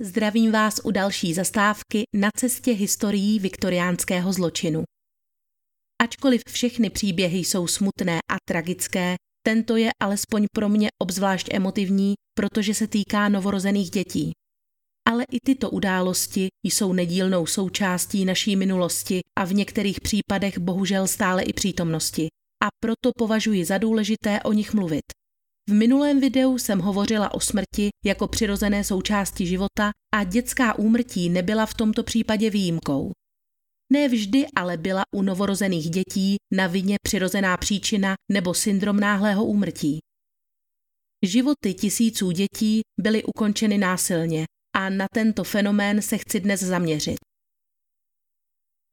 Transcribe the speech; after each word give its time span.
Zdravím 0.00 0.52
vás 0.52 0.80
u 0.84 0.90
další 0.90 1.34
zastávky 1.34 2.02
na 2.14 2.28
cestě 2.36 2.72
historií 2.72 3.38
viktoriánského 3.38 4.32
zločinu. 4.32 4.84
Ačkoliv 6.02 6.42
všechny 6.48 6.90
příběhy 6.90 7.38
jsou 7.38 7.66
smutné 7.66 8.18
a 8.30 8.36
tragické, 8.48 9.16
tento 9.46 9.76
je 9.76 9.90
alespoň 10.02 10.46
pro 10.54 10.68
mě 10.68 10.88
obzvlášť 11.02 11.48
emotivní, 11.54 12.14
protože 12.34 12.74
se 12.74 12.86
týká 12.86 13.28
novorozených 13.28 13.90
dětí. 13.90 14.32
Ale 15.08 15.24
i 15.30 15.38
tyto 15.46 15.70
události 15.70 16.48
jsou 16.64 16.92
nedílnou 16.92 17.46
součástí 17.46 18.24
naší 18.24 18.56
minulosti 18.56 19.20
a 19.38 19.44
v 19.44 19.54
některých 19.54 20.00
případech 20.00 20.58
bohužel 20.58 21.06
stále 21.06 21.42
i 21.42 21.52
přítomnosti. 21.52 22.28
A 22.64 22.68
proto 22.82 23.10
považuji 23.18 23.64
za 23.64 23.78
důležité 23.78 24.42
o 24.42 24.52
nich 24.52 24.74
mluvit. 24.74 25.23
V 25.68 25.72
minulém 25.72 26.20
videu 26.20 26.58
jsem 26.58 26.78
hovořila 26.78 27.34
o 27.34 27.40
smrti 27.40 27.88
jako 28.04 28.28
přirozené 28.28 28.84
součásti 28.84 29.46
života 29.46 29.90
a 30.14 30.24
dětská 30.24 30.78
úmrtí 30.78 31.28
nebyla 31.28 31.66
v 31.66 31.74
tomto 31.74 32.02
případě 32.02 32.50
výjimkou. 32.50 33.12
Ne 33.92 34.08
vždy 34.08 34.46
ale 34.56 34.76
byla 34.76 35.02
u 35.14 35.22
novorozených 35.22 35.90
dětí 35.90 36.36
na 36.52 36.66
vině 36.66 36.96
přirozená 37.02 37.56
příčina 37.56 38.14
nebo 38.32 38.54
syndrom 38.54 39.00
náhlého 39.00 39.44
úmrtí. 39.44 39.98
Životy 41.22 41.74
tisíců 41.74 42.30
dětí 42.30 42.80
byly 43.00 43.24
ukončeny 43.24 43.78
násilně 43.78 44.44
a 44.76 44.90
na 44.90 45.06
tento 45.14 45.44
fenomén 45.44 46.02
se 46.02 46.18
chci 46.18 46.40
dnes 46.40 46.60
zaměřit. 46.60 47.18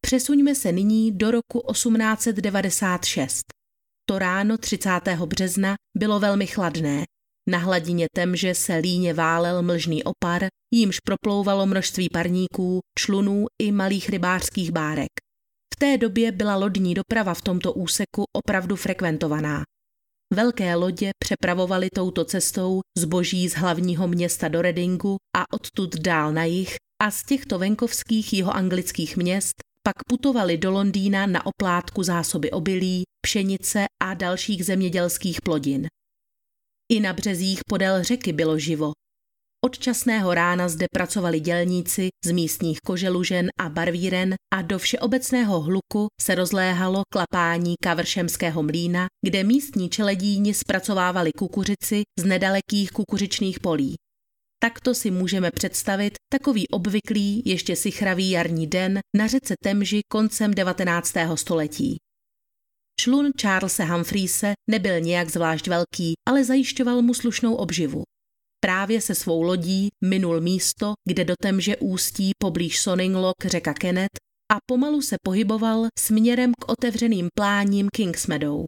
Přesuňme 0.05 0.55
se 0.55 0.71
nyní 0.71 1.11
do 1.11 1.31
roku 1.31 1.63
1896. 1.71 3.60
To 4.11 4.19
ráno 4.19 4.57
30. 4.57 4.89
března 5.25 5.75
bylo 5.97 6.19
velmi 6.19 6.47
chladné. 6.47 7.03
Na 7.49 7.57
hladině 7.57 8.07
Temže 8.15 8.55
se 8.55 8.75
líně 8.75 9.13
válel 9.13 9.61
mlžný 9.61 10.03
opar, 10.03 10.47
jímž 10.73 10.99
proplouvalo 10.99 11.65
množství 11.65 12.09
parníků, 12.09 12.79
člunů 12.99 13.45
i 13.61 13.71
malých 13.71 14.09
rybářských 14.09 14.71
bárek. 14.71 15.09
V 15.73 15.79
té 15.79 15.97
době 15.97 16.31
byla 16.31 16.55
lodní 16.55 16.93
doprava 16.93 17.33
v 17.33 17.41
tomto 17.41 17.73
úseku 17.73 18.23
opravdu 18.37 18.75
frekventovaná. 18.75 19.63
Velké 20.33 20.75
lodě 20.75 21.11
přepravovaly 21.23 21.87
touto 21.95 22.25
cestou 22.25 22.81
zboží 22.97 23.49
z 23.49 23.53
hlavního 23.53 24.07
města 24.07 24.47
do 24.47 24.61
Redingu 24.61 25.17
a 25.37 25.53
odtud 25.53 25.95
dál 25.95 26.33
na 26.33 26.43
jih 26.43 26.75
a 27.03 27.11
z 27.11 27.23
těchto 27.23 27.59
venkovských 27.59 28.33
jihoanglických 28.33 29.17
měst 29.17 29.55
pak 29.83 29.95
putovali 30.07 30.57
do 30.57 30.71
Londýna 30.71 31.25
na 31.25 31.45
oplátku 31.45 32.03
zásoby 32.03 32.51
obilí, 32.51 33.03
pšenice 33.25 33.85
a 34.03 34.13
dalších 34.13 34.65
zemědělských 34.65 35.41
plodin. 35.41 35.87
I 36.91 36.99
na 36.99 37.13
březích 37.13 37.59
podél 37.69 38.03
řeky 38.03 38.33
bylo 38.33 38.59
živo. 38.59 38.91
Od 39.65 39.79
časného 39.79 40.33
rána 40.33 40.69
zde 40.69 40.85
pracovali 40.93 41.39
dělníci 41.39 42.09
z 42.25 42.31
místních 42.31 42.77
koželužen 42.85 43.49
a 43.59 43.69
barvíren 43.69 44.35
a 44.53 44.61
do 44.61 44.79
všeobecného 44.79 45.61
hluku 45.61 46.07
se 46.21 46.35
rozléhalo 46.35 47.01
klapání 47.13 47.75
kavršemského 47.83 48.63
mlína, 48.63 49.05
kde 49.25 49.43
místní 49.43 49.89
čeledíni 49.89 50.53
zpracovávali 50.53 51.31
kukuřici 51.37 52.01
z 52.19 52.23
nedalekých 52.23 52.91
kukuřičných 52.91 53.59
polí. 53.59 53.95
Takto 54.63 54.93
si 54.93 55.11
můžeme 55.11 55.51
představit 55.51 56.13
takový 56.33 56.67
obvyklý, 56.67 57.43
ještě 57.45 57.75
sichravý 57.75 58.29
jarní 58.29 58.67
den 58.67 58.99
na 59.17 59.27
řece 59.27 59.55
Temži 59.63 60.01
koncem 60.11 60.53
19. 60.53 61.13
století. 61.35 61.97
Člun 62.99 63.31
Charlesa 63.41 63.85
Humphreese 63.85 64.53
nebyl 64.69 64.99
nějak 64.99 65.29
zvlášť 65.29 65.67
velký, 65.67 66.13
ale 66.29 66.43
zajišťoval 66.43 67.01
mu 67.01 67.13
slušnou 67.13 67.55
obživu. 67.55 68.03
Právě 68.59 69.01
se 69.01 69.15
svou 69.15 69.41
lodí 69.41 69.89
minul 70.05 70.41
místo, 70.41 70.93
kde 71.07 71.25
do 71.25 71.33
Temže 71.41 71.77
ústí 71.77 72.31
poblíž 72.37 72.79
Sonning 72.79 73.15
Lock 73.15 73.45
řeka 73.45 73.73
Kenneth 73.73 74.17
a 74.53 74.55
pomalu 74.65 75.01
se 75.01 75.15
pohyboval 75.23 75.87
směrem 75.99 76.51
k 76.53 76.71
otevřeným 76.71 77.29
pláním 77.37 77.89
Kings 77.93 78.27
Meadow. 78.27 78.65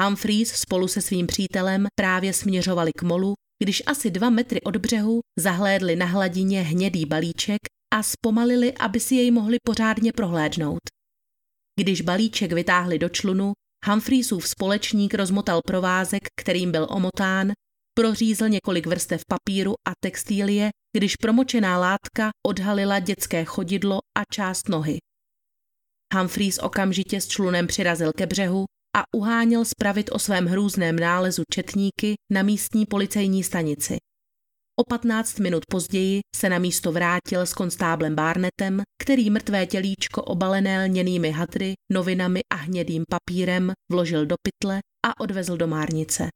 Humphreys 0.00 0.52
spolu 0.52 0.88
se 0.88 1.02
svým 1.02 1.26
přítelem 1.26 1.86
právě 1.94 2.32
směřovali 2.32 2.92
k 2.98 3.02
molu, 3.02 3.34
když 3.62 3.82
asi 3.86 4.10
dva 4.10 4.30
metry 4.30 4.62
od 4.62 4.76
břehu 4.76 5.20
zahlédli 5.38 5.96
na 5.96 6.06
hladině 6.06 6.62
hnědý 6.62 7.06
balíček 7.06 7.60
a 7.94 8.02
zpomalili, 8.02 8.74
aby 8.74 9.00
si 9.00 9.14
jej 9.14 9.30
mohli 9.30 9.56
pořádně 9.64 10.12
prohlédnout. 10.12 10.80
Když 11.80 12.00
balíček 12.00 12.52
vytáhli 12.52 12.98
do 12.98 13.08
člunu, 13.08 13.52
Humphreysův 13.86 14.48
společník 14.48 15.14
rozmotal 15.14 15.60
provázek, 15.66 16.22
kterým 16.40 16.72
byl 16.72 16.86
omotán, 16.90 17.52
prořízl 17.98 18.48
několik 18.48 18.86
vrstev 18.86 19.20
papíru 19.28 19.74
a 19.88 19.92
textílie, 20.04 20.70
když 20.96 21.16
promočená 21.16 21.78
látka 21.78 22.30
odhalila 22.46 22.98
dětské 22.98 23.44
chodidlo 23.44 23.98
a 24.18 24.22
část 24.32 24.68
nohy. 24.68 24.98
Humphreys 26.14 26.58
okamžitě 26.58 27.20
s 27.20 27.28
člunem 27.28 27.66
přirazil 27.66 28.12
ke 28.16 28.26
břehu 28.26 28.64
a 28.96 29.04
uháněl 29.16 29.64
spravit 29.64 30.10
o 30.12 30.18
svém 30.18 30.46
hrůzném 30.46 30.98
nálezu 30.98 31.42
četníky 31.52 32.14
na 32.32 32.42
místní 32.42 32.86
policejní 32.86 33.44
stanici. 33.44 33.96
O 34.80 34.84
15 34.88 35.38
minut 35.38 35.62
později 35.70 36.20
se 36.36 36.48
na 36.48 36.58
místo 36.58 36.92
vrátil 36.92 37.40
s 37.40 37.52
konstáblem 37.52 38.14
Barnetem, 38.14 38.82
který 39.02 39.30
mrtvé 39.30 39.66
tělíčko 39.66 40.22
obalené 40.22 40.84
lněnými 40.84 41.30
hadry, 41.30 41.74
novinami 41.92 42.40
a 42.52 42.56
hnědým 42.56 43.04
papírem 43.10 43.72
vložil 43.90 44.26
do 44.26 44.34
pytle 44.42 44.80
a 45.06 45.20
odvezl 45.20 45.56
do 45.56 45.66
márnice. 45.66 46.28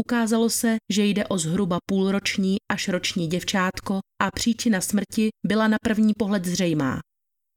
Ukázalo 0.00 0.50
se, 0.50 0.76
že 0.92 1.04
jde 1.04 1.26
o 1.26 1.38
zhruba 1.38 1.78
půlroční 1.86 2.56
až 2.72 2.88
roční 2.88 3.26
děvčátko 3.26 4.00
a 4.22 4.30
příčina 4.30 4.80
smrti 4.80 5.28
byla 5.46 5.68
na 5.68 5.76
první 5.84 6.12
pohled 6.18 6.44
zřejmá. 6.44 7.00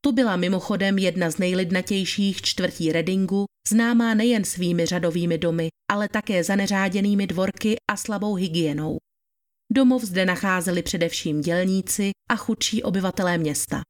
To 0.00 0.12
byla 0.12 0.36
mimochodem 0.36 0.98
jedna 0.98 1.30
z 1.30 1.38
nejlidnatějších 1.38 2.42
čtvrtí 2.42 2.92
Readingu, 2.92 3.44
známá 3.68 4.14
nejen 4.14 4.44
svými 4.44 4.86
řadovými 4.86 5.38
domy, 5.38 5.68
ale 5.90 6.08
také 6.08 6.44
zaneřáděnými 6.44 7.26
dvorky 7.26 7.76
a 7.90 7.96
slabou 7.96 8.34
hygienou. 8.34 8.98
Domov 9.72 10.02
zde 10.02 10.24
nacházeli 10.26 10.82
především 10.82 11.40
dělníci 11.40 12.10
a 12.30 12.36
chudší 12.36 12.82
obyvatelé 12.82 13.38
města. 13.38 13.82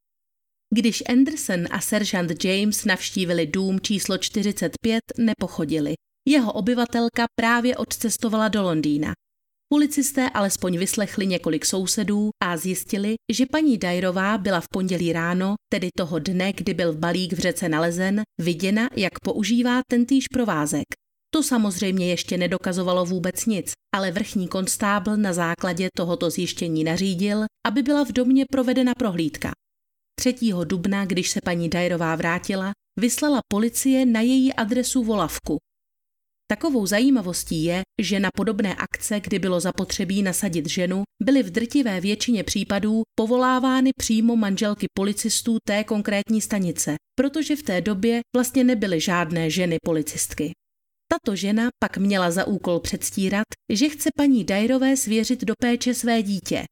Když 0.75 1.03
Anderson 1.09 1.65
a 1.71 1.81
seržant 1.81 2.45
James 2.45 2.85
navštívili 2.85 3.47
dům 3.47 3.81
číslo 3.81 4.19
45, 4.19 5.01
nepochodili. 5.19 5.95
Jeho 6.29 6.53
obyvatelka 6.53 7.27
právě 7.41 7.77
odcestovala 7.77 8.49
do 8.49 8.63
Londýna. 8.63 9.13
Policisté 9.71 10.31
alespoň 10.31 10.79
vyslechli 10.79 11.27
několik 11.27 11.67
sousedů 11.67 12.31
a 12.43 12.57
zjistili, 12.57 13.15
že 13.33 13.47
paní 13.47 13.79
Dajrová 13.79 14.39
byla 14.39 14.61
v 14.61 14.69
pondělí 14.69 15.13
ráno, 15.13 15.55
tedy 15.73 15.89
toho 15.97 16.19
dne, 16.19 16.53
kdy 16.53 16.75
byl 16.75 16.95
balík 16.95 17.33
v 17.33 17.39
řece 17.39 17.69
nalezen, 17.69 18.23
viděna, 18.41 18.89
jak 18.97 19.13
používá 19.25 19.81
tentýž 19.91 20.29
provázek. 20.29 20.85
To 21.35 21.43
samozřejmě 21.43 22.11
ještě 22.11 22.39
nedokazovalo 22.39 23.05
vůbec 23.05 23.47
nic, 23.47 23.73
ale 23.97 24.11
vrchní 24.11 24.49
konstábl 24.49 25.17
na 25.17 25.33
základě 25.33 25.89
tohoto 25.97 26.31
zjištění 26.31 26.85
nařídil, 26.85 27.45
aby 27.67 27.83
byla 27.83 28.05
v 28.05 28.13
domě 28.13 28.45
provedena 28.51 28.95
prohlídka. 28.95 29.51
3. 30.21 30.35
dubna, 30.65 31.05
když 31.05 31.31
se 31.31 31.41
paní 31.45 31.69
Dajrová 31.69 32.17
vrátila, 32.17 32.73
vyslala 33.01 33.41
policie 33.49 34.07
na 34.07 34.21
její 34.21 34.55
adresu 34.55 35.05
volavku. 35.05 35.59
Takovou 36.51 36.87
zajímavostí 36.87 37.65
je, 37.65 37.83
že 38.03 38.21
na 38.21 38.29
podobné 38.37 38.75
akce, 38.75 39.21
kdy 39.21 39.39
bylo 39.39 39.61
zapotřebí 39.61 40.23
nasadit 40.23 40.69
ženu, 40.69 41.03
byly 41.23 41.43
v 41.43 41.51
drtivé 41.51 42.01
většině 42.01 42.45
případů 42.45 43.03
povolávány 43.19 43.91
přímo 43.99 44.37
manželky 44.37 44.87
policistů 44.99 45.57
té 45.67 45.85
konkrétní 45.85 46.41
stanice, 46.41 46.95
protože 47.19 47.57
v 47.57 47.63
té 47.63 47.81
době 47.81 48.21
vlastně 48.37 48.65
nebyly 48.65 49.01
žádné 49.01 49.51
ženy 49.51 49.77
policistky. 49.85 50.53
Tato 51.13 51.37
žena 51.37 51.69
pak 51.85 51.99
měla 51.99 52.31
za 52.31 52.45
úkol 52.45 52.81
předstírat, 52.81 53.45
že 53.73 53.89
chce 53.89 54.11
paní 54.17 54.45
Dajrové 54.45 54.97
svěřit 54.97 55.45
do 55.45 55.55
péče 55.61 55.95
své 55.95 56.23
dítě, 56.23 56.65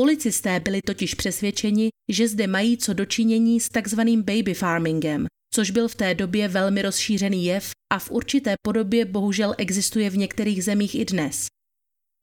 Policisté 0.00 0.60
byli 0.60 0.82
totiž 0.82 1.14
přesvědčeni, 1.14 1.88
že 2.08 2.28
zde 2.28 2.46
mají 2.46 2.78
co 2.78 2.92
dočinění 2.92 3.60
s 3.60 3.68
takzvaným 3.68 4.22
baby 4.22 4.54
farmingem, 4.54 5.26
což 5.54 5.70
byl 5.70 5.88
v 5.88 5.94
té 5.94 6.14
době 6.14 6.48
velmi 6.48 6.82
rozšířený 6.82 7.44
jev 7.44 7.70
a 7.92 7.98
v 7.98 8.10
určité 8.10 8.54
podobě 8.62 9.04
bohužel 9.04 9.54
existuje 9.58 10.10
v 10.10 10.16
některých 10.16 10.64
zemích 10.64 10.94
i 10.94 11.04
dnes. 11.04 11.46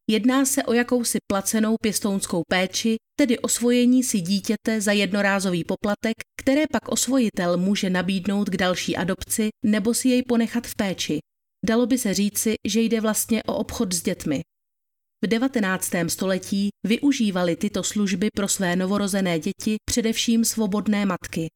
Jedná 0.09 0.45
se 0.45 0.63
o 0.63 0.74
jakousi 0.74 1.18
placenou 1.31 1.75
pěstounskou 1.81 2.41
péči, 2.50 2.95
tedy 3.19 3.39
osvojení 3.39 4.03
si 4.03 4.21
dítěte 4.21 4.81
za 4.81 4.91
jednorázový 4.91 5.63
poplatek, 5.63 6.15
které 6.41 6.63
pak 6.71 6.89
osvojitel 6.89 7.57
může 7.57 7.89
nabídnout 7.89 8.50
k 8.50 8.57
další 8.57 8.97
adopci 8.97 9.50
nebo 9.65 9.94
si 9.94 10.09
jej 10.09 10.23
ponechat 10.23 10.68
v 10.68 10.75
péči. 10.75 11.19
Dalo 11.65 11.85
by 11.85 11.97
se 11.97 12.13
říci, 12.13 12.56
že 12.68 12.81
jde 12.81 13.01
vlastně 13.01 13.44
o 13.44 13.56
obchod 13.56 13.94
s 13.94 14.01
dětmi. 14.01 14.41
V 15.24 15.28
19. 15.28 15.92
století 16.08 16.69
využívali 16.84 17.56
tyto 17.56 17.84
služby 17.84 18.30
pro 18.36 18.48
své 18.48 18.75
novorozené 18.75 19.40
děti 19.40 19.75
především 19.86 20.46
svobodné 20.46 21.06
matky. 21.06 21.48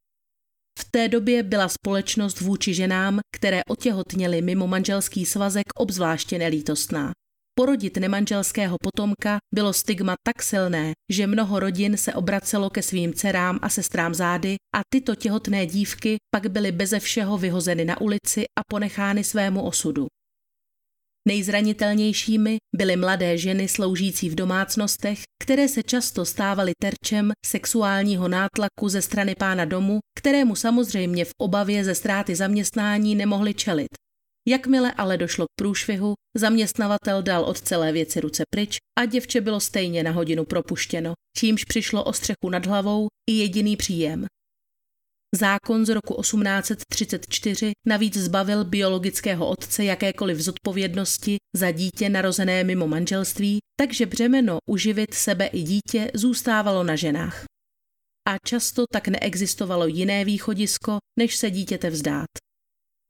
V 0.79 0.91
té 0.91 1.07
době 1.07 1.43
byla 1.43 1.69
společnost 1.69 2.41
vůči 2.41 2.73
ženám, 2.73 3.19
které 3.35 3.61
otěhotněly 3.63 4.41
mimo 4.41 4.67
manželský 4.67 5.25
svazek, 5.25 5.65
obzvláště 5.75 6.37
nelítostná. 6.37 7.11
Porodit 7.55 7.97
nemanželského 7.97 8.77
potomka 8.81 9.37
bylo 9.53 9.73
stigma 9.73 10.15
tak 10.23 10.43
silné, 10.43 10.93
že 11.11 11.27
mnoho 11.27 11.59
rodin 11.59 11.97
se 11.97 12.13
obracelo 12.13 12.69
ke 12.69 12.81
svým 12.81 13.13
dcerám 13.13 13.59
a 13.61 13.69
sestrám 13.69 14.13
zády 14.13 14.55
a 14.75 14.81
tyto 14.93 15.15
těhotné 15.15 15.65
dívky 15.65 16.17
pak 16.35 16.51
byly 16.51 16.71
beze 16.71 16.99
všeho 16.99 17.37
vyhozeny 17.37 17.85
na 17.85 18.01
ulici 18.01 18.45
a 18.59 18.61
ponechány 18.69 19.23
svému 19.23 19.63
osudu. 19.63 20.07
Nejzranitelnějšími 21.27 22.57
byly 22.75 22.95
mladé 22.95 23.37
ženy 23.37 23.67
sloužící 23.67 24.29
v 24.29 24.35
domácnostech, 24.35 25.19
které 25.43 25.67
se 25.67 25.83
často 25.83 26.25
stávaly 26.25 26.71
terčem 26.81 27.31
sexuálního 27.45 28.27
nátlaku 28.27 28.89
ze 28.89 29.01
strany 29.01 29.35
pána 29.35 29.65
domu, 29.65 29.99
kterému 30.19 30.55
samozřejmě 30.55 31.25
v 31.25 31.31
obavě 31.41 31.83
ze 31.83 31.95
ztráty 31.95 32.35
zaměstnání 32.35 33.15
nemohli 33.15 33.53
čelit. 33.53 33.87
Jakmile 34.47 34.91
ale 34.91 35.17
došlo 35.17 35.45
k 35.45 35.55
průšvihu, 35.59 36.13
zaměstnavatel 36.37 37.21
dal 37.21 37.43
od 37.43 37.61
celé 37.61 37.91
věci 37.91 38.19
ruce 38.19 38.43
pryč 38.53 38.77
a 38.99 39.05
děvče 39.05 39.41
bylo 39.41 39.59
stejně 39.59 40.03
na 40.03 40.11
hodinu 40.11 40.45
propuštěno, 40.45 41.13
čímž 41.37 41.63
přišlo 41.63 42.03
o 42.03 42.13
střechu 42.13 42.49
nad 42.49 42.65
hlavou 42.65 43.07
i 43.29 43.33
jediný 43.33 43.77
příjem. 43.77 44.25
Zákon 45.35 45.85
z 45.85 45.89
roku 45.89 46.21
1834 46.21 47.71
navíc 47.87 48.17
zbavil 48.17 48.65
biologického 48.65 49.47
otce 49.47 49.83
jakékoliv 49.83 50.39
zodpovědnosti 50.39 51.37
za 51.55 51.71
dítě 51.71 52.09
narozené 52.09 52.63
mimo 52.63 52.87
manželství, 52.87 53.59
takže 53.79 54.05
břemeno 54.05 54.57
uživit 54.69 55.13
sebe 55.13 55.45
i 55.45 55.61
dítě 55.61 56.11
zůstávalo 56.13 56.83
na 56.83 56.95
ženách. 56.95 57.45
A 58.29 58.37
často 58.45 58.85
tak 58.93 59.07
neexistovalo 59.07 59.87
jiné 59.87 60.25
východisko, 60.25 60.97
než 61.19 61.35
se 61.35 61.51
dítěte 61.51 61.89
vzdát. 61.89 62.29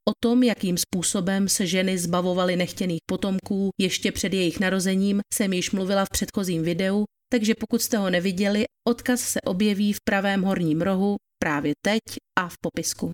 O 0.10 0.12
tom, 0.24 0.44
jakým 0.44 0.78
způsobem 0.78 1.50
se 1.50 1.68
ženy 1.68 1.98
zbavovaly 1.98 2.56
nechtěných 2.56 3.02
potomků 3.10 3.70
ještě 3.80 4.12
před 4.12 4.34
jejich 4.34 4.60
narozením, 4.60 5.22
jsem 5.34 5.54
již 5.54 5.72
mluvila 5.72 6.06
v 6.06 6.10
předchozím 6.10 6.64
videu, 6.64 7.06
takže 7.32 7.54
pokud 7.60 7.82
jste 7.82 7.98
ho 7.98 8.10
neviděli, 8.10 8.66
odkaz 8.88 9.22
se 9.22 9.42
objeví 9.42 9.94
v 9.94 10.02
pravém 10.04 10.42
horním 10.42 10.82
rohu 10.82 11.16
právě 11.44 11.74
teď 11.86 12.02
a 12.40 12.50
v 12.50 12.56
popisku. 12.62 13.12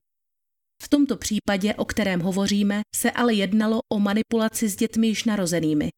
V 0.83 0.89
tomto 0.89 1.17
případě, 1.17 1.75
o 1.75 1.85
kterém 1.85 2.19
hovoříme, 2.19 2.81
se 2.95 3.11
ale 3.11 3.33
jednalo 3.33 3.79
o 3.93 3.99
manipulaci 3.99 4.69
s 4.69 4.75
dětmi 4.75 5.07
již 5.07 5.23
narozenými. 5.23 5.89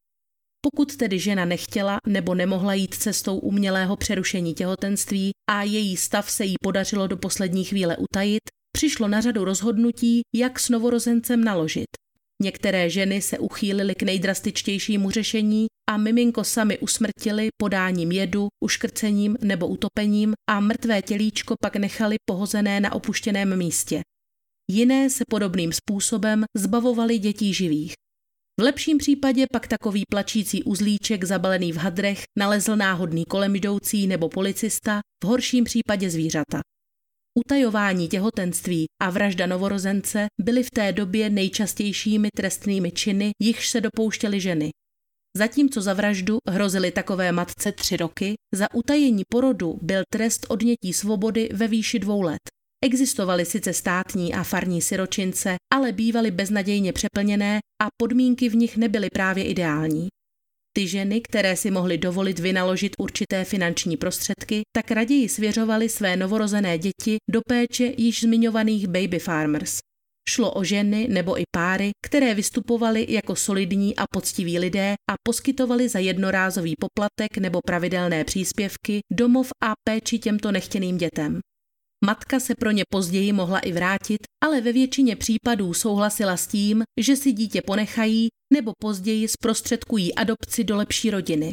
Pokud 0.62 0.96
tedy 0.96 1.20
žena 1.20 1.46
nechtěla 1.46 1.98
nebo 2.08 2.36
nemohla 2.36 2.74
jít 2.74 2.94
cestou 2.94 3.40
umělého 3.40 3.96
přerušení 3.96 4.54
těhotenství 4.54 5.32
a 5.50 5.64
její 5.64 5.98
stav 5.98 6.32
se 6.32 6.46
jí 6.46 6.56
podařilo 6.62 7.08
do 7.08 7.18
poslední 7.18 7.64
chvíle 7.64 7.98
utajit, 7.98 8.42
přišlo 8.72 9.08
na 9.08 9.22
řadu 9.22 9.46
rozhodnutí, 9.46 10.22
jak 10.36 10.60
s 10.60 10.70
novorozencem 10.70 11.44
naložit. 11.44 11.88
Některé 12.42 12.90
ženy 12.90 13.22
se 13.22 13.40
uchýlily 13.40 13.96
k 13.96 14.04
nejdrastičtějšímu 14.04 15.12
řešení 15.12 15.68
a 15.90 15.98
miminko 15.98 16.44
sami 16.44 16.80
usmrtili 16.80 17.50
podáním 17.58 18.12
jedu, 18.12 18.48
uškrcením 18.64 19.38
nebo 19.42 19.68
utopením 19.68 20.34
a 20.50 20.60
mrtvé 20.60 21.02
tělíčko 21.02 21.56
pak 21.62 21.76
nechali 21.76 22.16
pohozené 22.26 22.80
na 22.80 22.94
opuštěném 22.94 23.58
místě. 23.58 24.02
Jiné 24.72 25.10
se 25.10 25.24
podobným 25.30 25.72
způsobem 25.74 26.46
zbavovali 26.58 27.18
dětí 27.18 27.54
živých. 27.54 27.94
V 28.60 28.64
lepším 28.64 28.98
případě 28.98 29.46
pak 29.54 29.68
takový 29.68 30.04
plačící 30.12 30.64
uzlíček 30.64 31.24
zabalený 31.24 31.72
v 31.72 31.78
hadrech 31.78 32.24
nalezl 32.38 32.76
náhodný 32.76 33.26
kolem 33.26 33.56
jdoucí 33.56 34.08
nebo 34.08 34.30
policista, 34.30 35.00
v 35.24 35.28
horším 35.28 35.64
případě 35.64 36.10
zvířata. 36.10 36.62
Utajování 37.40 38.08
těhotenství 38.08 38.86
a 39.02 39.10
vražda 39.10 39.46
novorozence 39.46 40.28
byly 40.42 40.64
v 40.64 40.72
té 40.72 40.92
době 40.92 41.30
nejčastějšími 41.30 42.30
trestnými 42.36 42.92
činy, 42.92 43.32
jichž 43.42 43.70
se 43.70 43.82
dopouštěly 43.82 44.42
ženy. 44.42 44.70
Zatímco 45.38 45.82
za 45.82 45.94
vraždu 45.94 46.38
hrozily 46.50 46.92
takové 46.92 47.32
matce 47.32 47.72
tři 47.72 47.98
roky, 47.98 48.34
za 48.56 48.74
utajení 48.74 49.24
porodu 49.30 49.80
byl 49.82 50.04
trest 50.14 50.46
odnětí 50.50 50.94
svobody 50.94 51.50
ve 51.54 51.68
výši 51.68 52.00
dvou 52.00 52.22
let. 52.22 52.42
Existovaly 52.86 53.46
sice 53.46 53.74
státní 53.74 54.34
a 54.34 54.44
farní 54.44 54.82
siročince, 54.82 55.56
ale 55.74 55.92
bývaly 55.92 56.32
beznadějně 56.32 56.94
přeplněné 56.94 57.60
a 57.84 57.88
podmínky 57.98 58.50
v 58.50 58.56
nich 58.56 58.78
nebyly 58.78 59.08
právě 59.14 59.44
ideální. 59.44 60.08
Ty 60.74 60.88
ženy, 60.88 61.22
které 61.22 61.56
si 61.56 61.72
mohly 61.72 61.98
dovolit 61.98 62.40
vynaložit 62.40 62.92
určité 63.00 63.46
finanční 63.46 63.98
prostředky, 63.98 64.62
tak 64.76 64.92
raději 64.92 65.30
svěřovaly 65.30 65.90
své 65.90 66.16
novorozené 66.16 66.78
děti 66.78 67.18
do 67.32 67.42
péče 67.48 67.94
již 67.98 68.22
zmiňovaných 68.22 68.88
baby 68.88 69.20
farmers. 69.20 69.80
Šlo 70.30 70.52
o 70.52 70.64
ženy 70.64 71.08
nebo 71.08 71.40
i 71.40 71.44
páry, 71.56 71.92
které 72.06 72.34
vystupovaly 72.34 73.06
jako 73.10 73.36
solidní 73.36 73.96
a 73.96 74.04
poctiví 74.14 74.60
lidé 74.60 74.96
a 75.12 75.14
poskytovali 75.24 75.90
za 75.90 76.00
jednorázový 76.00 76.74
poplatek 76.80 77.38
nebo 77.38 77.60
pravidelné 77.66 78.24
příspěvky 78.24 79.00
domov 79.12 79.50
a 79.64 79.74
péči 79.88 80.20
těmto 80.20 80.52
nechtěným 80.52 80.98
dětem. 80.98 81.40
Matka 82.06 82.40
se 82.40 82.56
pro 82.56 82.72
ně 82.72 82.84
později 82.92 83.34
mohla 83.34 83.60
i 83.60 83.72
vrátit, 83.72 84.18
ale 84.44 84.62
ve 84.62 84.74
většině 84.74 85.16
případů 85.16 85.74
souhlasila 85.74 86.38
s 86.38 86.48
tím, 86.48 86.84
že 87.02 87.16
si 87.16 87.32
dítě 87.32 87.62
ponechají 87.62 88.28
nebo 88.54 88.72
později 88.82 89.28
zprostředkují 89.28 90.16
adopci 90.16 90.64
do 90.64 90.76
lepší 90.76 91.12
rodiny. 91.12 91.52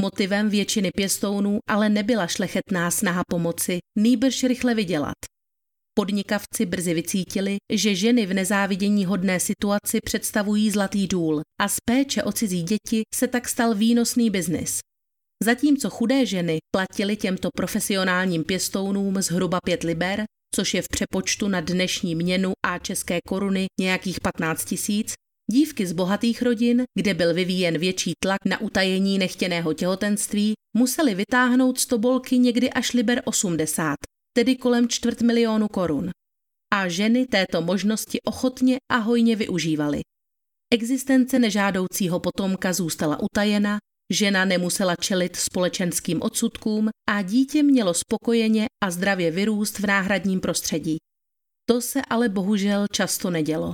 Motivem 0.00 0.48
většiny 0.48 0.90
pěstounů 0.96 1.58
ale 1.68 1.88
nebyla 1.88 2.26
šlechetná 2.26 2.90
snaha 2.90 3.22
pomoci, 3.30 3.78
nýbrž 3.98 4.44
rychle 4.44 4.74
vydělat. 4.74 5.33
Podnikavci 5.96 6.66
brzy 6.66 6.94
vycítili, 6.94 7.56
že 7.72 7.94
ženy 7.94 8.26
v 8.26 8.34
nezávidění 8.34 9.04
hodné 9.04 9.40
situaci 9.40 9.98
představují 10.04 10.70
zlatý 10.70 11.06
důl 11.06 11.42
a 11.60 11.68
z 11.68 11.76
péče 11.84 12.22
o 12.22 12.32
cizí 12.32 12.62
děti 12.62 13.02
se 13.14 13.28
tak 13.28 13.48
stal 13.48 13.74
výnosný 13.74 14.30
biznis. 14.30 14.78
Zatímco 15.44 15.90
chudé 15.90 16.26
ženy 16.26 16.58
platily 16.74 17.16
těmto 17.16 17.48
profesionálním 17.56 18.44
pěstounům 18.44 19.22
zhruba 19.22 19.58
5 19.64 19.82
liber, 19.82 20.24
což 20.54 20.74
je 20.74 20.82
v 20.82 20.88
přepočtu 20.88 21.48
na 21.48 21.60
dnešní 21.60 22.14
měnu 22.14 22.52
a 22.66 22.78
české 22.78 23.18
koruny 23.28 23.66
nějakých 23.80 24.20
15 24.20 24.64
tisíc, 24.64 25.14
dívky 25.50 25.86
z 25.86 25.92
bohatých 25.92 26.42
rodin, 26.42 26.82
kde 26.98 27.14
byl 27.14 27.34
vyvíjen 27.34 27.78
větší 27.78 28.12
tlak 28.22 28.38
na 28.44 28.60
utajení 28.60 29.18
nechtěného 29.18 29.74
těhotenství, 29.74 30.54
museli 30.76 31.14
vytáhnout 31.14 31.78
z 31.78 31.86
tobolky 31.86 32.38
někdy 32.38 32.70
až 32.70 32.92
liber 32.92 33.22
80, 33.24 33.96
tedy 34.36 34.56
kolem 34.56 34.88
čtvrt 34.88 35.22
milionu 35.22 35.68
korun. 35.68 36.10
A 36.74 36.88
ženy 36.88 37.26
této 37.26 37.62
možnosti 37.62 38.18
ochotně 38.22 38.76
a 38.92 38.96
hojně 38.96 39.36
využívaly. 39.36 40.00
Existence 40.72 41.38
nežádoucího 41.38 42.20
potomka 42.20 42.72
zůstala 42.72 43.22
utajena, 43.22 43.78
žena 44.12 44.44
nemusela 44.44 44.96
čelit 44.96 45.36
společenským 45.36 46.22
odsudkům 46.22 46.88
a 47.08 47.22
dítě 47.22 47.62
mělo 47.62 47.94
spokojeně 47.94 48.66
a 48.84 48.90
zdravě 48.90 49.30
vyrůst 49.30 49.78
v 49.78 49.86
náhradním 49.86 50.40
prostředí. 50.40 50.96
To 51.68 51.80
se 51.80 52.02
ale 52.10 52.28
bohužel 52.28 52.86
často 52.92 53.30
nedělo. 53.30 53.72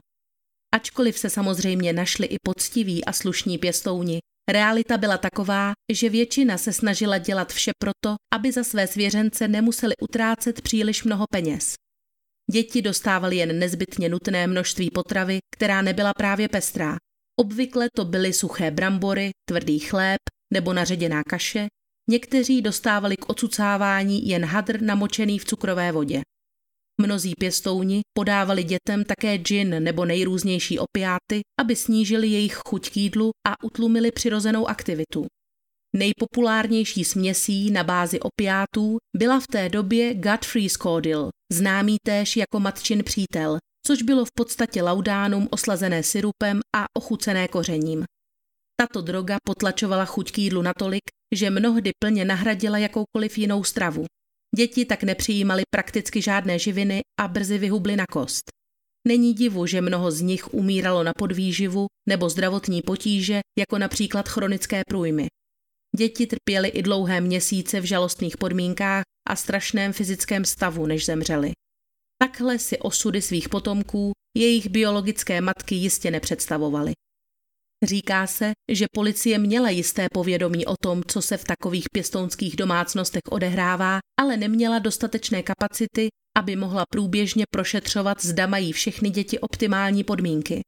Ačkoliv 0.75 1.19
se 1.19 1.31
samozřejmě 1.31 1.93
našli 1.93 2.27
i 2.27 2.37
poctiví 2.43 3.05
a 3.05 3.13
slušní 3.13 3.59
pěstouni, 3.59 4.19
realita 4.51 4.99
byla 4.99 5.19
taková, 5.19 5.73
že 5.93 6.09
většina 6.09 6.59
se 6.59 6.73
snažila 6.73 7.19
dělat 7.19 7.53
vše 7.53 7.71
proto, 7.79 8.17
aby 8.35 8.53
za 8.53 8.65
své 8.65 8.87
svěřence 8.87 9.49
nemuseli 9.49 9.95
utrácet 10.03 10.63
příliš 10.63 11.05
mnoho 11.05 11.25
peněz. 11.33 11.75
Děti 12.53 12.83
dostávaly 12.83 13.37
jen 13.37 13.59
nezbytně 13.59 14.09
nutné 14.09 14.47
množství 14.47 14.91
potravy, 14.91 15.39
která 15.55 15.83
nebyla 15.83 16.13
právě 16.15 16.49
pestrá. 16.49 16.97
Obvykle 17.41 17.89
to 17.97 18.05
byly 18.05 18.33
suché 18.33 18.71
brambory, 18.71 19.31
tvrdý 19.49 19.79
chléb 19.79 20.19
nebo 20.53 20.73
naředěná 20.73 21.23
kaše, 21.25 21.67
někteří 22.11 22.63
dostávali 22.63 23.17
k 23.17 23.31
ocucávání 23.31 24.29
jen 24.29 24.45
hadr 24.45 24.83
namočený 24.83 25.39
v 25.39 25.45
cukrové 25.45 25.93
vodě. 25.93 26.23
Mnozí 27.01 27.35
pěstouni 27.39 28.01
podávali 28.17 28.65
dětem 28.65 29.05
také 29.05 29.39
gin 29.39 29.85
nebo 29.85 30.05
nejrůznější 30.05 30.79
opiáty, 30.79 31.41
aby 31.61 31.77
snížili 31.77 32.29
jejich 32.29 32.55
chuť 32.55 32.91
k 32.91 32.97
jídlu 32.97 33.31
a 33.47 33.65
utlumili 33.65 34.13
přirozenou 34.13 34.67
aktivitu. 34.67 35.27
Nejpopulárnější 35.97 37.05
směsí 37.05 37.71
na 37.71 37.85
bázi 37.85 38.21
opiátů 38.21 38.99
byla 39.17 39.41
v 39.41 39.47
té 39.47 39.69
době 39.69 40.15
Godfrey 40.15 40.69
Scodil, 40.69 41.29
známý 41.53 41.97
též 42.07 42.37
jako 42.37 42.61
matčin 42.61 43.05
přítel, 43.05 43.59
což 43.87 44.03
bylo 44.03 44.25
v 44.25 44.33
podstatě 44.37 44.83
laudánum 44.83 45.49
oslazené 45.51 46.03
syrupem 46.03 46.61
a 46.77 46.85
ochucené 46.99 47.49
kořením. 47.49 48.05
Tato 48.81 49.01
droga 49.01 49.37
potlačovala 49.47 50.05
chuť 50.05 50.33
k 50.33 50.39
jídlu 50.39 50.63
natolik, 50.63 51.03
že 51.35 51.51
mnohdy 51.51 51.91
plně 52.05 52.25
nahradila 52.25 52.79
jakoukoliv 52.79 53.39
jinou 53.39 53.65
stravu. 53.65 54.05
Děti 54.57 54.85
tak 54.85 55.03
nepřijímaly 55.03 55.63
prakticky 55.75 56.23
žádné 56.23 56.59
živiny 56.59 57.01
a 57.21 57.29
brzy 57.29 57.59
vyhubly 57.59 57.97
na 57.97 58.05
kost. 58.13 58.43
Není 59.09 59.35
divu, 59.35 59.67
že 59.67 59.81
mnoho 59.81 60.11
z 60.11 60.21
nich 60.21 60.55
umíralo 60.55 61.03
na 61.03 61.13
podvýživu 61.19 61.87
nebo 62.09 62.29
zdravotní 62.29 62.83
potíže, 62.83 63.41
jako 63.59 63.79
například 63.79 64.29
chronické 64.29 64.83
průjmy. 64.89 65.27
Děti 65.97 66.27
trpěly 66.27 66.69
i 66.69 66.83
dlouhé 66.83 67.21
měsíce 67.21 67.81
v 67.81 67.85
žalostných 67.85 68.37
podmínkách 68.37 69.03
a 69.29 69.37
strašném 69.37 69.93
fyzickém 69.93 70.45
stavu, 70.45 70.87
než 70.87 71.07
zemřely. 71.07 71.53
Takhle 72.23 72.59
si 72.59 72.79
osudy 72.79 73.23
svých 73.23 73.49
potomků 73.49 74.13
jejich 74.37 74.69
biologické 74.69 75.41
matky 75.41 75.75
jistě 75.75 76.11
nepředstavovaly. 76.11 76.93
Říká 77.83 78.27
se, 78.27 78.53
že 78.73 78.87
policie 78.93 79.39
měla 79.39 79.71
jisté 79.71 80.07
povědomí 80.13 80.67
o 80.67 80.75
tom, 80.83 81.03
co 81.09 81.23
se 81.23 81.37
v 81.37 81.45
takových 81.45 81.85
pěstounských 81.93 82.57
domácnostech 82.57 83.23
odehrává, 83.31 83.99
ale 84.21 84.37
neměla 84.37 84.79
dostatečné 84.79 85.43
kapacity, 85.43 86.09
aby 86.39 86.57
mohla 86.57 86.85
průběžně 86.93 87.45
prošetřovat, 87.51 88.25
zda 88.25 88.47
mají 88.47 88.73
všechny 88.73 89.11
děti 89.11 89.39
optimální 89.39 90.05
podmínky. 90.05 90.61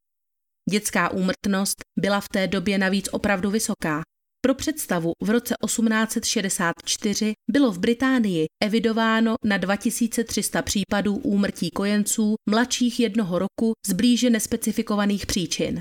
Dětská 0.70 1.08
úmrtnost 1.08 1.76
byla 1.98 2.20
v 2.20 2.28
té 2.28 2.46
době 2.46 2.78
navíc 2.78 3.08
opravdu 3.12 3.50
vysoká. 3.50 4.02
Pro 4.44 4.54
představu 4.54 5.12
v 5.22 5.30
roce 5.30 5.54
1864 5.66 7.32
bylo 7.50 7.72
v 7.72 7.78
Británii 7.78 8.46
evidováno 8.62 9.34
na 9.44 9.56
2300 9.56 10.62
případů 10.62 11.16
úmrtí 11.16 11.70
kojenců 11.70 12.34
mladších 12.50 13.00
jednoho 13.00 13.38
roku 13.38 13.72
z 13.86 13.92
blíže 13.92 14.30
nespecifikovaných 14.30 15.26
příčin. 15.26 15.80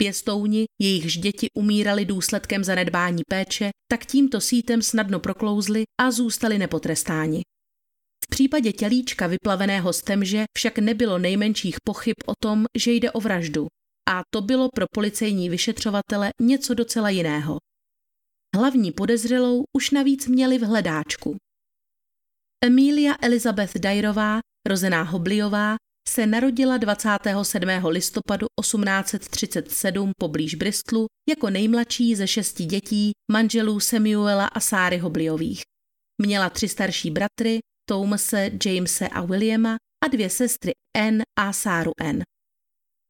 Pěstouni, 0.00 0.64
jejichž 0.80 1.16
děti 1.16 1.46
umírali 1.54 2.04
důsledkem 2.04 2.64
zanedbání 2.64 3.22
péče, 3.28 3.70
tak 3.90 4.06
tímto 4.06 4.40
sítem 4.40 4.82
snadno 4.82 5.20
proklouzli 5.20 5.84
a 6.00 6.10
zůstali 6.10 6.58
nepotrestáni. 6.58 7.42
V 8.24 8.28
případě 8.30 8.72
tělíčka 8.72 9.26
vyplaveného 9.26 9.92
z 9.92 10.02
temže 10.02 10.44
však 10.56 10.78
nebylo 10.78 11.18
nejmenších 11.18 11.76
pochyb 11.84 12.14
o 12.26 12.32
tom, 12.42 12.64
že 12.78 12.92
jde 12.92 13.10
o 13.10 13.20
vraždu. 13.20 13.66
A 14.10 14.20
to 14.34 14.40
bylo 14.42 14.68
pro 14.74 14.86
policejní 14.94 15.50
vyšetřovatele 15.50 16.30
něco 16.40 16.74
docela 16.74 17.10
jiného. 17.10 17.58
Hlavní 18.56 18.92
podezřelou 18.92 19.64
už 19.76 19.90
navíc 19.90 20.26
měli 20.26 20.58
v 20.58 20.62
hledáčku. 20.62 21.36
Emilia 22.64 23.16
Elizabeth 23.22 23.78
Dyerová, 23.78 24.40
rozená 24.68 25.02
Hobliová, 25.02 25.76
se 26.08 26.26
narodila 26.26 26.76
27. 26.76 27.68
listopadu 27.86 28.46
1837 28.60 30.12
poblíž 30.18 30.54
Bristolu 30.54 31.06
jako 31.28 31.50
nejmladší 31.50 32.14
ze 32.14 32.26
šesti 32.26 32.64
dětí 32.64 33.12
manželů 33.32 33.80
Samuela 33.80 34.46
a 34.46 34.60
Sáry 34.60 34.98
Hobliových. 34.98 35.62
Měla 36.22 36.50
tři 36.50 36.68
starší 36.68 37.10
bratry, 37.10 37.58
Thomase, 37.88 38.50
Jamese 38.66 39.08
a 39.08 39.24
Williama 39.24 39.76
a 40.04 40.08
dvě 40.08 40.30
sestry 40.30 40.72
Anne 40.96 41.24
a 41.38 41.52
Sáru 41.52 41.92
Anne. 42.00 42.24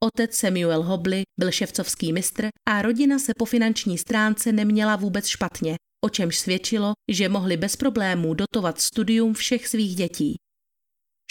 Otec 0.05 0.35
Samuel 0.35 0.83
Hobley 0.83 1.23
byl 1.41 1.51
ševcovský 1.51 2.13
mistr 2.13 2.49
a 2.69 2.83
rodina 2.83 3.19
se 3.19 3.33
po 3.39 3.45
finanční 3.45 3.99
stránce 3.99 4.53
neměla 4.53 4.97
vůbec 4.97 5.27
špatně, 5.27 5.77
o 6.05 6.09
čemž 6.09 6.39
svědčilo, 6.39 6.93
že 7.13 7.29
mohli 7.29 7.57
bez 7.57 7.77
problémů 7.77 8.35
dotovat 8.35 8.81
studium 8.81 9.35
všech 9.35 9.69
svých 9.69 9.97
dětí. 9.97 10.37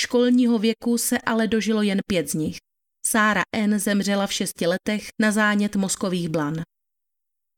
Školního 0.01 0.59
věku 0.59 0.97
se 0.97 1.17
ale 1.17 1.47
dožilo 1.47 1.81
jen 1.81 1.99
pět 2.07 2.29
z 2.29 2.33
nich. 2.33 2.57
Sára 3.05 3.41
N. 3.55 3.79
zemřela 3.79 4.27
v 4.27 4.33
šesti 4.33 4.67
letech 4.67 5.07
na 5.21 5.31
zánět 5.31 5.75
mozkových 5.75 6.29
blan. 6.29 6.61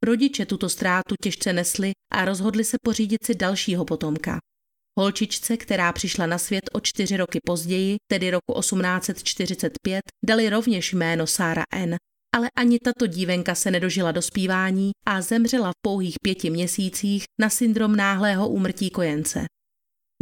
Rodiče 0.06 0.46
tuto 0.46 0.70
ztrátu 0.70 1.16
těžce 1.24 1.54
nesli 1.54 1.92
a 2.14 2.26
rozhodli 2.26 2.64
se 2.64 2.78
pořídit 2.84 3.24
si 3.24 3.36
dalšího 3.36 3.86
potomka. 3.86 4.40
Holčičce, 5.00 5.58
která 5.58 5.94
přišla 5.94 6.26
na 6.26 6.38
svět 6.38 6.64
o 6.74 6.80
čtyři 6.80 7.18
roky 7.18 7.40
později, 7.46 7.98
tedy 8.12 8.32
roku 8.32 8.60
1845, 8.60 10.02
dali 10.26 10.50
rovněž 10.50 10.94
jméno 10.94 11.28
Sára 11.28 11.64
N., 11.74 11.96
ale 12.36 12.50
ani 12.58 12.80
tato 12.80 13.08
dívenka 13.08 13.56
se 13.56 13.72
nedožila 13.72 14.12
do 14.12 14.22
zpívání 14.22 14.92
a 15.06 15.22
zemřela 15.22 15.72
v 15.72 15.82
pouhých 15.82 16.16
pěti 16.24 16.50
měsících 16.50 17.24
na 17.40 17.50
syndrom 17.50 17.96
náhlého 17.96 18.50
úmrtí 18.50 18.90
kojence. 18.90 19.46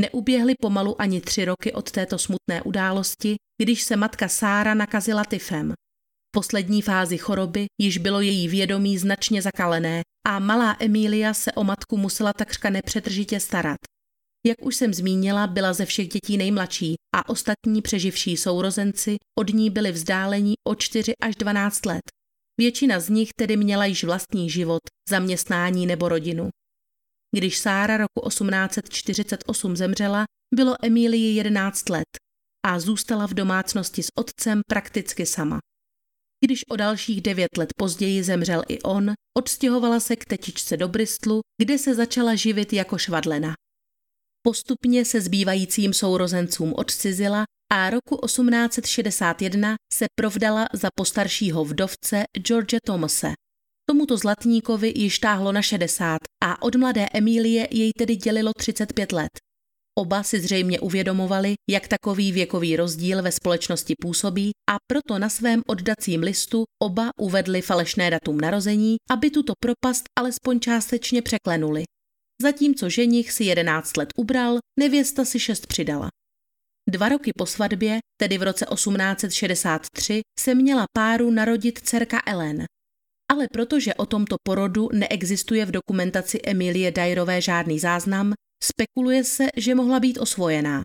Neuběhly 0.02 0.54
pomalu 0.62 1.02
ani 1.02 1.22
tři 1.22 1.46
roky 1.46 1.74
od 1.74 1.92
této 1.92 2.18
smutné 2.18 2.62
události, 2.66 3.36
když 3.62 3.84
se 3.84 3.96
matka 3.96 4.28
Sára 4.28 4.74
nakazila 4.74 5.24
tyfem. 5.24 5.72
V 5.72 6.32
poslední 6.32 6.82
fázi 6.82 7.18
choroby 7.18 7.66
již 7.82 7.98
bylo 7.98 8.22
její 8.22 8.48
vědomí 8.48 8.98
značně 8.98 9.42
zakalené 9.42 10.02
a 10.28 10.40
malá 10.40 10.78
Emília 10.80 11.34
se 11.34 11.52
o 11.52 11.64
matku 11.64 11.98
musela 11.98 12.34
takřka 12.34 12.70
nepřetržitě 12.70 13.40
starat. 13.40 13.78
Jak 14.46 14.66
už 14.66 14.76
jsem 14.76 14.94
zmínila, 14.94 15.48
byla 15.48 15.74
ze 15.74 15.86
všech 15.86 16.08
dětí 16.08 16.38
nejmladší 16.38 16.96
a 17.16 17.30
ostatní 17.30 17.82
přeživší 17.82 18.38
sourozenci 18.38 19.18
od 19.40 19.54
ní 19.54 19.70
byli 19.70 19.92
vzdálení 19.92 20.54
o 20.68 20.76
4 20.76 21.14
až 21.22 21.36
12 21.36 21.86
let. 21.86 22.02
Většina 22.60 23.00
z 23.00 23.10
nich 23.10 23.30
tedy 23.40 23.58
měla 23.58 23.86
již 23.86 24.04
vlastní 24.04 24.50
život, 24.50 24.82
zaměstnání 25.10 25.86
nebo 25.86 26.10
rodinu. 26.10 26.50
Když 27.36 27.58
Sára 27.58 27.98
roku 27.98 28.30
1848 28.30 29.76
zemřela, 29.76 30.26
bylo 30.56 30.76
Emílii 30.86 31.36
11 31.36 31.90
let 31.90 32.08
a 32.66 32.80
zůstala 32.80 33.28
v 33.28 33.34
domácnosti 33.34 34.04
s 34.04 34.08
otcem 34.16 34.62
prakticky 34.70 35.26
sama. 35.26 35.60
Když 36.46 36.62
o 36.70 36.76
dalších 36.76 37.22
devět 37.22 37.58
let 37.58 37.70
později 37.78 38.24
zemřel 38.24 38.64
i 38.68 38.82
on, 38.82 39.14
odstěhovala 39.38 40.00
se 40.00 40.16
k 40.16 40.26
tetičce 40.26 40.78
do 40.78 40.88
Bristlu, 40.88 41.42
kde 41.62 41.78
se 41.78 41.96
začala 41.96 42.36
živit 42.36 42.74
jako 42.74 42.98
švadlena. 42.98 43.54
Postupně 44.42 45.06
se 45.06 45.22
zbývajícím 45.22 45.94
sourozencům 45.94 46.74
odcizila 46.74 47.44
a 47.72 47.90
roku 47.90 48.18
1861 48.26 49.76
se 49.94 50.06
provdala 50.16 50.68
za 50.74 50.90
postaršího 50.96 51.66
vdovce 51.66 52.24
George 52.38 52.76
Thomase. 52.86 53.34
Tomuto 53.90 54.18
zlatníkovi 54.18 54.94
již 54.96 55.20
táhlo 55.20 55.52
na 55.52 55.62
60 55.62 56.18
a 56.44 56.62
od 56.62 56.76
mladé 56.76 57.06
Emílie 57.14 57.68
jej 57.72 57.92
tedy 57.98 58.16
dělilo 58.16 58.52
35 58.58 59.12
let. 59.12 59.30
Oba 60.00 60.24
si 60.24 60.40
zřejmě 60.40 60.80
uvědomovali, 60.80 61.54
jak 61.70 61.88
takový 61.88 62.32
věkový 62.32 62.76
rozdíl 62.76 63.22
ve 63.22 63.32
společnosti 63.32 63.94
působí 64.02 64.52
a 64.70 64.78
proto 64.88 65.20
na 65.20 65.30
svém 65.30 65.62
oddacím 65.68 66.22
listu 66.22 66.64
oba 66.84 67.10
uvedli 67.20 67.62
falešné 67.62 68.10
datum 68.10 68.42
narození, 68.42 68.98
aby 69.10 69.30
tuto 69.30 69.54
propast 69.60 70.04
alespoň 70.20 70.60
částečně 70.60 71.22
překlenuli. 71.22 71.84
Zatímco 72.42 72.90
ženich 72.90 73.32
si 73.32 73.44
11 73.44 73.98
let 73.98 74.10
ubral, 74.18 74.58
nevěsta 74.80 75.26
si 75.26 75.40
6 75.40 75.68
přidala. 75.68 76.10
Dva 76.90 77.10
roky 77.10 77.32
po 77.38 77.46
svatbě, 77.46 78.00
tedy 78.22 78.38
v 78.38 78.44
roce 78.44 78.66
1863, 78.66 80.22
se 80.40 80.56
měla 80.56 80.86
páru 80.94 81.32
narodit 81.32 81.80
dcerka 81.80 82.22
Ellen. 82.26 82.66
Ale 83.32 83.48
protože 83.54 83.94
o 83.94 84.06
tomto 84.06 84.36
porodu 84.44 84.90
neexistuje 84.94 85.66
v 85.66 85.72
dokumentaci 85.72 86.40
Emilie 86.46 86.92
Dajrové 86.92 87.42
žádný 87.42 87.80
záznam, 87.80 88.34
spekuluje 88.64 89.24
se, 89.24 89.48
že 89.58 89.76
mohla 89.76 90.00
být 90.00 90.18
osvojená. 90.18 90.82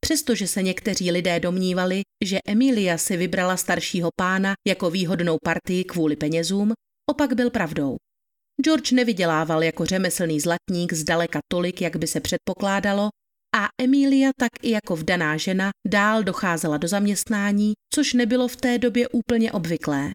Přestože 0.00 0.46
se 0.46 0.62
někteří 0.62 1.10
lidé 1.10 1.40
domnívali, 1.40 2.02
že 2.24 2.38
Emilia 2.46 2.98
si 2.98 3.16
vybrala 3.16 3.56
staršího 3.56 4.08
pána 4.16 4.54
jako 4.66 4.90
výhodnou 4.90 5.36
partii 5.44 5.84
kvůli 5.84 6.16
penězům, 6.16 6.72
opak 7.10 7.32
byl 7.32 7.50
pravdou. 7.50 7.96
George 8.64 8.92
nevydělával 8.92 9.62
jako 9.62 9.86
řemeslný 9.86 10.40
zlatník 10.40 10.92
zdaleka 10.92 11.40
tolik, 11.52 11.80
jak 11.80 11.96
by 11.96 12.06
se 12.06 12.20
předpokládalo, 12.20 13.08
a 13.56 13.68
Emilia 13.82 14.30
tak 14.38 14.50
i 14.62 14.70
jako 14.70 14.96
vdaná 14.96 15.36
žena 15.36 15.70
dál 15.88 16.22
docházela 16.22 16.76
do 16.76 16.88
zaměstnání, 16.88 17.72
což 17.94 18.12
nebylo 18.12 18.48
v 18.48 18.56
té 18.56 18.78
době 18.78 19.08
úplně 19.08 19.52
obvyklé. 19.52 20.10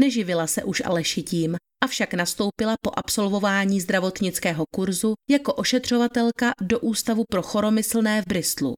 Neživila 0.00 0.46
se 0.46 0.64
už 0.64 0.82
ale 0.84 1.04
šitím, 1.04 1.56
avšak 1.84 2.14
nastoupila 2.14 2.74
po 2.82 2.90
absolvování 2.96 3.80
zdravotnického 3.80 4.64
kurzu 4.74 5.14
jako 5.30 5.54
ošetřovatelka 5.54 6.52
do 6.62 6.80
Ústavu 6.80 7.24
pro 7.30 7.42
choromyslné 7.42 8.22
v 8.22 8.26
Bristolu. 8.26 8.74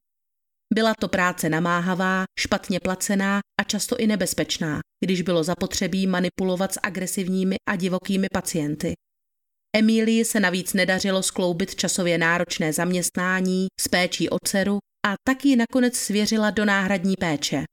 Byla 0.73 0.93
to 0.99 1.07
práce 1.07 1.49
namáhavá, 1.49 2.23
špatně 2.39 2.79
placená 2.79 3.39
a 3.61 3.63
často 3.63 3.97
i 3.97 4.07
nebezpečná, 4.07 4.79
když 5.05 5.21
bylo 5.21 5.43
zapotřebí 5.43 6.07
manipulovat 6.07 6.73
s 6.73 6.79
agresivními 6.83 7.55
a 7.69 7.75
divokými 7.75 8.27
pacienty. 8.33 8.93
Emílii 9.75 10.25
se 10.25 10.39
navíc 10.39 10.73
nedařilo 10.73 11.23
skloubit 11.23 11.75
časově 11.75 12.17
náročné 12.17 12.73
zaměstnání 12.73 13.67
s 13.79 13.87
péčí 13.87 14.29
o 14.29 14.37
dceru 14.45 14.79
a 15.07 15.13
tak 15.27 15.45
ji 15.45 15.55
nakonec 15.55 15.95
svěřila 15.95 16.49
do 16.49 16.65
náhradní 16.65 17.15
péče. 17.19 17.63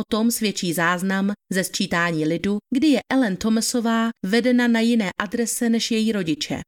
O 0.00 0.02
tom 0.10 0.30
svědčí 0.30 0.72
záznam 0.72 1.32
ze 1.52 1.64
sčítání 1.64 2.24
lidu, 2.26 2.58
kdy 2.74 2.86
je 2.86 3.00
Ellen 3.12 3.36
Thomasová 3.36 4.10
vedena 4.26 4.68
na 4.68 4.80
jiné 4.80 5.10
adrese 5.20 5.68
než 5.68 5.90
její 5.90 6.12
rodiče. 6.12 6.60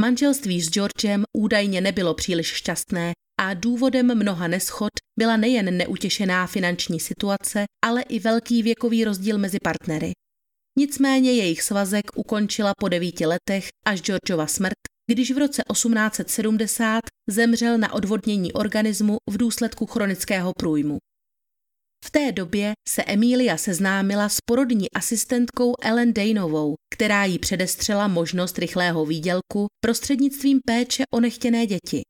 Manželství 0.00 0.62
s 0.62 0.70
Georgem 0.70 1.24
údajně 1.36 1.80
nebylo 1.80 2.14
příliš 2.14 2.46
šťastné 2.46 3.12
a 3.40 3.54
důvodem 3.54 4.18
mnoha 4.18 4.48
neschod 4.48 4.90
byla 5.18 5.36
nejen 5.36 5.76
neutěšená 5.76 6.46
finanční 6.46 7.00
situace, 7.00 7.64
ale 7.84 8.02
i 8.02 8.18
velký 8.18 8.62
věkový 8.62 9.04
rozdíl 9.04 9.38
mezi 9.38 9.58
partnery. 9.62 10.12
Nicméně 10.78 11.32
jejich 11.32 11.62
svazek 11.62 12.04
ukončila 12.16 12.72
po 12.78 12.88
devíti 12.88 13.26
letech 13.26 13.68
až 13.86 14.02
Georgeova 14.02 14.46
smrt, 14.46 14.78
když 15.10 15.30
v 15.30 15.38
roce 15.38 15.62
1870 15.72 17.00
zemřel 17.30 17.78
na 17.78 17.92
odvodnění 17.92 18.52
organismu 18.52 19.16
v 19.30 19.36
důsledku 19.36 19.86
chronického 19.86 20.52
průjmu. 20.58 20.98
V 22.06 22.10
té 22.10 22.32
době 22.32 22.72
se 22.88 23.04
Emília 23.04 23.56
seznámila 23.56 24.28
s 24.28 24.36
porodní 24.40 24.90
asistentkou 24.90 25.74
Ellen 25.82 26.12
Danovou, 26.12 26.74
která 26.94 27.24
jí 27.24 27.38
předestřela 27.38 28.08
možnost 28.08 28.58
rychlého 28.58 29.06
výdělku 29.06 29.66
prostřednictvím 29.84 30.60
péče 30.66 31.04
o 31.14 31.20
nechtěné 31.20 31.66
děti. 31.66 32.02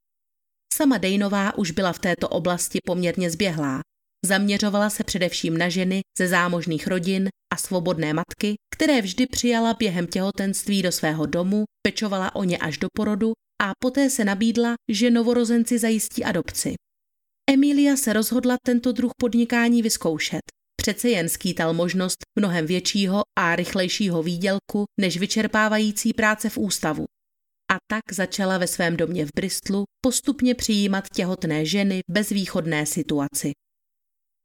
Sama 0.74 0.98
Dejnová 0.98 1.58
už 1.58 1.70
byla 1.70 1.92
v 1.92 1.98
této 1.98 2.28
oblasti 2.28 2.78
poměrně 2.86 3.30
zběhlá. 3.30 3.80
Zaměřovala 4.26 4.90
se 4.90 5.04
především 5.04 5.58
na 5.58 5.68
ženy 5.68 6.00
ze 6.18 6.28
zámožných 6.28 6.86
rodin 6.86 7.28
a 7.52 7.56
svobodné 7.56 8.12
matky, 8.12 8.54
které 8.74 9.02
vždy 9.02 9.26
přijala 9.26 9.74
během 9.74 10.06
těhotenství 10.06 10.82
do 10.82 10.92
svého 10.92 11.26
domu, 11.26 11.64
pečovala 11.86 12.34
o 12.34 12.44
ně 12.44 12.58
až 12.58 12.78
do 12.78 12.88
porodu 12.96 13.32
a 13.62 13.72
poté 13.82 14.10
se 14.10 14.24
nabídla, 14.24 14.74
že 14.92 15.10
novorozenci 15.10 15.78
zajistí 15.78 16.24
adopci. 16.24 16.74
Emilia 17.50 17.96
se 17.96 18.12
rozhodla 18.12 18.56
tento 18.66 18.92
druh 18.92 19.12
podnikání 19.18 19.82
vyzkoušet. 19.82 20.40
Přece 20.76 21.08
jen 21.08 21.28
skýtal 21.28 21.74
možnost 21.74 22.16
mnohem 22.38 22.66
většího 22.66 23.22
a 23.38 23.56
rychlejšího 23.56 24.22
výdělku 24.22 24.84
než 25.00 25.16
vyčerpávající 25.16 26.12
práce 26.12 26.50
v 26.50 26.58
ústavu. 26.58 27.04
A 27.72 27.76
tak 27.90 28.12
začala 28.12 28.58
ve 28.58 28.66
svém 28.66 28.96
domě 28.96 29.26
v 29.26 29.30
Bristolu 29.36 29.84
postupně 30.00 30.54
přijímat 30.54 31.04
těhotné 31.14 31.66
ženy 31.66 32.00
v 32.08 32.12
bezvýchodné 32.12 32.86
situaci. 32.86 33.52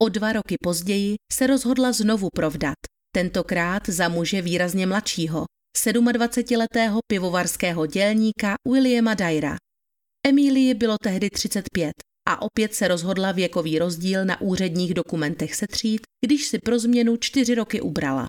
O 0.01 0.09
dva 0.09 0.33
roky 0.33 0.55
později 0.63 1.15
se 1.33 1.47
rozhodla 1.47 1.91
znovu 1.91 2.29
provdat, 2.35 2.77
tentokrát 3.15 3.89
za 3.89 4.09
muže 4.09 4.41
výrazně 4.41 4.87
mladšího, 4.87 5.45
27-letého 5.77 6.99
pivovarského 7.07 7.85
dělníka 7.85 8.55
Williama 8.67 9.13
Dyra. 9.13 9.55
Emílii 10.27 10.73
bylo 10.73 10.97
tehdy 11.03 11.29
35 11.29 11.93
a 12.31 12.41
opět 12.41 12.73
se 12.73 12.87
rozhodla 12.87 13.31
věkový 13.31 13.79
rozdíl 13.79 14.25
na 14.25 14.41
úředních 14.41 14.93
dokumentech 14.93 15.55
setřít, 15.55 16.01
když 16.25 16.47
si 16.47 16.59
pro 16.59 16.79
změnu 16.79 17.17
čtyři 17.17 17.55
roky 17.55 17.81
ubrala. 17.81 18.25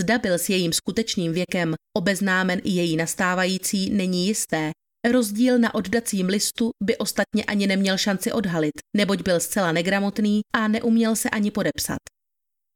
Zda 0.00 0.18
byl 0.18 0.34
s 0.34 0.48
jejím 0.48 0.72
skutečným 0.72 1.32
věkem 1.32 1.74
obeznámen 1.96 2.60
i 2.64 2.70
její 2.70 2.96
nastávající, 2.96 3.90
není 3.90 4.26
jisté. 4.26 4.70
Rozdíl 5.12 5.58
na 5.58 5.74
oddacím 5.74 6.26
listu 6.26 6.70
by 6.84 6.96
ostatně 6.96 7.44
ani 7.44 7.66
neměl 7.66 7.98
šanci 7.98 8.32
odhalit, 8.32 8.72
neboť 8.96 9.22
byl 9.22 9.40
zcela 9.40 9.72
negramotný 9.72 10.40
a 10.54 10.68
neuměl 10.68 11.16
se 11.16 11.30
ani 11.30 11.50
podepsat. 11.50 11.98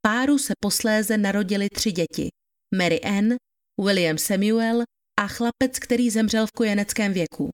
Páru 0.06 0.38
se 0.38 0.52
posléze 0.60 1.18
narodili 1.18 1.68
tři 1.74 1.92
děti. 1.92 2.28
Mary 2.74 3.00
Ann, 3.00 3.34
William 3.80 4.18
Samuel 4.18 4.82
a 5.20 5.26
chlapec, 5.26 5.78
který 5.78 6.10
zemřel 6.10 6.46
v 6.46 6.52
kojeneckém 6.52 7.12
věku. 7.12 7.50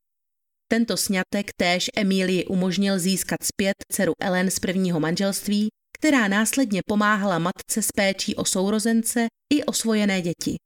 Tento 0.69 0.97
sňatek 0.97 1.51
též 1.57 1.91
Emílii 1.97 2.45
umožnil 2.45 2.99
získat 2.99 3.43
zpět 3.43 3.75
dceru 3.93 4.13
Ellen 4.21 4.51
z 4.51 4.59
prvního 4.59 5.01
manželství, 5.01 5.69
která 5.99 6.29
následně 6.29 6.81
pomáhala 6.87 7.39
matce 7.39 7.83
s 7.83 7.89
péčí 7.97 8.35
o 8.35 8.45
sourozence 8.45 9.27
i 9.55 9.65
osvojené 9.65 10.23
děti. 10.23 10.57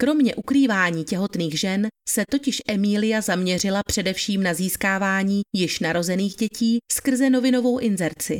Kromě 0.00 0.34
ukrývání 0.34 1.04
těhotných 1.04 1.60
žen 1.60 1.88
se 2.08 2.24
totiž 2.30 2.62
Emília 2.68 3.20
zaměřila 3.20 3.80
především 3.86 4.42
na 4.42 4.54
získávání 4.54 5.42
již 5.56 5.80
narozených 5.80 6.34
dětí 6.34 6.78
skrze 6.92 7.30
novinovou 7.30 7.78
inzerci. 7.78 8.38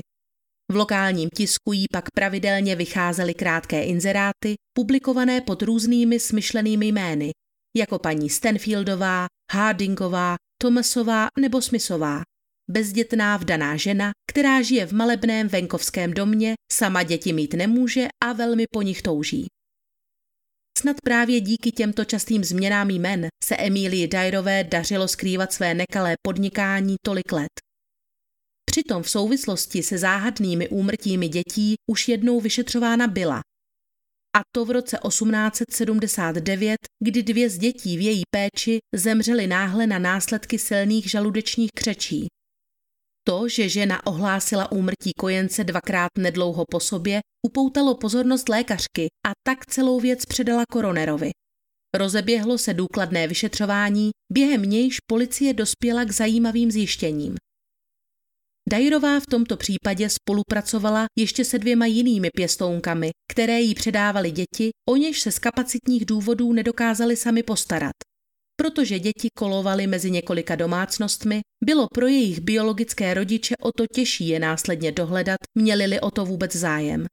V 0.72 0.76
lokálním 0.76 1.28
tisku 1.36 1.72
jí 1.72 1.84
pak 1.92 2.04
pravidelně 2.14 2.76
vycházely 2.76 3.34
krátké 3.34 3.84
inzeráty, 3.84 4.54
publikované 4.76 5.40
pod 5.40 5.62
různými 5.62 6.20
smyšlenými 6.20 6.86
jmény, 6.86 7.30
jako 7.76 7.98
paní 7.98 8.30
Stanfieldová, 8.30 9.26
Hardingová, 9.52 10.37
Thomasová 10.62 11.28
nebo 11.38 11.62
Smithová. 11.62 12.22
Bezdětná 12.70 13.37
vdaná 13.37 13.76
žena, 13.76 14.11
která 14.30 14.62
žije 14.62 14.87
v 14.87 14.92
malebném 14.92 15.48
venkovském 15.48 16.14
domě, 16.14 16.54
sama 16.72 17.02
děti 17.02 17.33
mít 17.33 17.54
nemůže 17.54 18.09
a 18.24 18.33
velmi 18.33 18.64
po 18.72 18.83
nich 18.83 19.02
touží. 19.02 19.46
Snad 20.78 20.96
právě 21.04 21.40
díky 21.40 21.72
těmto 21.72 22.04
častým 22.04 22.44
změnám 22.44 22.90
jmen 22.90 23.28
se 23.44 23.56
Emílii 23.56 24.09
Dajrové 24.09 24.64
dařilo 24.64 25.09
skrývat 25.09 25.52
své 25.52 25.74
nekalé 25.74 26.14
podnikání 26.22 26.96
tolik 27.02 27.33
let. 27.33 27.50
Přitom 28.64 29.02
v 29.02 29.11
souvislosti 29.11 29.83
se 29.83 29.98
záhadnými 29.98 30.68
úmrtími 30.68 31.28
dětí 31.28 31.74
už 31.90 32.09
jednou 32.09 32.40
vyšetřována 32.40 33.06
byla 33.06 33.40
a 34.36 34.40
to 34.54 34.64
v 34.64 34.70
roce 34.70 34.98
1879, 35.08 36.76
kdy 37.04 37.22
dvě 37.22 37.50
z 37.50 37.58
dětí 37.58 37.98
v 37.98 38.00
její 38.00 38.22
péči 38.30 38.78
zemřely 38.94 39.46
náhle 39.46 39.86
na 39.86 39.98
následky 39.98 40.58
silných 40.58 41.10
žaludečních 41.10 41.70
křečí. 41.74 42.26
To, 43.28 43.48
že 43.48 43.68
žena 43.68 44.06
ohlásila 44.06 44.72
úmrtí 44.72 45.10
kojence 45.18 45.64
dvakrát 45.64 46.08
nedlouho 46.18 46.64
po 46.70 46.80
sobě, 46.80 47.20
upoutalo 47.46 47.94
pozornost 47.94 48.48
lékařky 48.48 49.06
a 49.26 49.30
tak 49.46 49.66
celou 49.66 50.00
věc 50.00 50.24
předala 50.26 50.62
koronerovi. 50.72 51.30
Rozeběhlo 51.94 52.58
se 52.58 52.74
důkladné 52.74 53.26
vyšetřování, 53.28 54.10
během 54.32 54.62
nějž 54.62 54.96
policie 55.06 55.54
dospěla 55.54 56.04
k 56.04 56.10
zajímavým 56.10 56.70
zjištěním. 56.70 57.34
Dajrová 58.70 59.20
v 59.20 59.26
tomto 59.26 59.56
případě 59.56 60.09
spolupracovala 60.09 61.04
ještě 61.18 61.44
se 61.44 61.59
dvěma 61.59 61.87
jinými 61.87 62.28
pěstounkami, 62.37 63.11
které 63.33 63.61
jí 63.61 63.74
předávaly 63.74 64.30
děti, 64.30 64.70
o 64.88 64.96
něž 64.96 65.20
se 65.20 65.33
z 65.33 65.38
kapacitních 65.38 66.06
důvodů 66.06 66.52
nedokázali 66.52 67.16
sami 67.16 67.42
postarat. 67.42 67.92
protože 68.56 68.98
děti 68.98 69.28
kolovaly 69.38 69.87
mezi 69.87 70.11
několika 70.11 70.56
domácnostmi, 70.56 71.40
bylo 71.64 71.87
pro 71.94 72.06
jejich 72.06 72.40
biologické 72.40 73.14
rodiče 73.14 73.54
o 73.62 73.72
to 73.72 73.85
těžší 73.94 74.28
je 74.28 74.40
následně 74.40 74.92
dohledat, 74.92 75.38
měli-li 75.59 76.00
o 76.00 76.11
to 76.11 76.24
vůbec 76.24 76.56
zájem. 76.56 77.06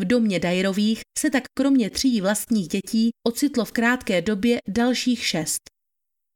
V 0.00 0.04
domě 0.04 0.40
Dajrových 0.40 1.00
se 1.18 1.30
tak 1.30 1.42
kromě 1.58 1.90
tří 1.90 2.20
vlastních 2.20 2.68
dětí 2.68 3.10
ocitlo 3.26 3.64
v 3.64 3.72
krátké 3.72 4.22
době 4.22 4.58
dalších 4.68 5.26
šest. 5.26 5.75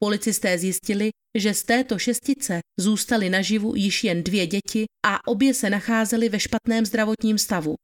Policisté 0.03 0.59
zjistili, 0.59 1.11
že 1.39 1.55
z 1.55 1.63
této 1.63 1.99
šestice 1.99 2.61
zůstaly 2.81 3.31
naživu 3.31 3.77
již 3.77 4.05
jen 4.05 4.23
dvě 4.23 4.47
děti 4.47 4.85
a 5.07 5.29
obě 5.29 5.55
se 5.55 5.71
nacházely 5.71 6.29
ve 6.29 6.41
špatném 6.41 6.87
zdravotním 6.87 7.39
stavu. 7.39 7.75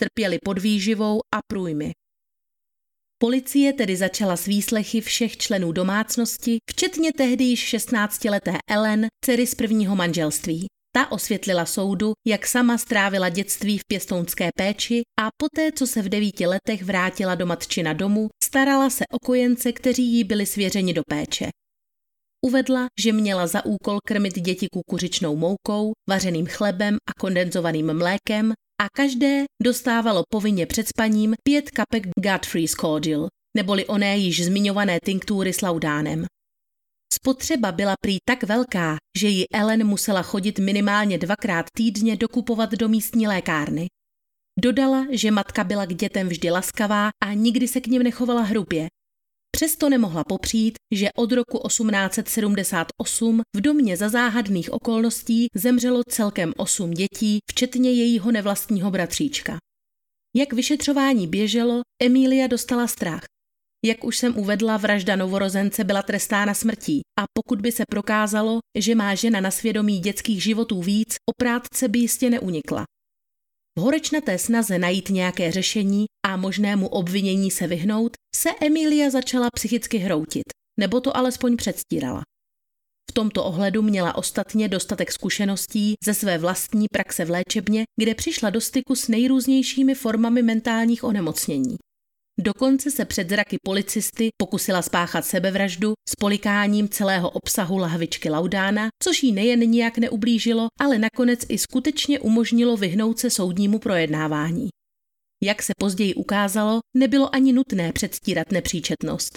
Trpěli 0.00 0.38
podvýživou 0.44 1.20
a 1.34 1.38
průjmy. 1.52 1.92
Policie 3.18 3.72
tedy 3.72 3.96
začala 3.96 4.36
s 4.36 4.46
výslechy 4.46 5.00
všech 5.00 5.36
členů 5.36 5.72
domácnosti, 5.72 6.58
včetně 6.70 7.12
tehdy 7.12 7.44
již 7.44 7.74
16-leté 7.74 8.58
Ellen, 8.70 9.06
dcery 9.24 9.46
z 9.46 9.54
prvního 9.54 9.96
manželství. 9.96 10.66
Ta 10.94 11.12
osvětlila 11.12 11.66
soudu, 11.66 12.12
jak 12.26 12.46
sama 12.46 12.78
strávila 12.78 13.28
dětství 13.28 13.78
v 13.78 13.84
pěstounské 13.88 14.50
péči 14.56 15.02
a 15.20 15.28
poté, 15.36 15.72
co 15.72 15.86
se 15.86 16.02
v 16.02 16.08
devíti 16.08 16.46
letech 16.46 16.82
vrátila 16.82 17.34
do 17.34 17.46
matčina 17.46 17.92
domu, 17.92 18.28
starala 18.46 18.90
se 18.90 19.04
o 19.12 19.18
kojence, 19.18 19.72
kteří 19.72 20.04
jí 20.12 20.24
byli 20.24 20.46
svěřeni 20.46 20.94
do 20.94 21.02
péče. 21.08 21.48
Uvedla, 22.46 22.86
že 23.00 23.12
měla 23.12 23.46
za 23.46 23.64
úkol 23.64 23.98
krmit 24.06 24.38
děti 24.40 24.66
kukuřičnou 24.72 25.36
moukou, 25.36 25.92
vařeným 26.08 26.46
chlebem 26.46 26.94
a 26.94 27.20
kondenzovaným 27.20 27.98
mlékem 27.98 28.52
a 28.82 28.86
každé 28.96 29.44
dostávalo 29.62 30.22
povinně 30.32 30.66
před 30.66 30.88
spaním 30.88 31.34
pět 31.42 31.70
kapek 31.70 32.02
Godfrey's 32.20 32.72
Cordial, 32.72 33.28
neboli 33.56 33.86
oné 33.86 34.16
již 34.16 34.44
zmiňované 34.44 34.98
tinktury 35.04 35.52
s 35.52 35.60
laudánem. 35.60 36.26
Spotřeba 37.12 37.72
byla 37.72 37.94
prý 38.00 38.16
tak 38.28 38.42
velká, 38.42 38.96
že 39.18 39.28
ji 39.28 39.44
Ellen 39.54 39.86
musela 39.86 40.22
chodit 40.22 40.58
minimálně 40.58 41.18
dvakrát 41.18 41.66
týdně 41.76 42.16
dokupovat 42.16 42.72
do 42.72 42.88
místní 42.88 43.26
lékárny. 43.26 43.86
Dodala, 44.60 45.06
že 45.10 45.30
matka 45.30 45.64
byla 45.64 45.86
k 45.86 45.94
dětem 45.94 46.28
vždy 46.28 46.50
laskavá 46.50 47.08
a 47.24 47.32
nikdy 47.34 47.68
se 47.68 47.80
k 47.80 47.86
nim 47.86 48.02
nechovala 48.02 48.42
hrubě. 48.42 48.86
Přesto 49.56 49.88
nemohla 49.88 50.24
popřít, 50.24 50.74
že 50.94 51.08
od 51.16 51.32
roku 51.32 51.68
1878 51.68 53.42
v 53.56 53.60
domě 53.60 53.96
za 53.96 54.08
záhadných 54.08 54.72
okolností 54.72 55.46
zemřelo 55.54 56.02
celkem 56.08 56.52
osm 56.56 56.90
dětí, 56.90 57.38
včetně 57.50 57.92
jejího 57.92 58.32
nevlastního 58.32 58.90
bratříčka. 58.90 59.58
Jak 60.36 60.52
vyšetřování 60.52 61.26
běželo, 61.26 61.80
Emília 62.02 62.46
dostala 62.46 62.86
strach. 62.86 63.22
Jak 63.84 64.04
už 64.04 64.16
jsem 64.16 64.38
uvedla, 64.38 64.76
vražda 64.76 65.16
novorozence 65.16 65.84
byla 65.84 66.02
trestána 66.02 66.54
smrtí 66.54 67.00
a 67.20 67.24
pokud 67.32 67.60
by 67.60 67.72
se 67.72 67.82
prokázalo, 67.90 68.58
že 68.78 68.94
má 68.94 69.14
žena 69.14 69.40
na 69.40 69.50
svědomí 69.50 69.98
dětských 69.98 70.42
životů 70.42 70.82
víc, 70.82 71.14
oprátce 71.30 71.88
by 71.88 71.98
jistě 71.98 72.30
neunikla. 72.30 72.84
V 73.78 73.82
horečnaté 73.82 74.38
snaze 74.38 74.78
najít 74.78 75.10
nějaké 75.10 75.52
řešení 75.52 76.06
a 76.26 76.36
možnému 76.36 76.88
obvinění 76.88 77.50
se 77.50 77.66
vyhnout, 77.66 78.12
se 78.36 78.50
Emilia 78.60 79.10
začala 79.10 79.48
psychicky 79.54 79.98
hroutit, 79.98 80.44
nebo 80.80 81.00
to 81.00 81.16
alespoň 81.16 81.56
předstírala. 81.56 82.22
V 83.10 83.14
tomto 83.14 83.44
ohledu 83.44 83.82
měla 83.82 84.14
ostatně 84.14 84.68
dostatek 84.68 85.12
zkušeností 85.12 85.94
ze 86.04 86.14
své 86.14 86.38
vlastní 86.38 86.86
praxe 86.92 87.24
v 87.24 87.30
léčebně, 87.30 87.84
kde 88.00 88.14
přišla 88.14 88.50
do 88.50 88.60
styku 88.60 88.94
s 88.94 89.08
nejrůznějšími 89.08 89.94
formami 89.94 90.42
mentálních 90.42 91.04
onemocnění. 91.04 91.76
Dokonce 92.40 92.90
se 92.90 93.04
před 93.04 93.28
zraky 93.28 93.56
policisty 93.64 94.28
pokusila 94.36 94.82
spáchat 94.82 95.24
sebevraždu 95.24 95.92
s 96.08 96.14
polikáním 96.14 96.88
celého 96.88 97.30
obsahu 97.30 97.78
lahvičky 97.78 98.30
Laudána, 98.30 98.88
což 99.02 99.22
jí 99.22 99.32
nejen 99.32 99.60
nijak 99.60 99.98
neublížilo, 99.98 100.68
ale 100.80 100.98
nakonec 100.98 101.40
i 101.48 101.58
skutečně 101.58 102.20
umožnilo 102.20 102.76
vyhnout 102.76 103.18
se 103.18 103.30
soudnímu 103.30 103.78
projednávání. 103.78 104.68
Jak 105.42 105.62
se 105.62 105.72
později 105.78 106.14
ukázalo, 106.14 106.80
nebylo 106.96 107.34
ani 107.34 107.52
nutné 107.52 107.92
předstírat 107.92 108.52
nepříčetnost. 108.52 109.36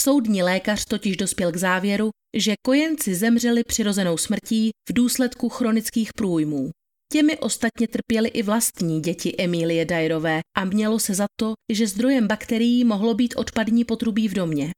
Soudní 0.00 0.42
lékař 0.42 0.84
totiž 0.84 1.16
dospěl 1.16 1.52
k 1.52 1.56
závěru, 1.56 2.10
že 2.36 2.54
kojenci 2.66 3.14
zemřeli 3.14 3.64
přirozenou 3.64 4.16
smrtí 4.16 4.70
v 4.88 4.92
důsledku 4.92 5.48
chronických 5.48 6.10
průjmů. 6.16 6.70
Těmi 7.12 7.38
ostatně 7.38 7.88
trpěly 7.88 8.28
i 8.28 8.42
vlastní 8.42 9.00
děti 9.00 9.34
Emílie 9.38 9.84
Dajrové 9.84 10.40
a 10.56 10.64
mělo 10.64 10.98
se 10.98 11.14
za 11.14 11.26
to, 11.40 11.52
že 11.72 11.86
zdrojem 11.86 12.28
bakterií 12.28 12.84
mohlo 12.84 13.14
být 13.14 13.34
odpadní 13.36 13.84
potrubí 13.84 14.28
v 14.28 14.34
domě. 14.34 14.70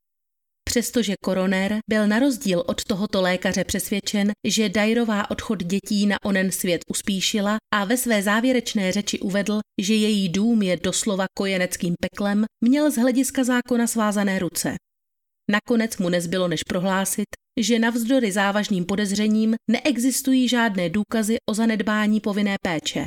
Přestože 0.68 1.14
koroner 1.24 1.76
byl 1.90 2.06
na 2.06 2.18
rozdíl 2.18 2.64
od 2.66 2.84
tohoto 2.84 3.22
lékaře 3.22 3.64
přesvědčen, 3.64 4.32
že 4.46 4.68
Dajrová 4.68 5.30
odchod 5.30 5.64
dětí 5.64 6.06
na 6.06 6.16
onen 6.24 6.50
svět 6.50 6.80
uspíšila 6.90 7.56
a 7.74 7.84
ve 7.84 7.96
své 7.96 8.22
závěrečné 8.22 8.92
řeči 8.92 9.20
uvedl, 9.20 9.60
že 9.82 9.94
její 9.94 10.28
dům 10.28 10.62
je 10.62 10.76
doslova 10.76 11.24
kojeneckým 11.38 11.94
peklem, 12.00 12.44
měl 12.64 12.90
z 12.90 12.96
hlediska 12.96 13.44
zákona 13.44 13.86
svázané 13.86 14.38
ruce. 14.38 14.74
Nakonec 15.50 15.96
mu 15.96 16.08
nezbylo 16.08 16.48
než 16.48 16.62
prohlásit, 16.62 17.26
že 17.60 17.78
navzdory 17.78 18.32
závažným 18.32 18.84
podezřením 18.84 19.54
neexistují 19.70 20.48
žádné 20.48 20.90
důkazy 20.90 21.36
o 21.50 21.54
zanedbání 21.54 22.20
povinné 22.20 22.56
péče. 22.62 23.04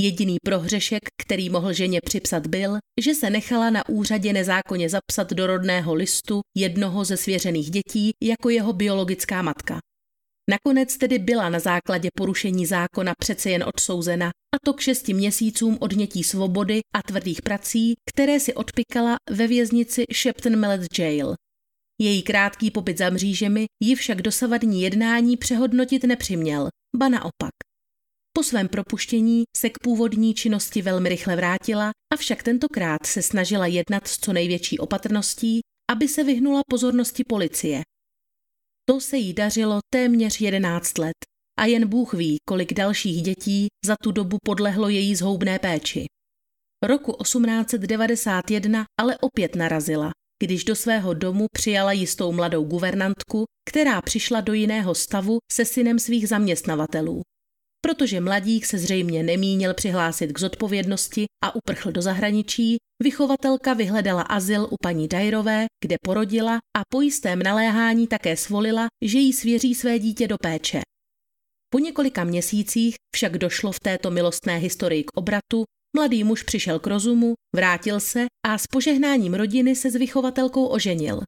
Jediný 0.00 0.36
prohřešek, 0.44 1.02
který 1.22 1.50
mohl 1.50 1.72
ženě 1.72 2.00
připsat, 2.00 2.46
byl, 2.46 2.78
že 3.00 3.14
se 3.14 3.30
nechala 3.30 3.70
na 3.70 3.88
úřadě 3.88 4.32
nezákonně 4.32 4.88
zapsat 4.88 5.32
do 5.32 5.46
rodného 5.46 5.94
listu 5.94 6.40
jednoho 6.56 7.04
ze 7.04 7.16
svěřených 7.16 7.70
dětí 7.70 8.10
jako 8.22 8.48
jeho 8.50 8.72
biologická 8.72 9.42
matka. 9.42 9.78
Nakonec 10.50 10.96
tedy 10.96 11.18
byla 11.18 11.48
na 11.48 11.58
základě 11.58 12.08
porušení 12.16 12.66
zákona 12.66 13.12
přece 13.18 13.50
jen 13.50 13.64
odsouzena, 13.64 14.26
a 14.26 14.56
to 14.64 14.74
k 14.74 14.80
šesti 14.80 15.14
měsícům 15.14 15.78
odnětí 15.80 16.24
svobody 16.24 16.80
a 16.94 17.02
tvrdých 17.02 17.42
prací, 17.42 17.94
které 18.10 18.40
si 18.40 18.54
odpikala 18.54 19.16
ve 19.30 19.46
věznici 19.46 20.04
Shepton 20.14 20.60
Mallet 20.60 20.98
Jail. 20.98 21.34
Její 22.00 22.22
krátký 22.22 22.70
pobyt 22.70 22.98
za 22.98 23.10
mřížemi 23.10 23.66
ji 23.82 23.94
však 23.94 24.22
dosavadní 24.22 24.82
jednání 24.82 25.36
přehodnotit 25.36 26.04
nepřiměl, 26.04 26.68
ba 26.96 27.08
naopak. 27.08 27.52
Po 28.32 28.42
svém 28.42 28.68
propuštění 28.68 29.44
se 29.56 29.70
k 29.70 29.78
původní 29.78 30.34
činnosti 30.34 30.82
velmi 30.82 31.08
rychle 31.08 31.36
vrátila, 31.36 31.90
avšak 32.12 32.42
tentokrát 32.42 33.06
se 33.06 33.22
snažila 33.22 33.66
jednat 33.66 34.08
s 34.08 34.18
co 34.18 34.32
největší 34.32 34.78
opatrností, 34.78 35.60
aby 35.90 36.08
se 36.08 36.24
vyhnula 36.24 36.60
pozornosti 36.70 37.24
policie. 37.24 37.82
To 38.88 39.00
se 39.00 39.16
jí 39.16 39.32
dařilo 39.32 39.78
téměř 39.92 40.40
11 40.40 40.98
let 40.98 41.16
a 41.58 41.64
jen 41.64 41.88
Bůh 41.88 42.14
ví, 42.14 42.36
kolik 42.48 42.74
dalších 42.74 43.22
dětí 43.22 43.66
za 43.86 43.96
tu 44.02 44.12
dobu 44.12 44.36
podlehlo 44.44 44.88
její 44.88 45.14
zhoubné 45.14 45.58
péči. 45.58 46.04
Roku 46.84 47.12
1891 47.22 48.84
ale 49.00 49.18
opět 49.18 49.56
narazila 49.56 50.10
když 50.42 50.64
do 50.64 50.76
svého 50.76 51.14
domu 51.14 51.46
přijala 51.52 51.92
jistou 51.92 52.32
mladou 52.32 52.64
guvernantku, 52.64 53.44
která 53.70 54.02
přišla 54.02 54.40
do 54.40 54.52
jiného 54.52 54.94
stavu 54.94 55.38
se 55.52 55.64
synem 55.64 55.98
svých 55.98 56.28
zaměstnavatelů. 56.28 57.22
Protože 57.80 58.20
mladík 58.20 58.66
se 58.66 58.78
zřejmě 58.78 59.22
nemínil 59.22 59.74
přihlásit 59.74 60.32
k 60.32 60.40
zodpovědnosti 60.40 61.26
a 61.44 61.54
uprchl 61.54 61.92
do 61.92 62.02
zahraničí, 62.02 62.76
vychovatelka 63.02 63.74
vyhledala 63.74 64.22
azyl 64.22 64.68
u 64.70 64.76
paní 64.82 65.08
Dajrové, 65.08 65.66
kde 65.84 65.96
porodila 66.04 66.58
a 66.76 66.80
po 66.88 67.00
jistém 67.00 67.42
naléhání 67.42 68.06
také 68.06 68.36
svolila, 68.36 68.86
že 69.02 69.18
jí 69.18 69.32
svěří 69.32 69.74
své 69.74 69.98
dítě 69.98 70.28
do 70.28 70.36
péče. 70.42 70.80
Po 71.70 71.78
několika 71.78 72.24
měsících 72.24 72.94
však 73.14 73.38
došlo 73.38 73.72
v 73.72 73.80
této 73.80 74.10
milostné 74.10 74.56
historii 74.56 75.04
k 75.04 75.10
obratu 75.14 75.64
Mladý 75.96 76.24
muž 76.24 76.42
přišel 76.42 76.78
k 76.78 76.86
rozumu, 76.86 77.34
vrátil 77.54 78.00
se 78.00 78.26
a 78.46 78.58
s 78.58 78.66
požehnáním 78.66 79.34
rodiny 79.34 79.76
se 79.76 79.90
s 79.90 79.94
vychovatelkou 79.96 80.66
oženil. 80.66 81.20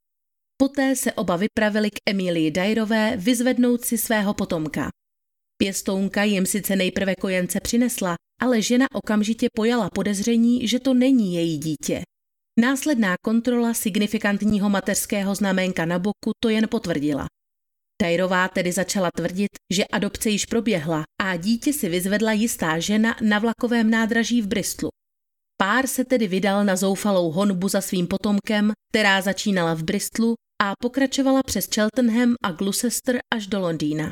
Poté 0.57 0.97
se 0.97 1.13
oba 1.13 1.37
vypravili 1.37 1.91
k 1.91 1.95
Emílii 2.11 2.51
Dajrové 2.51 3.17
vyzvednout 3.17 3.85
si 3.85 3.99
svého 3.99 4.35
potomka. 4.35 4.89
Pěstounka 5.57 6.25
jim 6.25 6.47
sice 6.47 6.77
nejprve 6.77 7.15
kojence 7.15 7.61
přinesla, 7.61 8.15
ale 8.41 8.63
žena 8.63 8.87
okamžitě 8.93 9.47
pojala 9.55 9.91
podezření, 9.91 10.69
že 10.69 10.81
to 10.81 10.95
není 10.95 11.35
její 11.35 11.59
dítě. 11.59 12.03
Následná 12.61 13.15
kontrola 13.25 13.75
signifikantního 13.75 14.69
mateřského 14.69 15.35
znaménka 15.35 15.85
na 15.85 15.99
boku 15.99 16.33
to 16.41 16.49
jen 16.49 16.69
potvrdila. 16.69 17.27
Tajrová 18.01 18.49
tedy 18.49 18.73
začala 18.73 19.11
tvrdit, 19.17 19.51
že 19.73 19.85
adopce 19.85 20.31
již 20.31 20.47
proběhla 20.47 21.03
a 21.23 21.37
dítě 21.37 21.73
si 21.73 21.89
vyzvedla 21.89 22.33
jistá 22.33 22.79
žena 22.79 23.17
na 23.23 23.39
vlakovém 23.39 23.91
nádraží 23.91 24.43
v 24.43 24.47
Bristolu. 24.47 24.91
Pár 25.61 25.87
se 25.87 26.05
tedy 26.05 26.29
vydal 26.29 26.65
na 26.65 26.77
zoufalou 26.77 27.31
honbu 27.31 27.69
za 27.69 27.81
svým 27.81 28.07
potomkem, 28.07 28.73
která 28.91 29.21
začínala 29.21 29.75
v 29.75 29.83
Bristolu 29.83 30.35
a 30.63 30.73
pokračovala 30.81 31.43
přes 31.43 31.69
Cheltenham 31.75 32.35
a 32.45 32.53
Gloucester 32.53 33.19
až 33.35 33.47
do 33.47 33.61
Londýna. 33.61 34.11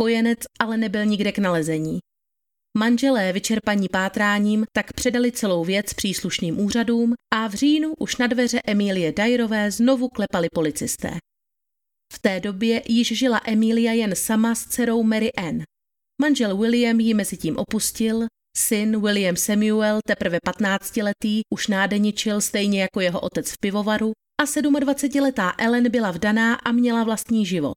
Kojenec 0.00 0.38
ale 0.60 0.76
nebyl 0.76 1.04
nikde 1.04 1.32
k 1.32 1.38
nalezení. 1.38 1.98
Manželé 2.78 3.32
vyčerpaní 3.32 3.88
pátráním 3.88 4.64
tak 4.72 4.92
předali 4.92 5.32
celou 5.32 5.64
věc 5.64 5.94
příslušným 5.94 6.60
úřadům 6.60 7.14
a 7.34 7.48
v 7.48 7.54
říjnu 7.54 7.94
už 7.98 8.16
na 8.16 8.26
dveře 8.26 8.60
Emílie 8.66 9.12
Dajrové 9.12 9.70
znovu 9.70 10.08
klepali 10.08 10.48
policisté. 10.54 11.10
V 12.12 12.18
té 12.18 12.40
době 12.40 12.82
již 12.88 13.18
žila 13.18 13.40
Emilia 13.44 13.92
jen 13.92 14.16
sama 14.16 14.54
s 14.54 14.66
dcerou 14.66 15.02
Mary 15.02 15.32
Ann. 15.32 15.62
Manžel 16.22 16.56
William 16.56 17.00
ji 17.00 17.14
mezi 17.14 17.36
tím 17.36 17.56
opustil, 17.56 18.26
syn 18.56 19.00
William 19.00 19.36
Samuel, 19.36 19.98
teprve 20.06 20.38
15-letý, 20.46 21.40
už 21.54 21.66
nádeničil 21.66 22.40
stejně 22.40 22.82
jako 22.82 23.00
jeho 23.00 23.20
otec 23.20 23.50
v 23.50 23.58
pivovaru 23.60 24.12
a 24.40 24.44
27-letá 24.44 25.52
Ellen 25.58 25.90
byla 25.90 26.10
vdaná 26.10 26.54
a 26.54 26.72
měla 26.72 27.04
vlastní 27.04 27.46
život. 27.46 27.76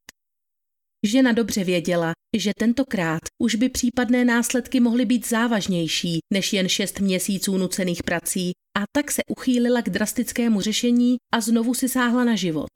Žena 1.05 1.31
dobře 1.31 1.63
věděla, 1.63 2.11
že 2.37 2.51
tentokrát 2.59 3.19
už 3.43 3.55
by 3.55 3.69
případné 3.69 4.25
následky 4.25 4.79
mohly 4.79 5.05
být 5.05 5.27
závažnější 5.27 6.19
než 6.33 6.53
jen 6.53 6.69
šest 6.69 6.99
měsíců 6.99 7.57
nucených 7.57 8.03
prací 8.03 8.51
a 8.77 8.83
tak 8.95 9.11
se 9.11 9.21
uchýlila 9.27 9.81
k 9.81 9.89
drastickému 9.89 10.61
řešení 10.61 11.17
a 11.33 11.41
znovu 11.41 11.73
si 11.73 11.89
sáhla 11.89 12.23
na 12.23 12.35
život. 12.35 12.69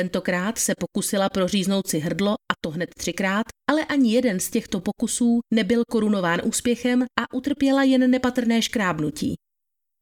Tentokrát 0.00 0.58
se 0.58 0.74
pokusila 0.78 1.28
proříznout 1.28 1.86
si 1.86 1.98
hrdlo 1.98 2.32
a 2.32 2.54
to 2.60 2.70
hned 2.70 2.90
třikrát, 2.98 3.46
ale 3.70 3.84
ani 3.84 4.12
jeden 4.12 4.40
z 4.40 4.50
těchto 4.50 4.80
pokusů 4.80 5.40
nebyl 5.54 5.82
korunován 5.90 6.40
úspěchem 6.44 7.02
a 7.02 7.34
utrpěla 7.34 7.82
jen 7.82 8.10
nepatrné 8.10 8.62
škrábnutí. 8.62 9.34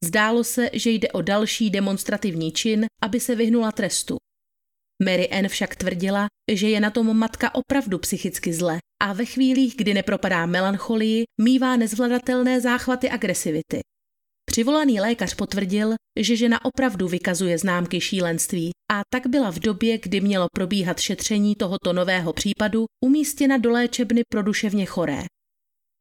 Zdálo 0.04 0.44
se, 0.44 0.70
že 0.72 0.90
jde 0.90 1.08
o 1.08 1.22
další 1.22 1.70
demonstrativní 1.70 2.52
čin, 2.52 2.86
aby 3.02 3.20
se 3.20 3.34
vyhnula 3.34 3.72
trestu. 3.72 4.16
Mary 5.04 5.28
Ann 5.28 5.48
však 5.48 5.76
tvrdila, 5.76 6.26
že 6.52 6.68
je 6.68 6.80
na 6.80 6.90
tom 6.90 7.18
matka 7.18 7.54
opravdu 7.54 7.98
psychicky 7.98 8.52
zle 8.52 8.78
a 9.02 9.12
ve 9.12 9.24
chvílích, 9.24 9.76
kdy 9.76 9.94
nepropadá 9.94 10.46
melancholii, 10.46 11.24
mívá 11.40 11.76
nezvladatelné 11.76 12.60
záchvaty 12.60 13.10
agresivity. 13.10 13.80
Přivolaný 14.58 15.00
lékař 15.00 15.34
potvrdil, 15.34 15.94
že 16.20 16.36
žena 16.36 16.64
opravdu 16.64 17.08
vykazuje 17.08 17.58
známky 17.58 18.00
šílenství 18.00 18.70
a 18.92 19.00
tak 19.10 19.26
byla 19.26 19.50
v 19.50 19.58
době, 19.58 19.98
kdy 19.98 20.20
mělo 20.20 20.46
probíhat 20.54 21.00
šetření 21.00 21.54
tohoto 21.54 21.92
nového 21.92 22.32
případu, 22.32 22.84
umístěna 23.04 23.58
do 23.58 23.70
léčebny 23.70 24.22
pro 24.28 24.42
duševně 24.42 24.86
choré. 24.86 25.22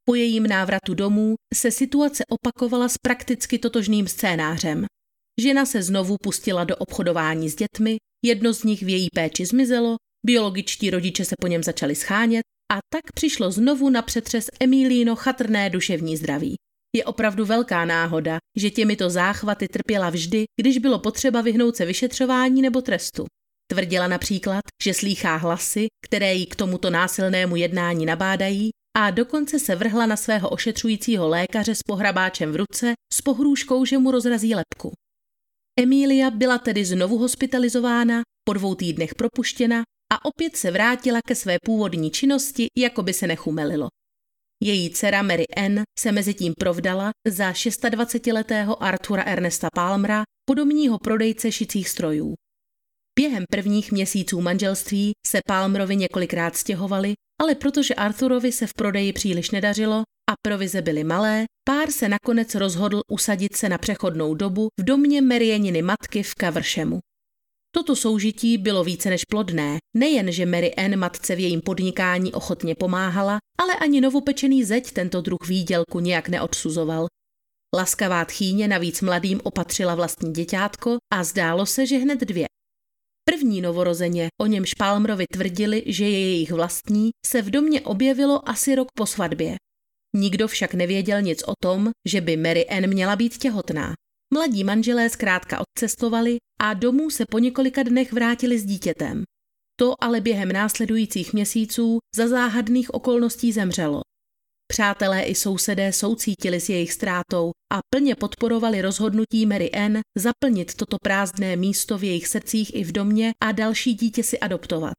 Po 0.06 0.16
jejím 0.16 0.48
návratu 0.48 0.94
domů 0.94 1.36
se 1.54 1.72
situace 1.72 2.24
opakovala 2.30 2.90
s 2.90 2.98
prakticky 2.98 3.60
totožným 3.60 4.08
scénářem. 4.08 4.86
Žena 5.42 5.66
se 5.66 5.84
znovu 5.84 6.16
pustila 6.24 6.64
do 6.64 6.76
obchodování 6.76 7.50
s 7.50 7.56
dětmi, 7.56 7.98
jedno 8.26 8.54
z 8.54 8.64
nich 8.64 8.84
v 8.84 8.90
její 8.90 9.08
péči 9.16 9.46
zmizelo, 9.46 9.96
biologičtí 10.26 10.90
rodiče 10.90 11.26
se 11.26 11.36
po 11.42 11.48
něm 11.48 11.64
začali 11.64 11.96
schánět 11.96 12.44
a 12.72 12.78
tak 12.94 13.12
přišlo 13.14 13.52
znovu 13.52 13.90
na 13.90 14.02
přetřes 14.02 14.46
Emílíno 14.60 15.16
chatrné 15.16 15.70
duševní 15.70 16.18
zdraví. 16.18 16.56
Je 16.96 17.06
opravdu 17.06 17.46
velká 17.46 17.86
náhoda, 17.86 18.38
že 18.58 18.70
těmito 18.70 19.10
záchvaty 19.10 19.68
trpěla 19.68 20.10
vždy, 20.10 20.46
když 20.62 20.78
bylo 20.78 21.00
potřeba 21.00 21.42
vyhnout 21.42 21.76
se 21.76 21.86
vyšetřování 21.86 22.62
nebo 22.62 22.82
trestu. 22.82 23.26
Tvrdila 23.72 24.08
například, 24.08 24.62
že 24.84 24.94
slýchá 24.94 25.36
hlasy, 25.36 25.88
které 26.06 26.34
jí 26.34 26.46
k 26.46 26.56
tomuto 26.56 26.90
násilnému 26.90 27.56
jednání 27.56 28.06
nabádají 28.06 28.70
a 28.98 29.12
dokonce 29.12 29.60
se 29.60 29.76
vrhla 29.76 30.06
na 30.06 30.18
svého 30.18 30.50
ošetřujícího 30.50 31.28
lékaře 31.28 31.76
s 31.76 31.84
pohrabáčem 31.84 32.52
v 32.52 32.56
ruce 32.56 32.94
s 33.14 33.22
pohrůžkou, 33.22 33.86
že 33.86 33.98
mu 33.98 34.12
rozrazí 34.12 34.56
lepku. 34.56 34.92
Emília 35.80 36.30
byla 36.30 36.58
tedy 36.58 36.86
znovu 36.86 37.18
hospitalizována, 37.18 38.22
po 38.48 38.54
dvou 38.54 38.76
týdnech 38.76 39.16
propuštěna 39.16 39.84
a 40.14 40.26
opět 40.26 40.56
se 40.56 40.72
vrátila 40.72 41.20
ke 41.28 41.36
své 41.36 41.58
původní 41.66 42.12
činnosti, 42.12 42.68
jako 42.78 43.04
by 43.04 43.14
se 43.14 43.28
nechumelilo. 43.28 43.88
Její 44.64 44.90
dcera 44.90 45.22
Mary 45.22 45.46
Ann 45.48 45.82
se 46.00 46.12
mezi 46.12 46.34
tím 46.34 46.54
provdala 46.60 47.12
za 47.28 47.52
26-letého 47.52 48.84
Artura 48.84 49.24
Ernesta 49.24 49.68
Palmera, 49.76 50.24
podobního 50.50 51.00
prodejce 51.00 51.52
šicích 51.52 51.90
strojů. 51.90 52.34
Během 53.20 53.44
prvních 53.52 53.92
měsíců 53.92 54.42
manželství 54.42 55.12
se 55.28 55.40
Palmerovi 55.48 55.96
několikrát 55.96 56.56
stěhovali, 56.56 57.14
ale 57.42 57.56
protože 57.56 57.96
Arturovi 57.96 58.52
se 58.52 58.68
v 58.68 58.74
prodeji 58.74 59.14
příliš 59.14 59.52
nedařilo 59.52 60.04
a 60.30 60.34
provize 60.42 60.82
byly 60.82 61.04
malé, 61.04 61.46
pár 61.68 61.92
se 61.92 62.10
nakonec 62.10 62.56
rozhodl 62.56 63.02
usadit 63.12 63.56
se 63.56 63.70
na 63.70 63.78
přechodnou 63.78 64.36
dobu 64.36 64.68
v 64.80 64.84
domě 64.84 65.22
Marianiny 65.22 65.82
matky 65.82 66.24
v 66.24 66.36
Kavršemu. 66.36 67.00
Toto 67.78 67.96
soužití 67.96 68.58
bylo 68.58 68.84
více 68.84 69.10
než 69.10 69.26
plodné. 69.26 69.78
Nejen, 69.98 70.32
že 70.32 70.46
Mary 70.46 70.76
Ann 70.76 71.00
matce 71.00 71.36
v 71.36 71.40
jejím 71.40 71.62
podnikání 71.62 72.34
ochotně 72.34 72.76
pomáhala, 72.76 73.38
ale 73.60 73.76
ani 73.76 74.02
novopečený 74.02 74.64
zeď 74.64 74.92
tento 74.92 75.22
druh 75.22 75.48
výdělku 75.48 76.00
nějak 76.00 76.30
neodsuzoval. 76.30 77.08
Laskavá 77.76 78.26
tchýně 78.26 78.68
navíc 78.68 79.02
mladým 79.02 79.42
opatřila 79.44 79.96
vlastní 79.96 80.34
děťátko 80.34 80.98
a 81.14 81.24
zdálo 81.24 81.66
se, 81.66 81.86
že 81.86 81.98
hned 81.98 82.20
dvě. 82.20 82.46
První 83.30 83.62
novorozeně, 83.62 84.28
o 84.42 84.46
něm 84.46 84.64
Palmrovi 84.78 85.26
tvrdili, 85.34 85.84
že 85.86 86.04
je 86.06 86.20
jejich 86.20 86.52
vlastní, 86.52 87.10
se 87.26 87.42
v 87.42 87.50
domě 87.50 87.82
objevilo 87.82 88.50
asi 88.50 88.76
rok 88.76 88.88
po 88.98 89.06
svatbě. 89.06 89.56
Nikdo 90.16 90.48
však 90.48 90.74
nevěděl 90.74 91.22
nic 91.22 91.44
o 91.44 91.54
tom, 91.64 91.90
že 92.08 92.22
by 92.22 92.38
Mary 92.38 92.66
Ann 92.66 92.88
měla 92.88 93.16
být 93.16 93.38
těhotná. 93.38 93.94
Mladí 94.34 94.64
manželé 94.64 95.10
zkrátka 95.10 95.60
odcestovali 95.60 96.38
a 96.62 96.74
domů 96.74 97.10
se 97.10 97.26
po 97.30 97.40
několika 97.40 97.84
dnech 97.84 98.14
vrátili 98.14 98.60
s 98.60 98.66
dítětem. 98.66 99.24
To 99.80 100.04
ale 100.04 100.22
během 100.22 100.52
následujících 100.52 101.34
měsíců 101.34 102.00
za 102.16 102.28
záhadných 102.28 102.94
okolností 102.94 103.52
zemřelo. 103.52 104.02
Přátelé 104.68 105.24
i 105.24 105.36
sousedé 105.36 105.94
soucítili 105.94 106.60
s 106.60 106.70
jejich 106.70 106.94
ztrátou 106.94 107.52
a 107.74 107.80
plně 107.96 108.16
podporovali 108.16 108.82
rozhodnutí 108.82 109.46
Mary 109.46 109.72
Ann 109.72 110.00
zaplnit 110.18 110.76
toto 110.76 110.98
prázdné 111.04 111.56
místo 111.56 111.98
v 111.98 112.04
jejich 112.04 112.28
srdcích 112.28 112.76
i 112.76 112.84
v 112.84 112.92
domě 112.92 113.32
a 113.44 113.52
další 113.52 113.94
dítě 113.94 114.24
si 114.24 114.40
adoptovat. 114.40 114.94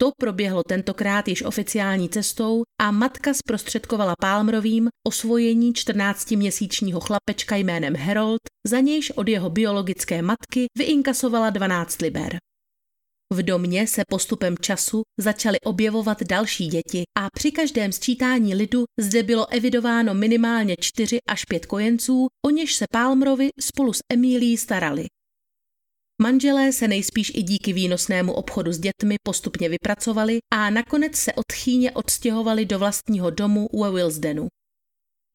To 0.00 0.10
proběhlo 0.20 0.62
tentokrát 0.62 1.28
již 1.28 1.42
oficiální 1.42 2.08
cestou 2.08 2.62
a 2.80 2.90
matka 2.90 3.34
zprostředkovala 3.34 4.14
Palmerovým 4.20 4.88
osvojení 5.06 5.72
14-měsíčního 5.72 7.00
chlapečka 7.00 7.56
jménem 7.56 7.96
Harold, 7.96 8.40
za 8.66 8.80
nějž 8.80 9.10
od 9.10 9.28
jeho 9.28 9.50
biologické 9.50 10.22
matky 10.22 10.66
vyinkasovala 10.78 11.50
12 11.50 12.02
liber. 12.02 12.38
V 13.32 13.42
domě 13.42 13.86
se 13.86 14.02
postupem 14.08 14.54
času 14.60 15.02
začaly 15.20 15.60
objevovat 15.60 16.22
další 16.22 16.66
děti 16.66 17.02
a 17.18 17.26
při 17.34 17.52
každém 17.52 17.92
sčítání 17.92 18.54
lidu 18.54 18.84
zde 19.00 19.22
bylo 19.22 19.52
evidováno 19.52 20.14
minimálně 20.14 20.76
4 20.80 21.18
až 21.28 21.44
5 21.44 21.66
kojenců, 21.66 22.26
o 22.46 22.50
něž 22.50 22.74
se 22.74 22.84
Palmerovi 22.92 23.48
spolu 23.60 23.92
s 23.92 23.98
Emílií 24.12 24.56
starali. 24.56 25.06
Manželé 26.22 26.72
se 26.72 26.88
nejspíš 26.88 27.32
i 27.34 27.42
díky 27.42 27.72
výnosnému 27.72 28.32
obchodu 28.32 28.72
s 28.72 28.78
dětmi 28.78 29.16
postupně 29.22 29.68
vypracovali 29.68 30.38
a 30.52 30.70
nakonec 30.70 31.16
se 31.16 31.32
od 31.32 31.52
chýně 31.52 31.92
odstěhovali 31.92 32.64
do 32.66 32.78
vlastního 32.78 33.30
domu 33.30 33.68
u 33.72 33.92
Willsdenu. 33.92 34.48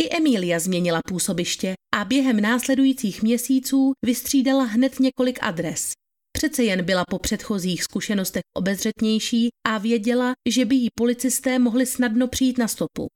I 0.04 0.18
Emília 0.18 0.60
změnila 0.60 1.00
působiště 1.08 1.74
a 1.96 2.06
během 2.06 2.42
následujících 2.42 3.24
měsíců 3.24 3.94
vystřídala 4.06 4.64
hned 4.64 5.00
několik 5.00 5.40
adres. 5.42 5.92
Přece 6.38 6.64
jen 6.64 6.86
byla 6.86 7.04
po 7.10 7.20
předchozích 7.20 7.84
zkušenostech 7.84 8.44
obezřetnější 8.58 9.50
a 9.68 9.78
věděla, 9.78 10.34
že 10.50 10.66
by 10.66 10.76
jí 10.76 10.88
policisté 10.96 11.60
mohli 11.60 11.86
snadno 11.86 12.28
přijít 12.28 12.58
na 12.58 12.68
stopu. 12.68 13.08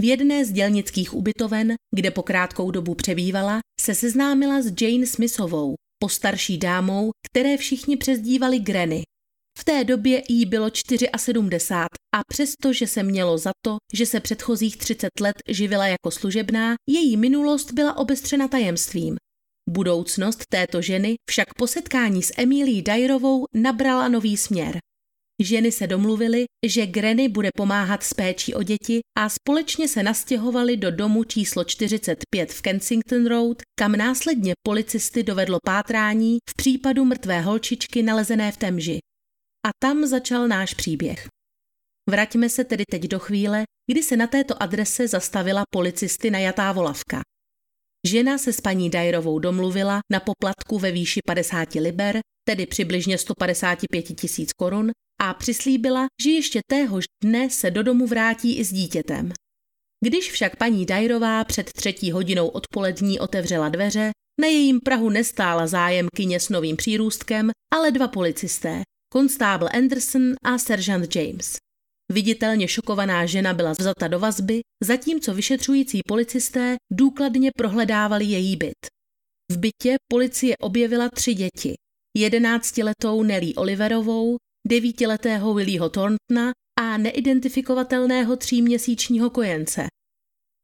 V 0.00 0.04
jedné 0.04 0.44
z 0.44 0.52
dělnických 0.52 1.14
ubytoven, 1.14 1.74
kde 1.94 2.10
po 2.10 2.22
krátkou 2.22 2.70
dobu 2.70 2.94
přebývala, 2.94 3.60
se 3.80 3.94
seznámila 3.94 4.62
s 4.62 4.72
Jane 4.80 5.06
Smithovou, 5.06 5.74
postarší 6.02 6.58
dámou, 6.58 7.10
které 7.30 7.56
všichni 7.56 7.96
přezdívali 7.96 8.58
Granny. 8.58 9.02
V 9.58 9.64
té 9.64 9.84
době 9.84 10.22
jí 10.28 10.46
bylo 10.46 10.70
74 10.74 11.08
a 12.14 12.20
přesto, 12.28 12.72
že 12.72 12.86
se 12.86 13.02
mělo 13.02 13.38
za 13.38 13.50
to, 13.64 13.76
že 13.94 14.06
se 14.06 14.20
předchozích 14.20 14.76
30 14.76 15.08
let 15.20 15.36
živila 15.48 15.86
jako 15.86 16.10
služebná, 16.10 16.74
její 16.88 17.16
minulost 17.16 17.72
byla 17.72 17.96
obestřena 17.96 18.48
tajemstvím. 18.48 19.16
Budoucnost 19.70 20.46
této 20.48 20.82
ženy 20.82 21.14
však 21.30 21.54
po 21.54 21.66
setkání 21.66 22.22
s 22.22 22.32
Emílí 22.36 22.82
Dajrovou 22.82 23.44
nabrala 23.54 24.08
nový 24.08 24.36
směr. 24.36 24.78
Ženy 25.42 25.72
se 25.72 25.86
domluvily, 25.86 26.44
že 26.66 26.86
Granny 26.86 27.28
bude 27.28 27.48
pomáhat 27.56 28.02
s 28.02 28.14
péčí 28.14 28.54
o 28.54 28.62
děti 28.62 29.00
a 29.18 29.28
společně 29.28 29.88
se 29.88 30.02
nastěhovali 30.02 30.76
do 30.76 30.90
domu 30.90 31.24
číslo 31.24 31.64
45 31.64 32.52
v 32.52 32.62
Kensington 32.62 33.26
Road, 33.26 33.62
kam 33.78 33.92
následně 33.92 34.52
policisty 34.66 35.22
dovedlo 35.22 35.58
pátrání 35.64 36.38
v 36.50 36.54
případu 36.56 37.04
mrtvé 37.04 37.40
holčičky 37.40 38.02
nalezené 38.02 38.52
v 38.52 38.56
Temži. 38.56 38.98
A 39.66 39.70
tam 39.82 40.06
začal 40.06 40.48
náš 40.48 40.74
příběh. 40.74 41.28
Vraťme 42.10 42.48
se 42.48 42.64
tedy 42.64 42.84
teď 42.90 43.02
do 43.02 43.18
chvíle, 43.18 43.64
kdy 43.90 44.02
se 44.02 44.16
na 44.16 44.26
této 44.26 44.62
adrese 44.62 45.08
zastavila 45.08 45.62
policisty 45.70 46.30
najatá 46.30 46.72
volavka. 46.72 47.20
Žena 48.06 48.38
se 48.38 48.52
s 48.52 48.60
paní 48.60 48.90
Dajrovou 48.90 49.38
domluvila 49.38 50.00
na 50.12 50.20
poplatku 50.20 50.78
ve 50.78 50.92
výši 50.92 51.20
50 51.26 51.74
liber, 51.74 52.20
tedy 52.48 52.66
přibližně 52.66 53.18
155 53.18 54.02
tisíc 54.02 54.52
korun, 54.52 54.90
a 55.22 55.34
přislíbila, 55.34 56.06
že 56.22 56.30
ještě 56.30 56.60
téhož 56.70 57.04
dne 57.24 57.50
se 57.50 57.70
do 57.70 57.82
domu 57.82 58.06
vrátí 58.06 58.58
i 58.58 58.64
s 58.64 58.72
dítětem. 58.72 59.32
Když 60.04 60.30
však 60.30 60.56
paní 60.56 60.86
Dajrová 60.86 61.44
před 61.44 61.72
třetí 61.72 62.12
hodinou 62.12 62.48
odpolední 62.48 63.20
otevřela 63.20 63.68
dveře, 63.68 64.10
na 64.40 64.48
jejím 64.48 64.80
Prahu 64.80 65.10
nestála 65.10 65.66
zájemkyně 65.66 66.40
s 66.40 66.48
novým 66.48 66.76
přírůstkem, 66.76 67.50
ale 67.74 67.90
dva 67.90 68.08
policisté, 68.08 68.82
konstábl 69.12 69.68
Anderson 69.74 70.32
a 70.44 70.58
seržant 70.58 71.16
James. 71.16 71.56
Viditelně 72.12 72.68
šokovaná 72.68 73.26
žena 73.26 73.54
byla 73.54 73.72
vzata 73.72 74.08
do 74.08 74.18
vazby, 74.18 74.60
zatímco 74.84 75.34
vyšetřující 75.34 76.00
policisté 76.08 76.76
důkladně 76.92 77.50
prohledávali 77.58 78.24
její 78.24 78.56
byt. 78.56 78.86
V 79.52 79.56
bytě 79.56 79.96
policie 80.12 80.56
objevila 80.56 81.08
tři 81.08 81.34
děti. 81.34 81.74
Jedenáctiletou 82.16 83.22
Nelly 83.22 83.54
Oliverovou, 83.54 84.36
devítiletého 84.68 85.54
Willieho 85.54 85.88
Thorntona 85.88 86.52
a 86.80 86.96
neidentifikovatelného 86.98 88.36
tříměsíčního 88.36 89.30
kojence. 89.30 89.86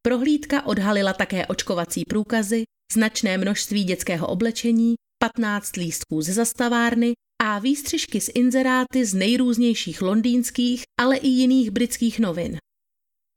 Prohlídka 0.02 0.66
odhalila 0.66 1.12
také 1.12 1.46
očkovací 1.46 2.04
průkazy, 2.04 2.64
značné 2.92 3.38
množství 3.38 3.84
dětského 3.84 4.26
oblečení, 4.26 4.94
15 5.22 5.76
lístků 5.76 6.22
ze 6.22 6.32
zastavárny 6.32 7.12
a 7.42 7.58
výstřižky 7.58 8.20
z 8.20 8.30
inzeráty 8.34 9.04
z 9.04 9.14
nejrůznějších 9.14 10.02
londýnských, 10.02 10.82
ale 11.00 11.16
i 11.16 11.28
jiných 11.28 11.70
britských 11.70 12.20
novin. 12.20 12.58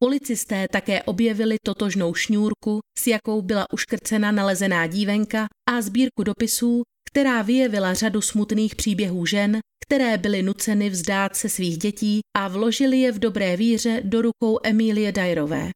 Policisté 0.04 0.68
také 0.72 1.04
objevili 1.04 1.56
totožnou 1.66 2.14
šňůrku, 2.14 2.80
s 3.00 3.08
jakou 3.08 3.42
byla 3.42 3.66
uškrcena 3.74 4.32
nalezená 4.32 4.88
dívenka 4.88 5.48
a 5.70 5.82
sbírku 5.82 6.24
dopisů, 6.24 6.84
která 7.12 7.42
vyjevila 7.42 7.94
řadu 7.94 8.22
smutných 8.22 8.76
příběhů 8.76 9.26
žen, 9.26 9.60
které 9.86 10.18
byly 10.18 10.44
nuceny 10.44 10.90
vzdát 10.90 11.36
se 11.36 11.50
svých 11.50 11.78
dětí 11.78 12.20
a 12.38 12.48
vložili 12.48 13.00
je 13.00 13.12
v 13.12 13.20
dobré 13.20 13.58
víře 13.58 14.02
do 14.04 14.22
rukou 14.22 14.60
Emílie 14.64 15.12
Dajrové. 15.12 15.70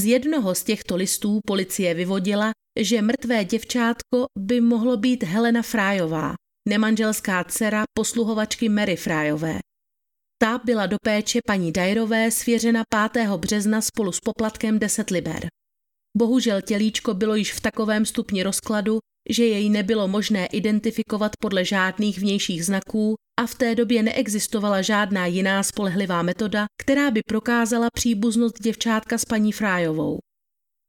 Z 0.00 0.04
jednoho 0.04 0.54
z 0.54 0.64
těchto 0.64 0.96
listů 0.96 1.40
policie 1.46 1.94
vyvodila, 1.94 2.50
že 2.80 3.02
mrtvé 3.02 3.44
děvčátko 3.44 4.26
by 4.38 4.60
mohlo 4.60 4.96
být 4.96 5.22
Helena 5.22 5.62
Frájová, 5.62 6.34
nemanželská 6.68 7.44
dcera 7.44 7.84
posluhovačky 7.98 8.68
Mary 8.68 8.96
Frájové. 8.96 9.58
Ta 10.42 10.60
byla 10.64 10.86
do 10.86 10.96
péče 11.04 11.40
paní 11.46 11.72
Dajrové 11.72 12.30
svěřena 12.30 12.82
5. 13.12 13.28
března 13.28 13.80
spolu 13.80 14.12
s 14.12 14.20
poplatkem 14.20 14.78
10 14.78 15.10
liber. 15.10 15.46
Bohužel 16.18 16.62
tělíčko 16.62 17.14
bylo 17.14 17.34
již 17.34 17.52
v 17.52 17.60
takovém 17.60 18.06
stupni 18.06 18.42
rozkladu, 18.42 18.98
že 19.30 19.44
jej 19.44 19.68
nebylo 19.68 20.08
možné 20.08 20.46
identifikovat 20.46 21.32
podle 21.40 21.64
žádných 21.64 22.18
vnějších 22.18 22.64
znaků 22.64 23.14
a 23.40 23.46
v 23.46 23.54
té 23.54 23.74
době 23.74 24.02
neexistovala 24.02 24.82
žádná 24.82 25.26
jiná 25.26 25.62
spolehlivá 25.62 26.22
metoda, 26.22 26.66
která 26.82 27.10
by 27.10 27.20
prokázala 27.28 27.88
příbuznost 27.94 28.62
děvčátka 28.62 29.18
s 29.18 29.24
paní 29.24 29.52
Frájovou. 29.52 30.18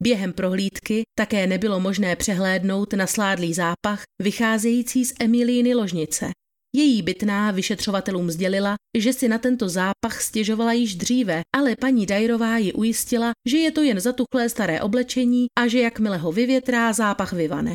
Během 0.03 0.33
prohlídky 0.33 1.03
také 1.17 1.47
nebylo 1.47 1.79
možné 1.79 2.15
přehlédnout 2.15 2.93
nasládlý 2.93 3.53
zápach 3.53 4.03
vycházející 4.21 5.05
z 5.05 5.13
Emilíny 5.19 5.75
ložnice. 5.75 6.31
Její 6.75 7.01
bytná 7.01 7.51
vyšetřovatelům 7.51 8.31
sdělila, 8.31 8.75
že 8.97 9.13
si 9.13 9.27
na 9.27 9.37
tento 9.37 9.69
zápach 9.69 10.21
stěžovala 10.21 10.73
již 10.73 10.95
dříve, 10.95 11.41
ale 11.55 11.75
paní 11.75 12.05
Dajrová 12.05 12.57
ji 12.57 12.73
ujistila, 12.73 13.31
že 13.49 13.57
je 13.57 13.71
to 13.71 13.81
jen 13.83 13.99
zatuchlé 13.99 14.49
staré 14.49 14.81
oblečení 14.81 15.45
a 15.59 15.67
že 15.67 15.79
jakmile 15.79 16.17
ho 16.17 16.31
vyvětrá, 16.31 16.93
zápach 16.93 17.33
vyvane. 17.33 17.73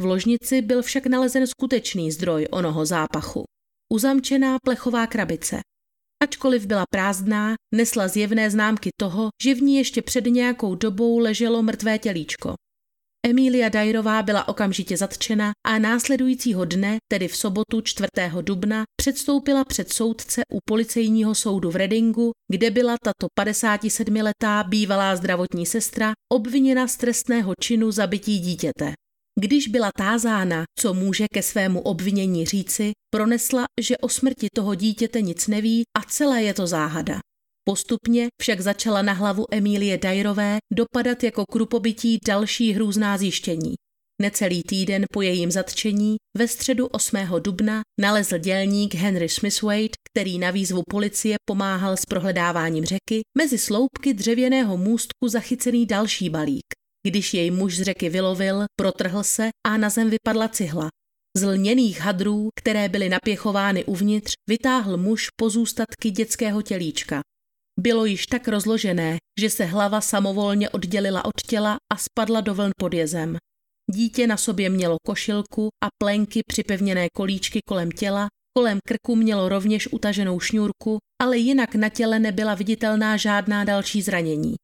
V 0.00 0.04
ložnici 0.04 0.62
byl 0.62 0.82
však 0.82 1.06
nalezen 1.06 1.46
skutečný 1.46 2.12
zdroj 2.12 2.46
onoho 2.50 2.86
zápachu. 2.86 3.44
Uzamčená 3.92 4.56
plechová 4.64 5.06
krabice. 5.06 5.60
Ačkoliv 6.22 6.66
byla 6.66 6.84
prázdná, 6.90 7.54
nesla 7.74 8.08
zjevné 8.08 8.50
známky 8.50 8.90
toho, 9.00 9.28
že 9.42 9.54
v 9.54 9.62
ní 9.62 9.76
ještě 9.76 10.02
před 10.02 10.26
nějakou 10.26 10.74
dobou 10.74 11.18
leželo 11.18 11.62
mrtvé 11.62 11.98
tělíčko. 11.98 12.54
Emília 13.26 13.68
Dajrová 13.68 14.22
byla 14.22 14.48
okamžitě 14.48 14.96
zatčena 14.96 15.52
a 15.66 15.78
následujícího 15.78 16.64
dne, 16.64 16.96
tedy 17.12 17.28
v 17.28 17.36
sobotu 17.36 17.80
4. 17.80 18.08
dubna, 18.40 18.84
předstoupila 19.00 19.64
před 19.64 19.92
soudce 19.92 20.42
u 20.52 20.58
policejního 20.64 21.34
soudu 21.34 21.70
v 21.70 21.76
Redingu, 21.76 22.30
kde 22.52 22.70
byla 22.70 22.96
tato 23.04 23.26
57-letá 23.40 24.68
bývalá 24.68 25.16
zdravotní 25.16 25.66
sestra 25.66 26.12
obviněna 26.32 26.86
z 26.86 26.96
trestného 26.96 27.54
činu 27.60 27.90
zabití 27.90 28.38
dítěte. 28.38 28.92
Když 29.40 29.68
byla 29.68 29.90
tázána, 29.98 30.64
co 30.78 30.94
může 30.94 31.26
ke 31.32 31.42
svému 31.42 31.80
obvinění 31.80 32.46
říci, 32.46 32.92
pronesla, 33.14 33.64
že 33.80 33.98
o 33.98 34.08
smrti 34.08 34.46
toho 34.54 34.74
dítěte 34.74 35.22
nic 35.22 35.46
neví 35.46 35.82
a 35.98 36.02
celé 36.02 36.42
je 36.42 36.54
to 36.54 36.66
záhada. 36.66 37.18
Postupně 37.64 38.28
však 38.42 38.60
začala 38.60 39.02
na 39.02 39.12
hlavu 39.12 39.46
Emílie 39.50 39.98
Dajrové 39.98 40.58
dopadat 40.72 41.24
jako 41.24 41.44
krupobytí 41.52 42.18
další 42.26 42.72
hrůzná 42.72 43.18
zjištění. 43.18 43.74
Necelý 44.22 44.62
týden 44.62 45.04
po 45.12 45.22
jejím 45.22 45.50
zatčení 45.50 46.16
ve 46.36 46.48
středu 46.48 46.86
8. 46.86 47.16
dubna 47.38 47.80
nalezl 48.00 48.38
dělník 48.38 48.94
Henry 48.94 49.28
Smithwaite, 49.28 49.94
který 50.10 50.38
na 50.38 50.50
výzvu 50.50 50.82
policie 50.90 51.36
pomáhal 51.48 51.96
s 51.96 52.06
prohledáváním 52.06 52.84
řeky, 52.84 53.20
mezi 53.38 53.58
sloupky 53.58 54.14
dřevěného 54.14 54.76
můstku 54.76 55.28
zachycený 55.28 55.86
další 55.86 56.30
balík. 56.30 56.79
Když 57.06 57.34
jej 57.34 57.50
muž 57.50 57.76
z 57.76 57.82
řeky 57.82 58.08
vylovil, 58.08 58.64
protrhl 58.76 59.24
se 59.24 59.48
a 59.66 59.76
na 59.76 59.88
zem 59.88 60.10
vypadla 60.10 60.48
cihla. 60.48 60.88
Z 61.36 61.42
lněných 61.42 62.00
hadrů, 62.00 62.48
které 62.60 62.88
byly 62.88 63.08
napěchovány 63.08 63.84
uvnitř, 63.84 64.32
vytáhl 64.48 64.96
muž 64.96 65.26
pozůstatky 65.36 66.10
dětského 66.10 66.62
tělíčka. 66.62 67.20
Bylo 67.80 68.04
již 68.04 68.26
tak 68.26 68.48
rozložené, 68.48 69.16
že 69.40 69.50
se 69.50 69.64
hlava 69.64 70.00
samovolně 70.00 70.70
oddělila 70.70 71.24
od 71.24 71.42
těla 71.46 71.76
a 71.92 71.96
spadla 71.96 72.40
do 72.40 72.54
vln 72.54 72.70
pod 72.80 72.94
jezem. 72.94 73.36
Dítě 73.92 74.26
na 74.26 74.36
sobě 74.36 74.70
mělo 74.70 74.96
košilku 75.06 75.68
a 75.84 75.88
plenky 76.02 76.40
připevněné 76.46 77.08
kolíčky 77.16 77.60
kolem 77.68 77.90
těla, 77.90 78.28
kolem 78.58 78.78
krku 78.88 79.16
mělo 79.16 79.48
rovněž 79.48 79.92
utaženou 79.92 80.40
šňůrku, 80.40 80.98
ale 81.22 81.38
jinak 81.38 81.74
na 81.74 81.88
těle 81.88 82.18
nebyla 82.18 82.54
viditelná 82.54 83.16
žádná 83.16 83.64
další 83.64 84.02
zranění. 84.02 84.54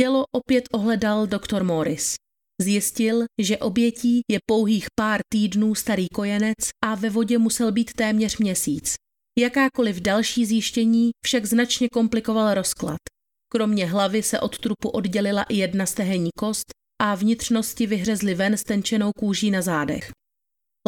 Tělo 0.00 0.24
opět 0.32 0.64
ohledal 0.72 1.26
doktor 1.26 1.64
Morris. 1.64 2.14
Zjistil, 2.62 3.24
že 3.42 3.58
obětí 3.58 4.20
je 4.30 4.38
pouhých 4.46 4.86
pár 4.98 5.20
týdnů 5.32 5.74
starý 5.74 6.06
kojenec 6.14 6.56
a 6.84 6.94
ve 6.94 7.10
vodě 7.10 7.38
musel 7.38 7.72
být 7.72 7.92
téměř 7.92 8.38
měsíc. 8.38 8.94
Jakákoliv 9.38 10.00
další 10.00 10.46
zjištění 10.46 11.10
však 11.26 11.46
značně 11.46 11.88
komplikoval 11.92 12.54
rozklad. 12.54 12.98
Kromě 13.52 13.86
hlavy 13.86 14.22
se 14.22 14.40
od 14.40 14.58
trupu 14.58 14.88
oddělila 14.88 15.42
i 15.42 15.56
jedna 15.56 15.86
stehenní 15.86 16.30
kost 16.38 16.66
a 17.02 17.14
vnitřnosti 17.14 17.86
vyhřezly 17.86 18.34
ven 18.34 18.56
stenčenou 18.56 19.10
kůží 19.18 19.50
na 19.50 19.62
zádech. 19.62 20.10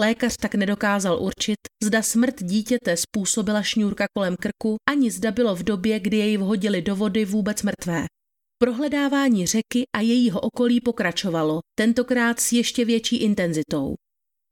Lékař 0.00 0.36
tak 0.36 0.54
nedokázal 0.54 1.22
určit, 1.22 1.56
zda 1.84 2.02
smrt 2.02 2.42
dítěte 2.42 2.96
způsobila 2.96 3.62
šňůrka 3.62 4.06
kolem 4.16 4.36
krku, 4.36 4.76
ani 4.90 5.10
zda 5.10 5.30
bylo 5.30 5.56
v 5.56 5.62
době, 5.62 6.00
kdy 6.00 6.16
jej 6.16 6.36
vhodili 6.36 6.82
do 6.82 6.96
vody 6.96 7.24
vůbec 7.24 7.62
mrtvé. 7.62 8.06
Prohledávání 8.60 9.46
řeky 9.46 9.84
a 9.96 10.00
jejího 10.00 10.40
okolí 10.40 10.80
pokračovalo, 10.80 11.60
tentokrát 11.78 12.40
s 12.40 12.52
ještě 12.52 12.84
větší 12.84 13.16
intenzitou. 13.16 13.94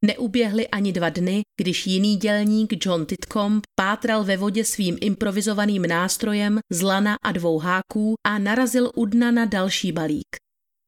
Neuběhly 0.04 0.68
ani 0.68 0.92
dva 0.92 1.08
dny, 1.08 1.42
když 1.60 1.86
jiný 1.86 2.16
dělník 2.16 2.86
John 2.86 3.06
Titcomb 3.06 3.64
pátral 3.80 4.24
ve 4.24 4.36
vodě 4.36 4.64
svým 4.64 4.98
improvizovaným 5.00 5.82
nástrojem 5.82 6.58
z 6.72 6.82
lana 6.82 7.16
a 7.24 7.32
dvou 7.32 7.58
háků 7.58 8.14
a 8.26 8.38
narazil 8.38 8.90
u 8.94 9.04
dna 9.04 9.30
na 9.30 9.44
další 9.44 9.92
balík. 9.92 10.36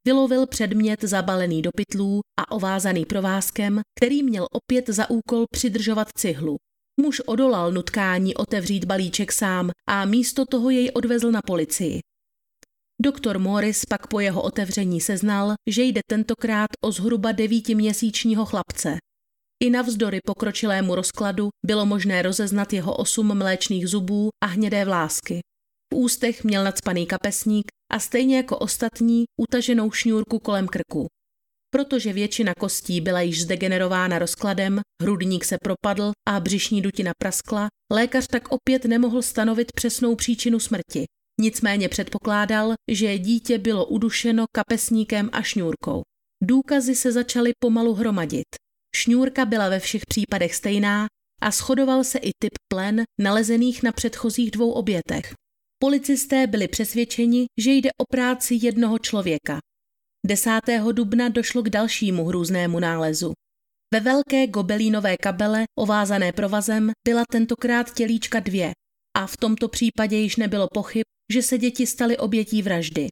Vylovil 0.07 0.47
předmět 0.47 1.05
zabalený 1.05 1.63
do 1.63 1.71
pytlů 1.77 2.21
a 2.41 2.51
ovázaný 2.51 3.05
provázkem, 3.05 3.81
který 3.99 4.23
měl 4.23 4.47
opět 4.53 4.89
za 4.89 5.11
úkol 5.11 5.45
přidržovat 5.51 6.09
cihlu. 6.19 6.57
Muž 7.01 7.21
odolal 7.21 7.73
nutkání 7.73 8.35
otevřít 8.35 8.85
balíček 8.85 9.33
sám 9.33 9.71
a 9.89 10.05
místo 10.05 10.45
toho 10.47 10.71
jej 10.71 10.91
odvezl 10.95 11.31
na 11.31 11.41
policii. 11.47 12.01
Doktor 13.03 13.39
Morris 13.39 13.85
pak 13.85 14.07
po 14.07 14.21
jeho 14.21 14.43
otevření 14.43 15.01
seznal, 15.01 15.55
že 15.71 15.83
jde 15.83 16.01
tentokrát 16.11 16.67
o 16.85 16.93
zhruba 16.93 17.33
devítiměsíčního 17.33 18.45
chlapce. 18.45 18.97
I 19.65 19.71
navzdory 19.71 20.19
pokročilému 20.27 20.95
rozkladu 20.95 21.49
bylo 21.67 21.87
možné 21.87 22.23
rozeznat 22.23 22.73
jeho 22.73 22.97
osm 22.97 23.39
mléčných 23.39 23.89
zubů 23.89 24.29
a 24.45 24.47
hnědé 24.47 24.85
vlásky. 24.85 25.41
V 25.95 25.97
ústech 25.97 26.45
měl 26.45 26.65
nadspaný 26.65 27.07
kapesník 27.07 27.67
a 27.93 27.99
stejně 27.99 28.37
jako 28.37 28.59
ostatní 28.59 29.25
utaženou 29.41 29.91
šňůrku 29.91 30.39
kolem 30.39 30.67
krku. 30.67 31.07
Protože 31.71 32.13
většina 32.13 32.55
kostí 32.55 33.01
byla 33.01 33.21
již 33.21 33.43
zdegenerována 33.43 34.19
rozkladem, 34.19 34.81
hrudník 35.03 35.45
se 35.45 35.57
propadl 35.63 36.13
a 36.29 36.41
břišní 36.41 36.83
dutina 36.83 37.13
praskla, 37.19 37.69
lékař 37.93 38.27
tak 38.27 38.49
opět 38.49 38.85
nemohl 38.85 39.23
stanovit 39.23 39.73
přesnou 39.73 40.15
příčinu 40.15 40.61
smrti. 40.61 41.05
Nicméně 41.41 41.89
předpokládal, 41.89 42.75
že 42.91 43.19
dítě 43.19 43.59
bylo 43.59 43.87
udušeno 43.87 44.45
kapesníkem 44.53 45.31
a 45.33 45.43
šňůrkou. 45.43 46.03
Důkazy 46.43 46.95
se 46.95 47.13
začaly 47.13 47.53
pomalu 47.59 47.95
hromadit. 47.95 48.47
Šňůrka 48.97 49.45
byla 49.45 49.69
ve 49.69 49.81
všech 49.81 50.03
případech 50.07 50.55
stejná 50.55 51.07
a 51.43 51.51
shodoval 51.51 52.05
se 52.05 52.19
i 52.19 52.31
typ 52.43 52.53
plen 52.73 53.03
nalezených 53.21 53.83
na 53.83 53.93
předchozích 53.93 54.51
dvou 54.51 54.73
obětech. 54.73 55.35
Policisté 55.79 56.47
byli 56.47 56.69
přesvědčeni, 56.69 57.47
že 57.61 57.71
jde 57.71 57.91
o 57.93 58.05
práci 58.11 58.59
jednoho 58.63 58.99
člověka. 58.99 59.59
10. 60.27 60.51
dubna 60.93 61.29
došlo 61.29 61.63
k 61.63 61.71
dalšímu 61.71 62.25
hrůznému 62.25 62.81
nálezu. 62.81 63.33
Ve 63.95 64.01
velké 64.01 64.47
gobelínové 64.47 65.17
kabele, 65.17 65.65
ovázané 65.79 66.33
provazem, 66.33 66.93
byla 67.09 67.23
tentokrát 67.31 67.95
tělíčka 67.95 68.41
dvě 68.41 68.73
a 69.17 69.27
v 69.27 69.37
tomto 69.37 69.69
případě 69.69 70.17
již 70.17 70.37
nebylo 70.37 70.69
pochyb, 70.75 71.05
že 71.33 71.43
se 71.43 71.59
děti 71.59 71.87
staly 71.87 72.17
obětí 72.17 72.63
vraždy. 72.63 73.09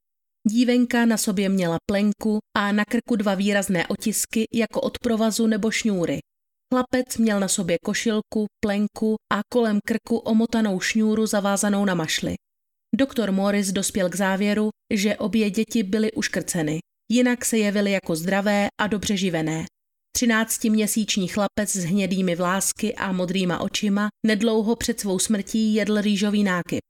Dívenka 0.49 1.07
na 1.07 1.17
sobě 1.17 1.49
měla 1.49 1.77
plenku 1.91 2.39
a 2.57 2.73
na 2.73 2.85
krku 2.85 3.17
dva 3.17 3.35
výrazné 3.35 3.87
otisky 3.87 4.45
jako 4.55 4.81
od 4.81 4.99
provazu 4.99 5.47
nebo 5.47 5.71
šňůry. 5.71 6.19
Chlapec 6.75 7.17
měl 7.17 7.41
na 7.41 7.49
sobě 7.49 7.77
košilku, 7.85 8.47
plenku 8.65 9.17
a 9.33 9.41
kolem 9.53 9.79
krku 9.87 10.17
omotanou 10.17 10.81
šňůru 10.81 11.27
zavázanou 11.27 11.85
na 11.85 11.95
mašli. 11.95 12.35
Doktor 12.97 13.33
Morris 13.33 13.73
dospěl 13.73 14.11
k 14.11 14.17
závěru, 14.17 14.69
že 14.95 15.17
obě 15.17 15.51
děti 15.51 15.83
byly 15.83 16.13
uškrceny, 16.13 16.79
jinak 17.11 17.45
se 17.45 17.59
jevily 17.59 17.91
jako 17.91 18.17
zdravé 18.17 18.69
a 18.81 18.87
dobře 18.87 19.17
živené. 19.17 19.65
Třináctiměsíční 20.17 21.29
chlapec 21.29 21.77
s 21.77 21.85
hnědými 21.85 22.35
vlásky 22.35 22.95
a 22.95 23.12
modrýma 23.12 23.61
očima 23.61 24.09
nedlouho 24.27 24.77
před 24.77 25.01
svou 25.01 25.19
smrtí 25.19 25.75
jedl 25.75 26.01
rýžový 26.01 26.45
nákyp. 26.45 26.81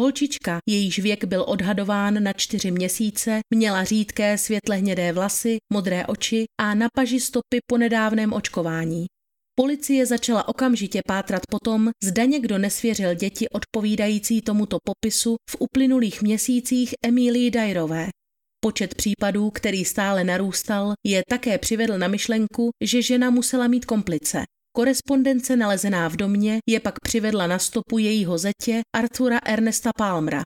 Holčička, 0.00 0.58
jejíž 0.68 0.98
věk 0.98 1.24
byl 1.24 1.44
odhadován 1.48 2.22
na 2.22 2.32
čtyři 2.32 2.70
měsíce, 2.70 3.40
měla 3.54 3.84
řídké 3.84 4.38
světle 4.38 4.76
hnědé 4.76 5.12
vlasy, 5.12 5.56
modré 5.72 6.06
oči 6.06 6.44
a 6.60 6.74
na 6.74 6.86
paži 6.94 7.20
stopy 7.20 7.58
po 7.66 7.78
nedávném 7.78 8.32
očkování. 8.32 9.06
Policie 9.60 10.06
začala 10.06 10.48
okamžitě 10.48 11.00
pátrat 11.06 11.42
potom, 11.50 11.90
zda 12.04 12.24
někdo 12.24 12.58
nesvěřil 12.58 13.14
děti 13.14 13.48
odpovídající 13.48 14.40
tomuto 14.40 14.78
popisu 14.84 15.36
v 15.50 15.56
uplynulých 15.58 16.22
měsících 16.22 16.94
Emílii 17.04 17.50
Dajrové. 17.50 18.08
Počet 18.60 18.94
případů, 18.94 19.50
který 19.50 19.84
stále 19.84 20.24
narůstal, 20.24 20.92
je 21.06 21.22
také 21.28 21.58
přivedl 21.58 21.98
na 21.98 22.08
myšlenku, 22.08 22.70
že 22.84 23.02
žena 23.02 23.30
musela 23.30 23.66
mít 23.66 23.84
komplice. 23.84 24.42
Korespondence 24.76 25.56
nalezená 25.56 26.08
v 26.08 26.16
domě 26.16 26.58
je 26.68 26.80
pak 26.80 26.94
přivedla 27.00 27.46
na 27.46 27.58
stopu 27.58 27.98
jejího 27.98 28.38
zetě 28.38 28.80
Artura 28.96 29.38
Ernesta 29.46 29.90
Palmera. 29.98 30.42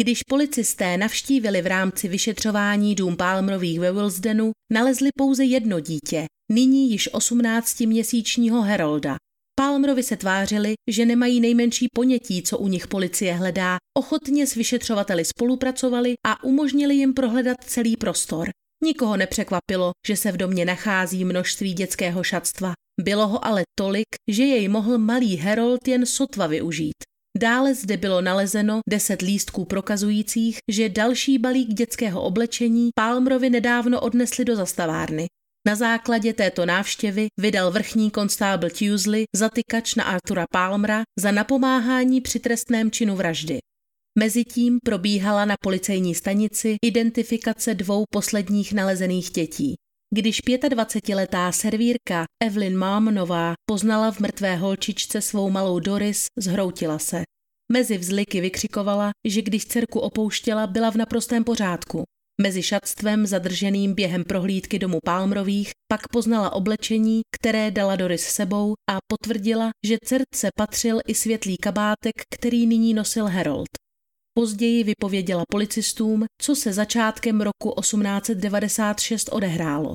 Když 0.00 0.22
policisté 0.22 0.96
navštívili 0.96 1.62
v 1.62 1.66
rámci 1.66 2.08
vyšetřování 2.08 2.94
dům 2.94 3.16
Palmerových 3.16 3.80
ve 3.80 3.92
Willsdenu, 3.92 4.52
nalezli 4.72 5.10
pouze 5.18 5.44
jedno 5.44 5.80
dítě, 5.80 6.26
nyní 6.52 6.90
již 6.90 7.08
18-měsíčního 7.12 8.62
Herolda. 8.62 9.16
Palmerovi 9.58 10.02
se 10.02 10.16
tvářili, 10.16 10.74
že 10.90 11.06
nemají 11.06 11.40
nejmenší 11.40 11.86
ponětí, 11.94 12.42
co 12.42 12.58
u 12.58 12.68
nich 12.68 12.86
policie 12.86 13.34
hledá, 13.34 13.76
ochotně 13.98 14.46
s 14.46 14.54
vyšetřovateli 14.54 15.24
spolupracovali 15.24 16.14
a 16.26 16.44
umožnili 16.44 16.94
jim 16.94 17.14
prohledat 17.14 17.56
celý 17.64 17.96
prostor. 17.96 18.48
Nikoho 18.84 19.16
nepřekvapilo, 19.16 19.90
že 20.06 20.16
se 20.16 20.32
v 20.32 20.36
domě 20.36 20.64
nachází 20.64 21.24
množství 21.24 21.72
dětského 21.72 22.22
šatstva. 22.22 22.72
Bylo 23.00 23.28
ho 23.28 23.44
ale 23.44 23.62
tolik, 23.78 24.06
že 24.30 24.44
jej 24.44 24.68
mohl 24.68 24.98
malý 24.98 25.36
Herold 25.36 25.88
jen 25.88 26.06
sotva 26.06 26.46
využít. 26.46 26.96
Dále 27.38 27.74
zde 27.74 27.96
bylo 27.96 28.20
nalezeno 28.20 28.80
deset 28.90 29.22
lístků 29.22 29.64
prokazujících, 29.64 30.58
že 30.70 30.88
další 30.88 31.38
balík 31.38 31.68
dětského 31.68 32.22
oblečení 32.22 32.90
Palmerovi 32.94 33.50
nedávno 33.50 34.00
odnesli 34.00 34.44
do 34.44 34.56
zastavárny. 34.56 35.26
Na 35.68 35.74
základě 35.74 36.32
této 36.32 36.66
návštěvy 36.66 37.26
vydal 37.40 37.70
vrchní 37.70 38.10
konstábl 38.10 38.68
Tuesley 38.70 39.24
zatykač 39.36 39.94
na 39.94 40.04
Artura 40.04 40.44
Palmera 40.52 41.02
za 41.20 41.30
napomáhání 41.30 42.20
při 42.20 42.40
trestném 42.40 42.90
činu 42.90 43.16
vraždy. 43.16 43.58
Mezitím 44.18 44.78
probíhala 44.84 45.44
na 45.44 45.54
policejní 45.60 46.14
stanici 46.14 46.76
identifikace 46.84 47.74
dvou 47.74 48.04
posledních 48.10 48.72
nalezených 48.72 49.30
dětí. 49.30 49.74
Když 50.14 50.40
25-letá 50.40 51.52
servírka 51.52 52.24
Evelyn 52.44 52.76
Mámnová 52.76 53.54
poznala 53.70 54.10
v 54.10 54.20
mrtvé 54.20 54.56
holčičce 54.56 55.20
svou 55.20 55.50
malou 55.50 55.78
Doris, 55.78 56.26
zhroutila 56.38 56.98
se. 56.98 57.22
Mezi 57.72 57.98
vzliky 57.98 58.40
vykřikovala, 58.40 59.10
že 59.24 59.42
když 59.42 59.66
dcerku 59.66 60.00
opouštěla, 60.00 60.66
byla 60.66 60.90
v 60.90 60.96
naprostém 60.96 61.44
pořádku. 61.44 62.04
Mezi 62.42 62.62
šatstvem 62.62 63.26
zadrženým 63.26 63.94
během 63.94 64.24
prohlídky 64.24 64.78
domu 64.78 64.98
Palmrových 65.04 65.70
pak 65.92 66.08
poznala 66.08 66.52
oblečení, 66.52 67.20
které 67.34 67.70
dala 67.70 67.96
Doris 67.96 68.22
sebou 68.22 68.74
a 68.90 68.98
potvrdila, 69.06 69.70
že 69.86 69.96
dcerce 70.04 70.48
patřil 70.56 71.00
i 71.06 71.14
světlý 71.14 71.56
kabátek, 71.56 72.14
který 72.34 72.66
nyní 72.66 72.94
nosil 72.94 73.26
Harold. 73.26 73.68
Později 74.34 74.84
vypověděla 74.84 75.42
policistům, 75.50 76.24
co 76.42 76.56
se 76.56 76.72
začátkem 76.72 77.40
roku 77.40 77.80
1896 77.80 79.28
odehrálo. 79.32 79.92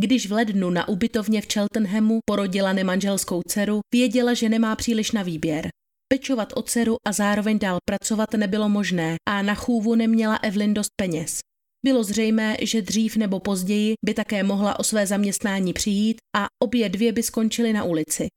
Když 0.00 0.28
v 0.28 0.32
lednu 0.32 0.70
na 0.70 0.88
ubytovně 0.88 1.42
v 1.42 1.52
Cheltenhamu 1.52 2.18
porodila 2.24 2.72
nemanželskou 2.72 3.42
dceru, 3.48 3.80
věděla, 3.94 4.34
že 4.34 4.48
nemá 4.48 4.76
příliš 4.76 5.12
na 5.12 5.22
výběr. 5.22 5.68
Pečovat 6.12 6.52
o 6.56 6.62
dceru 6.62 6.96
a 7.06 7.12
zároveň 7.12 7.58
dál 7.58 7.78
pracovat 7.84 8.32
nebylo 8.32 8.68
možné 8.68 9.16
a 9.28 9.42
na 9.42 9.54
chůvu 9.54 9.94
neměla 9.94 10.36
Evelyn 10.36 10.74
dost 10.74 10.90
peněz. 11.00 11.40
Bylo 11.84 12.04
zřejmé, 12.04 12.56
že 12.62 12.82
dřív 12.82 13.16
nebo 13.16 13.40
později 13.40 13.94
by 14.04 14.14
také 14.14 14.42
mohla 14.42 14.78
o 14.78 14.84
své 14.84 15.06
zaměstnání 15.06 15.72
přijít 15.72 16.16
a 16.36 16.46
obě 16.62 16.88
dvě 16.88 17.12
by 17.12 17.22
skončily 17.22 17.72
na 17.72 17.84
ulici. 17.84 18.28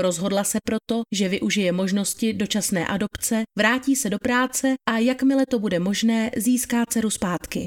Rozhodla 0.00 0.44
se 0.44 0.58
proto, 0.64 1.02
že 1.14 1.28
využije 1.28 1.72
možnosti 1.72 2.32
dočasné 2.32 2.86
adopce, 2.86 3.42
vrátí 3.58 3.96
se 3.96 4.10
do 4.10 4.18
práce 4.18 4.74
a 4.90 4.98
jakmile 4.98 5.46
to 5.46 5.58
bude 5.58 5.78
možné, 5.78 6.30
získá 6.36 6.84
dceru 6.86 7.10
zpátky. 7.10 7.66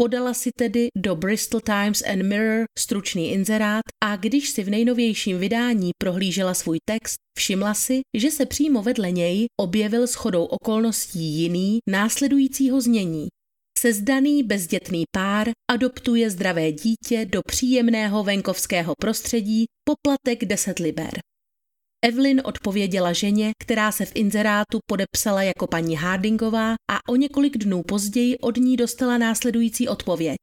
Podala 0.00 0.34
si 0.34 0.50
tedy 0.58 0.88
do 0.96 1.16
Bristol 1.16 1.60
Times 1.60 2.02
and 2.02 2.22
Mirror 2.22 2.64
stručný 2.78 3.30
inzerát 3.30 3.82
a 4.04 4.16
když 4.16 4.50
si 4.50 4.64
v 4.64 4.70
nejnovějším 4.70 5.38
vydání 5.38 5.90
prohlížela 5.98 6.54
svůj 6.54 6.78
text, 6.84 7.16
všimla 7.38 7.74
si, 7.74 8.00
že 8.16 8.30
se 8.30 8.46
přímo 8.46 8.82
vedle 8.82 9.10
něj 9.10 9.46
objevil 9.60 10.06
shodou 10.06 10.44
okolností 10.44 11.20
jiný 11.20 11.78
následujícího 11.90 12.80
znění. 12.80 13.28
Sezdaný 13.82 14.42
bezdětný 14.42 15.04
pár 15.16 15.50
adoptuje 15.70 16.30
zdravé 16.30 16.72
dítě 16.72 17.26
do 17.26 17.40
příjemného 17.46 18.24
venkovského 18.24 18.94
prostředí 19.00 19.64
poplatek 19.84 20.44
10 20.44 20.78
liber. 20.78 21.10
Evelyn 22.04 22.42
odpověděla 22.44 23.12
ženě, 23.12 23.52
která 23.62 23.92
se 23.92 24.04
v 24.04 24.12
inzerátu 24.14 24.78
podepsala 24.86 25.42
jako 25.42 25.66
paní 25.66 25.96
Hardingová 25.96 26.74
a 26.90 26.98
o 27.08 27.16
několik 27.16 27.58
dnů 27.58 27.82
později 27.82 28.38
od 28.38 28.56
ní 28.56 28.76
dostala 28.76 29.18
následující 29.18 29.88
odpověď. 29.88 30.38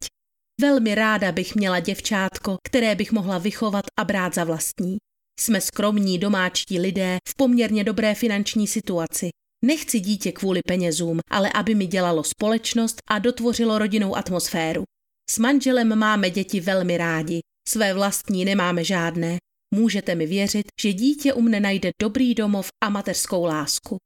Velmi 0.62 0.96
ráda 0.96 1.32
bych 1.32 1.56
měla 1.56 1.80
děvčátko, 1.80 2.58
které 2.64 2.96
bych 2.96 3.12
mohla 3.12 3.38
vychovat 3.38 3.86
a 4.00 4.04
brát 4.04 4.36
za 4.36 4.44
vlastní. 4.44 4.98
Jsme 5.40 5.62
skromní 5.62 6.18
domáčtí 6.18 6.80
lidé 6.80 7.18
v 7.30 7.36
poměrně 7.38 7.84
dobré 7.84 8.16
finanční 8.16 8.68
situaci. 8.68 9.30
Nechci 9.66 10.00
dítě 10.00 10.32
kvůli 10.32 10.62
penězům, 10.68 11.20
ale 11.32 11.52
aby 11.52 11.76
mi 11.76 11.88
dělalo 11.88 12.24
společnost 12.24 13.02
a 13.10 13.20
dotvořilo 13.20 13.80
rodinnou 13.80 14.16
atmosféru. 14.16 14.84
S 15.30 15.38
manželem 15.38 15.96
máme 15.96 16.30
děti 16.30 16.60
velmi 16.60 16.98
rádi, 16.98 17.40
své 17.68 17.94
vlastní 17.94 18.46
nemáme 18.46 18.84
žádné, 18.84 19.38
Můžete 19.76 20.16
mi 20.16 20.26
věřit, 20.26 20.66
že 20.82 20.94
dítě 20.94 21.34
u 21.34 21.42
mne 21.42 21.60
najde 21.60 21.90
dobrý 22.02 22.36
domov 22.36 22.68
a 22.84 22.90
mateřskou 22.90 23.44
lásku. 23.44 23.98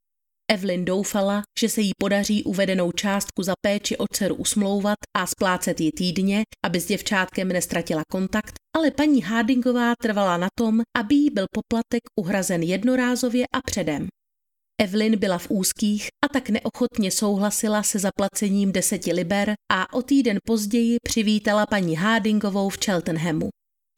Evelyn 0.50 0.84
doufala, 0.84 1.42
že 1.60 1.68
se 1.68 1.80
jí 1.80 1.90
podaří 1.98 2.44
uvedenou 2.44 2.92
částku 2.92 3.42
za 3.42 3.54
péči 3.60 3.96
o 3.96 4.06
dceru 4.06 4.34
usmlouvat 4.34 4.98
a 5.16 5.26
splácet 5.26 5.80
ji 5.80 5.92
týdně, 5.92 6.42
aby 6.64 6.80
s 6.80 6.86
děvčátkem 6.86 7.48
nestratila 7.48 8.02
kontakt, 8.10 8.54
ale 8.76 8.90
paní 8.90 9.22
Hardingová 9.22 9.92
trvala 10.02 10.36
na 10.36 10.48
tom, 10.58 10.80
aby 10.96 11.14
jí 11.14 11.30
byl 11.30 11.46
poplatek 11.52 12.02
uhrazen 12.20 12.62
jednorázově 12.62 13.44
a 13.54 13.58
předem. 13.66 14.08
Evelyn 14.82 15.18
byla 15.18 15.38
v 15.38 15.50
úzkých 15.50 16.08
a 16.24 16.28
tak 16.28 16.50
neochotně 16.50 17.10
souhlasila 17.10 17.82
se 17.82 17.98
zaplacením 17.98 18.72
deseti 18.72 19.12
liber 19.12 19.54
a 19.72 19.92
o 19.92 20.02
týden 20.02 20.38
později 20.46 20.96
přivítala 21.02 21.66
paní 21.66 21.96
Hardingovou 21.96 22.68
v 22.68 22.78
Cheltenhamu. 22.84 23.48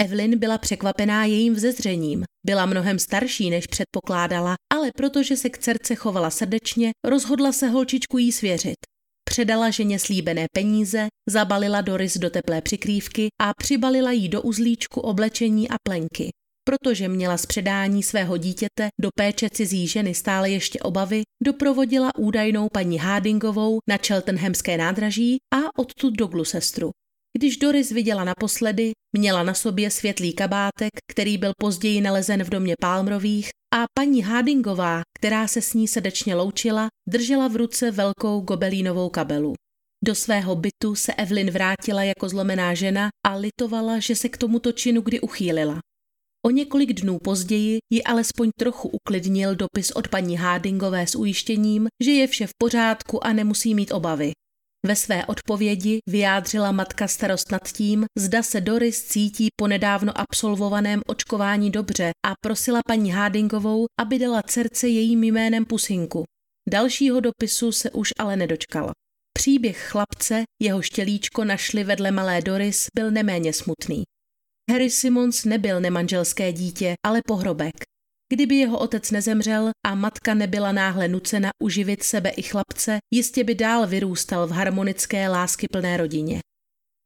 Evelyn 0.01 0.39
byla 0.39 0.59
překvapená 0.59 1.24
jejím 1.24 1.55
vzezřením. 1.55 2.24
Byla 2.47 2.66
mnohem 2.66 2.99
starší, 2.99 3.51
než 3.51 3.66
předpokládala, 3.66 4.55
ale 4.72 4.91
protože 4.97 5.37
se 5.37 5.51
k 5.51 5.59
dcerce 5.59 5.95
chovala 5.95 6.31
srdečně, 6.31 6.91
rozhodla 7.07 7.53
se 7.53 7.68
holčičku 7.68 8.18
jí 8.18 8.33
svěřit. 8.33 8.77
Předala 9.24 9.70
ženě 9.70 9.99
slíbené 9.99 10.47
peníze, 10.53 11.07
zabalila 11.29 11.81
Doris 11.81 12.18
do 12.18 12.31
teplé 12.31 12.61
přikrývky 12.61 13.29
a 13.41 13.53
přibalila 13.59 14.12
jí 14.12 14.29
do 14.29 14.43
uzlíčku 14.43 15.01
oblečení 15.01 15.68
a 15.68 15.74
plenky. 15.83 16.31
Protože 16.69 17.09
měla 17.09 17.37
z 17.37 17.47
předání 17.47 18.03
svého 18.03 18.37
dítěte 18.37 18.89
do 19.01 19.09
péče 19.19 19.49
cizí 19.51 19.87
ženy 19.87 20.14
stále 20.14 20.51
ještě 20.51 20.79
obavy, 20.79 21.23
doprovodila 21.43 22.11
údajnou 22.19 22.69
paní 22.73 22.99
Hardingovou 22.99 23.79
na 23.89 23.97
Cheltenhamské 24.07 24.77
nádraží 24.77 25.37
a 25.55 25.79
odtud 25.79 26.14
do 26.14 26.27
Gloucesteru. 26.27 26.91
Když 27.39 27.57
Doris 27.57 27.91
viděla 27.91 28.25
naposledy, 28.25 28.93
měla 29.17 29.43
na 29.43 29.55
sobě 29.55 29.91
světlý 29.91 30.33
kabátek, 30.33 30.91
který 31.11 31.39
byl 31.39 31.53
později 31.59 32.01
nalezen 32.01 32.45
v 32.45 32.49
domě 32.49 32.75
Palmrových 32.81 33.49
a 33.75 33.85
paní 33.99 34.23
Hardingová, 34.23 35.03
která 35.19 35.49
se 35.49 35.62
s 35.62 35.75
ní 35.75 35.89
srdečně 35.89 36.35
loučila, 36.35 36.89
držela 37.09 37.49
v 37.49 37.57
ruce 37.57 37.91
velkou 37.91 38.41
gobelínovou 38.41 39.09
kabelu. 39.09 39.55
Do 40.05 40.14
svého 40.14 40.57
bytu 40.57 40.95
se 40.95 41.14
Evelyn 41.14 41.51
vrátila 41.51 42.03
jako 42.03 42.29
zlomená 42.29 42.75
žena 42.75 43.09
a 43.27 43.35
litovala, 43.35 43.99
že 43.99 44.17
se 44.17 44.29
k 44.29 44.37
tomuto 44.37 44.73
činu 44.73 45.01
kdy 45.01 45.21
uchýlila. 45.21 45.81
O 46.47 46.51
několik 46.51 46.92
dnů 46.92 47.18
později 47.18 47.78
ji 47.92 48.03
alespoň 48.03 48.51
trochu 48.59 48.88
uklidnil 48.88 49.55
dopis 49.55 49.90
od 49.90 50.09
paní 50.09 50.36
Hardingové 50.36 51.07
s 51.07 51.14
ujištěním, 51.14 51.88
že 52.05 52.11
je 52.11 52.26
vše 52.26 52.47
v 52.47 52.51
pořádku 52.59 53.26
a 53.26 53.32
nemusí 53.32 53.74
mít 53.74 53.92
obavy. 53.92 54.32
Ve 54.86 54.97
své 54.97 55.26
odpovědi 55.26 55.99
vyjádřila 56.09 56.72
matka 56.72 57.09
starost 57.09 57.53
nad 57.53 57.72
tím, 57.72 58.05
zda 58.18 58.42
se 58.42 58.61
Doris 58.61 59.05
cítí 59.05 59.49
po 59.57 59.66
nedávno 59.68 60.18
absolvovaném 60.18 61.03
očkování 61.07 61.70
dobře 61.70 62.11
a 62.26 62.32
prosila 62.40 62.80
paní 62.88 63.11
Hardingovou, 63.11 63.86
aby 64.01 64.18
dala 64.18 64.42
dcerce 64.42 64.88
jejím 64.88 65.24
jménem 65.24 65.64
pusinku. 65.64 66.24
Dalšího 66.70 67.20
dopisu 67.20 67.72
se 67.72 67.90
už 67.90 68.09
ale 68.18 68.36
nedočkala. 68.36 68.92
Příběh 69.32 69.88
chlapce, 69.88 70.42
jeho 70.62 70.82
štělíčko 70.82 71.44
našli 71.44 71.84
vedle 71.84 72.11
malé 72.11 72.42
Doris, 72.42 72.86
byl 72.94 73.11
neméně 73.11 73.53
smutný. 73.53 74.03
Harry 74.71 74.91
Simons 74.91 75.45
nebyl 75.45 75.81
nemanželské 75.81 76.53
dítě, 76.53 76.95
ale 77.07 77.21
pohrobek. 77.27 77.75
Kdyby 78.33 78.57
jeho 78.57 78.79
otec 78.79 79.11
nezemřel 79.11 79.71
a 79.87 79.95
matka 79.95 80.35
nebyla 80.35 80.73
náhle 80.73 81.09
nucena 81.09 81.51
uživit 81.62 82.03
sebe 82.03 82.31
i 82.31 82.43
chlapce, 82.43 82.99
jistě 83.14 83.45
by 83.45 83.55
dál 83.55 83.87
vyrůstal 83.87 84.47
v 84.47 84.51
harmonické 84.51 85.29
láskyplné 85.29 85.97
rodině. 85.97 86.41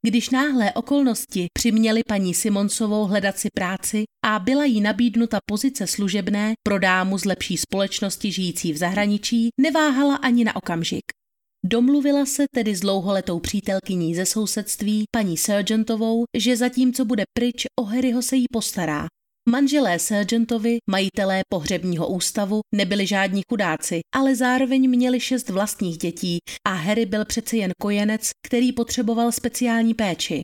Když 0.07 0.31
náhlé 0.31 0.73
okolnosti 0.73 1.47
přiměly 1.53 2.03
paní 2.09 2.35
Simonsovou 2.35 3.05
hledat 3.05 3.39
si 3.39 3.49
práci 3.55 4.05
a 4.25 4.39
byla 4.39 4.65
jí 4.65 4.81
nabídnuta 4.81 5.39
pozice 5.47 5.87
služebné 5.87 6.55
pro 6.67 6.79
dámu 6.79 7.19
z 7.19 7.25
lepší 7.25 7.57
společnosti 7.57 8.33
žijící 8.33 8.73
v 8.73 8.77
zahraničí, 8.77 9.49
neváhala 9.61 10.17
ani 10.17 10.45
na 10.45 10.57
okamžik. 10.57 11.20
Domluvila 11.65 12.27
se 12.27 12.45
tedy 12.55 12.77
s 12.77 12.81
dlouholetou 12.81 13.41
přítelkyní 13.41 14.15
ze 14.15 14.27
sousedství, 14.27 15.05
paní 15.17 15.37
Sergeantovou, 15.37 16.25
že 16.37 16.57
zatímco 16.57 17.05
bude 17.05 17.25
pryč, 17.39 17.67
o 17.81 17.85
Harryho 17.85 18.23
se 18.23 18.37
jí 18.37 18.45
postará. 18.53 19.07
Manželé 19.49 19.99
Sergeantovi, 19.99 20.79
majitelé 20.91 21.41
pohřebního 21.49 22.09
ústavu, 22.09 22.61
nebyli 22.75 23.07
žádní 23.07 23.43
chudáci, 23.51 24.01
ale 24.15 24.37
zároveň 24.37 24.91
měli 24.91 25.21
šest 25.21 25.49
vlastních 25.51 25.99
dětí 25.99 26.39
a 26.67 26.73
Harry 26.73 27.07
byl 27.07 27.25
přece 27.25 27.57
jen 27.57 27.71
kojenec, 27.81 28.31
který 28.47 28.73
potřeboval 28.73 29.33
speciální 29.33 29.95
péči. 29.95 30.41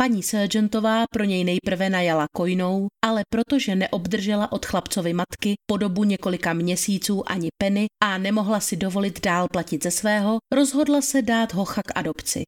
Paní 0.00 0.22
Sergeantová 0.22 1.04
pro 1.12 1.24
něj 1.24 1.44
nejprve 1.44 1.90
najala 1.90 2.26
kojnou, 2.36 2.86
ale 3.04 3.22
protože 3.32 3.74
neobdržela 3.74 4.52
od 4.52 4.66
chlapcovi 4.66 5.12
matky 5.12 5.54
po 5.70 5.76
dobu 5.76 6.04
několika 6.04 6.52
měsíců 6.52 7.30
ani 7.30 7.48
peny 7.62 7.86
a 8.04 8.18
nemohla 8.18 8.60
si 8.60 8.76
dovolit 8.76 9.20
dál 9.20 9.46
platit 9.52 9.82
ze 9.82 9.90
svého, 9.90 10.38
rozhodla 10.54 11.02
se 11.02 11.22
dát 11.22 11.54
hocha 11.54 11.82
k 11.82 11.98
adopci. 11.98 12.42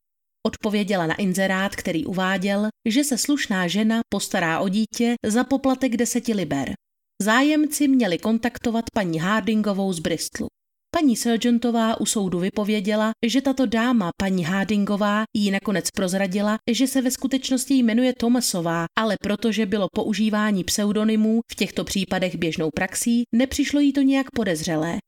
Odpověděla 0.46 1.06
na 1.06 1.14
inzerát, 1.14 1.76
který 1.76 2.06
uváděl, 2.06 2.68
že 2.88 3.04
se 3.04 3.18
slušná 3.18 3.68
žena 3.68 4.00
postará 4.08 4.60
o 4.60 4.68
dítě 4.68 5.14
za 5.26 5.44
poplatek 5.44 5.96
deseti 5.96 6.34
liber. 6.34 6.72
Zájemci 7.22 7.88
měli 7.88 8.18
kontaktovat 8.18 8.84
paní 8.94 9.18
Hardingovou 9.18 9.92
z 9.92 9.98
Bristolu. 9.98 10.48
Paní 11.00 11.16
Sergeantová 11.16 12.00
u 12.00 12.06
soudu 12.06 12.38
vypověděla, 12.38 13.10
že 13.26 13.40
tato 13.40 13.66
dáma, 13.66 14.10
paní 14.20 14.44
Hardingová, 14.44 15.24
jí 15.36 15.50
nakonec 15.50 15.90
prozradila, 15.90 16.58
že 16.70 16.86
se 16.86 17.02
ve 17.02 17.10
skutečnosti 17.10 17.74
jmenuje 17.74 18.12
Thomasová, 18.18 18.84
ale 18.98 19.16
protože 19.22 19.66
bylo 19.66 19.86
používání 19.94 20.64
pseudonymů 20.64 21.40
v 21.52 21.54
těchto 21.54 21.84
případech 21.84 22.36
běžnou 22.36 22.70
praxí, 22.70 23.22
nepřišlo 23.34 23.80
jí 23.80 23.92
to 23.92 24.00
nějak 24.00 24.30
podezřelé. 24.30 24.98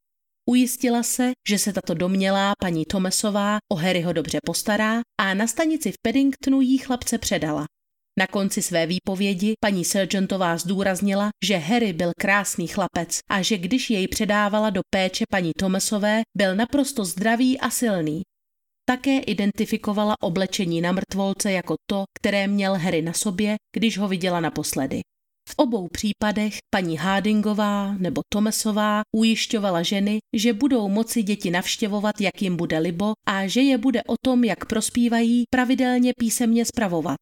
Ujistila 0.48 1.02
se, 1.02 1.32
že 1.48 1.58
se 1.58 1.72
tato 1.72 1.94
domělá 1.94 2.52
paní 2.60 2.84
Thomasová 2.84 3.58
o 3.72 3.76
Harryho 3.76 4.12
dobře 4.12 4.38
postará 4.46 5.00
a 5.20 5.34
na 5.34 5.46
stanici 5.46 5.92
v 5.92 5.96
Paddingtonu 6.02 6.60
jí 6.60 6.78
chlapce 6.78 7.18
předala. 7.18 7.64
Na 8.18 8.26
konci 8.26 8.62
své 8.62 8.86
výpovědi 8.86 9.54
paní 9.60 9.84
Sergeantová 9.84 10.56
zdůraznila, 10.56 11.30
že 11.44 11.56
Harry 11.56 11.92
byl 11.92 12.12
krásný 12.20 12.66
chlapec 12.66 13.18
a 13.30 13.42
že 13.42 13.58
když 13.58 13.90
jej 13.90 14.08
předávala 14.08 14.70
do 14.70 14.80
péče 14.90 15.24
paní 15.30 15.52
Thomasové, 15.58 16.22
byl 16.36 16.56
naprosto 16.56 17.04
zdravý 17.04 17.60
a 17.60 17.70
silný. 17.70 18.22
Také 18.88 19.18
identifikovala 19.18 20.14
oblečení 20.22 20.80
na 20.80 20.92
mrtvolce 20.92 21.52
jako 21.52 21.74
to, 21.90 22.04
které 22.18 22.46
měl 22.46 22.74
Harry 22.74 23.02
na 23.02 23.12
sobě, 23.12 23.56
když 23.76 23.98
ho 23.98 24.08
viděla 24.08 24.40
naposledy. 24.40 25.00
V 25.48 25.54
obou 25.56 25.88
případech 25.88 26.54
paní 26.74 26.96
Hardingová 26.96 27.94
nebo 27.98 28.20
Tomesová 28.32 29.00
ujišťovala 29.16 29.82
ženy, 29.82 30.18
že 30.36 30.52
budou 30.52 30.88
moci 30.88 31.22
děti 31.22 31.50
navštěvovat, 31.50 32.20
jak 32.20 32.42
jim 32.42 32.56
bude 32.56 32.78
libo 32.78 33.12
a 33.28 33.46
že 33.46 33.60
je 33.60 33.78
bude 33.78 34.02
o 34.02 34.14
tom, 34.24 34.44
jak 34.44 34.64
prospívají, 34.64 35.44
pravidelně 35.50 36.12
písemně 36.18 36.64
spravovat. 36.64 37.16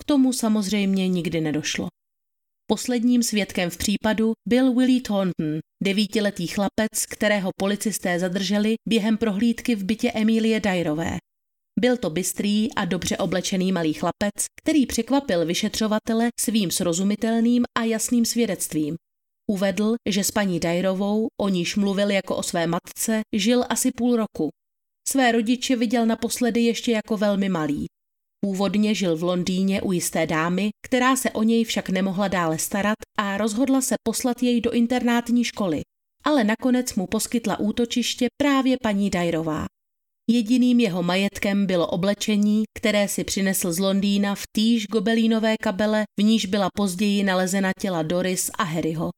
K 0.00 0.04
tomu 0.04 0.32
samozřejmě 0.32 1.08
nikdy 1.08 1.40
nedošlo. 1.40 1.88
Posledním 2.70 3.22
svědkem 3.22 3.70
v 3.70 3.76
případu 3.76 4.32
byl 4.48 4.74
Willie 4.74 5.00
Thornton, 5.00 5.58
devítiletý 5.84 6.46
chlapec, 6.46 7.06
kterého 7.10 7.50
policisté 7.60 8.18
zadrželi 8.18 8.74
během 8.88 9.16
prohlídky 9.16 9.74
v 9.74 9.84
bytě 9.84 10.12
Emilie 10.12 10.60
Dyrové. 10.60 11.16
Byl 11.80 11.96
to 11.96 12.10
bystrý 12.10 12.74
a 12.74 12.84
dobře 12.84 13.16
oblečený 13.16 13.72
malý 13.72 13.92
chlapec, 13.92 14.44
který 14.62 14.86
překvapil 14.86 15.46
vyšetřovatele 15.46 16.28
svým 16.40 16.70
srozumitelným 16.70 17.64
a 17.78 17.84
jasným 17.84 18.24
svědectvím. 18.24 18.96
Uvedl, 19.50 19.94
že 20.08 20.24
s 20.24 20.30
paní 20.30 20.60
Dajrovou, 20.60 21.26
o 21.40 21.48
níž 21.48 21.76
mluvil 21.76 22.10
jako 22.10 22.36
o 22.36 22.42
své 22.42 22.66
matce, 22.66 23.20
žil 23.36 23.64
asi 23.68 23.90
půl 23.90 24.16
roku. 24.16 24.48
Své 25.08 25.32
rodiče 25.32 25.76
viděl 25.76 26.06
naposledy 26.06 26.60
ještě 26.60 26.92
jako 26.92 27.16
velmi 27.16 27.48
malý. 27.48 27.86
Původně 28.40 28.94
žil 28.94 29.16
v 29.16 29.22
Londýně 29.22 29.82
u 29.82 29.92
jisté 29.92 30.26
dámy, 30.26 30.70
která 30.86 31.16
se 31.16 31.30
o 31.30 31.42
něj 31.42 31.64
však 31.64 31.88
nemohla 31.88 32.28
dále 32.28 32.58
starat 32.58 32.96
a 33.18 33.36
rozhodla 33.36 33.80
se 33.80 33.94
poslat 34.02 34.42
jej 34.42 34.60
do 34.60 34.70
internátní 34.70 35.44
školy. 35.44 35.80
Ale 36.24 36.44
nakonec 36.44 36.94
mu 36.94 37.06
poskytla 37.06 37.60
útočiště 37.60 38.26
právě 38.42 38.76
paní 38.82 39.10
Dajrová. 39.10 39.66
Jediným 40.30 40.80
jeho 40.80 41.02
majetkem 41.02 41.66
bylo 41.66 41.86
oblečení, 41.86 42.64
které 42.78 43.08
si 43.08 43.24
přinesl 43.24 43.72
z 43.72 43.78
Londýna 43.78 44.34
v 44.34 44.42
týž 44.52 44.86
gobelínové 44.86 45.56
kabele, 45.62 46.04
v 46.20 46.22
níž 46.22 46.46
byla 46.46 46.68
později 46.76 47.22
nalezena 47.22 47.70
těla 47.80 48.02
Doris 48.02 48.50
a 48.58 48.62
Harryho. 48.62 49.10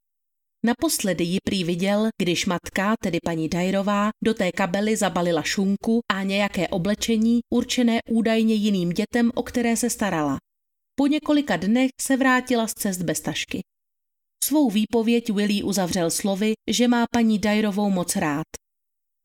Naposledy 0.67 1.25
ji 1.25 1.39
prý 1.45 1.65
viděl, 1.65 2.09
když 2.23 2.47
matka, 2.47 2.95
tedy 3.03 3.19
paní 3.25 3.49
Dajrová, 3.49 4.11
do 4.25 4.35
té 4.35 4.53
kabely 4.53 4.97
zabalila 4.97 5.43
šunku 5.43 6.01
a 6.13 6.23
nějaké 6.23 6.69
oblečení 6.69 7.41
určené 7.53 7.99
údajně 8.11 8.55
jiným 8.55 8.91
dětem, 8.91 9.31
o 9.35 9.43
které 9.43 9.77
se 9.77 9.91
starala. 9.91 10.39
Po 10.95 11.07
několika 11.07 11.57
dnech 11.57 11.91
se 12.01 12.17
vrátila 12.17 12.67
z 12.67 12.75
cest 12.75 13.03
bez 13.03 13.21
tašky. 13.21 13.61
Svou 14.45 14.71
výpověď 14.71 15.31
Willy 15.31 15.63
uzavřel 15.63 16.11
slovy, 16.11 16.53
že 16.71 16.89
má 16.89 17.05
paní 17.13 17.39
Dajrovou 17.39 17.91
moc 17.91 18.17
rád. 18.17 18.47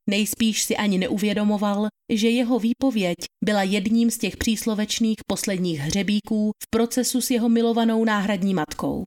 Nejspíš 0.09 0.63
si 0.63 0.77
ani 0.77 0.97
neuvědomoval, 0.97 1.87
že 2.13 2.29
jeho 2.29 2.59
výpověď 2.59 3.15
byla 3.45 3.63
jedním 3.63 4.11
z 4.11 4.17
těch 4.17 4.37
příslovečných 4.37 5.17
posledních 5.27 5.79
hřebíků 5.79 6.51
v 6.63 6.67
procesu 6.69 7.21
s 7.21 7.31
jeho 7.31 7.49
milovanou 7.49 8.05
náhradní 8.05 8.53
matkou. 8.53 9.03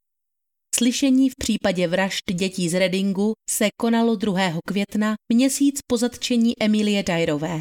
Slyšení 0.79 1.31
v 1.31 1.37
případě 1.39 1.89
vražd 1.89 2.33
dětí 2.33 2.69
z 2.69 2.75
Redingu 2.79 3.33
se 3.51 3.69
konalo 3.81 4.17
2. 4.17 4.35
května, 4.67 5.15
měsíc 5.33 5.81
po 5.87 5.97
zatčení 5.97 6.63
Emilie 6.63 7.03
Dajrové. 7.03 7.61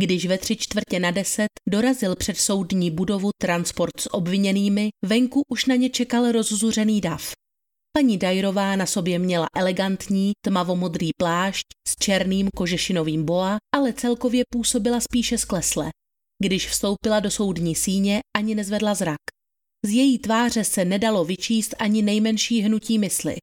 Když 0.00 0.26
ve 0.26 0.38
tři 0.38 0.56
čtvrtě 0.56 1.00
na 1.00 1.10
deset 1.10 1.48
dorazil 1.68 2.16
před 2.16 2.36
soudní 2.36 2.90
budovu 2.90 3.30
transport 3.40 4.00
s 4.00 4.14
obviněnými, 4.14 4.88
venku 5.04 5.42
už 5.48 5.66
na 5.66 5.74
ně 5.74 5.90
čekal 5.90 6.32
rozzuřený 6.32 7.00
dav. 7.00 7.32
Paní 7.96 8.18
Dajrová 8.18 8.76
na 8.76 8.86
sobě 8.86 9.18
měla 9.18 9.46
elegantní 9.56 10.32
tmavomodrý 10.44 11.10
plášť 11.18 11.66
s 11.88 11.96
černým 11.96 12.48
kožešinovým 12.56 13.24
boa, 13.24 13.56
ale 13.74 13.92
celkově 13.92 14.42
působila 14.50 15.00
spíše 15.00 15.38
sklesle. 15.38 15.90
Když 16.42 16.68
vstoupila 16.68 17.20
do 17.20 17.30
soudní 17.30 17.74
síně, 17.74 18.20
ani 18.36 18.54
nezvedla 18.54 18.94
zrak. 18.94 19.37
Z 19.86 19.90
její 19.90 20.18
tváře 20.18 20.64
se 20.64 20.84
nedalo 20.84 21.24
vyčíst 21.24 21.74
ani 21.78 22.02
nejmenší 22.02 22.60
hnutí 22.60 22.98
mysli. 22.98 23.36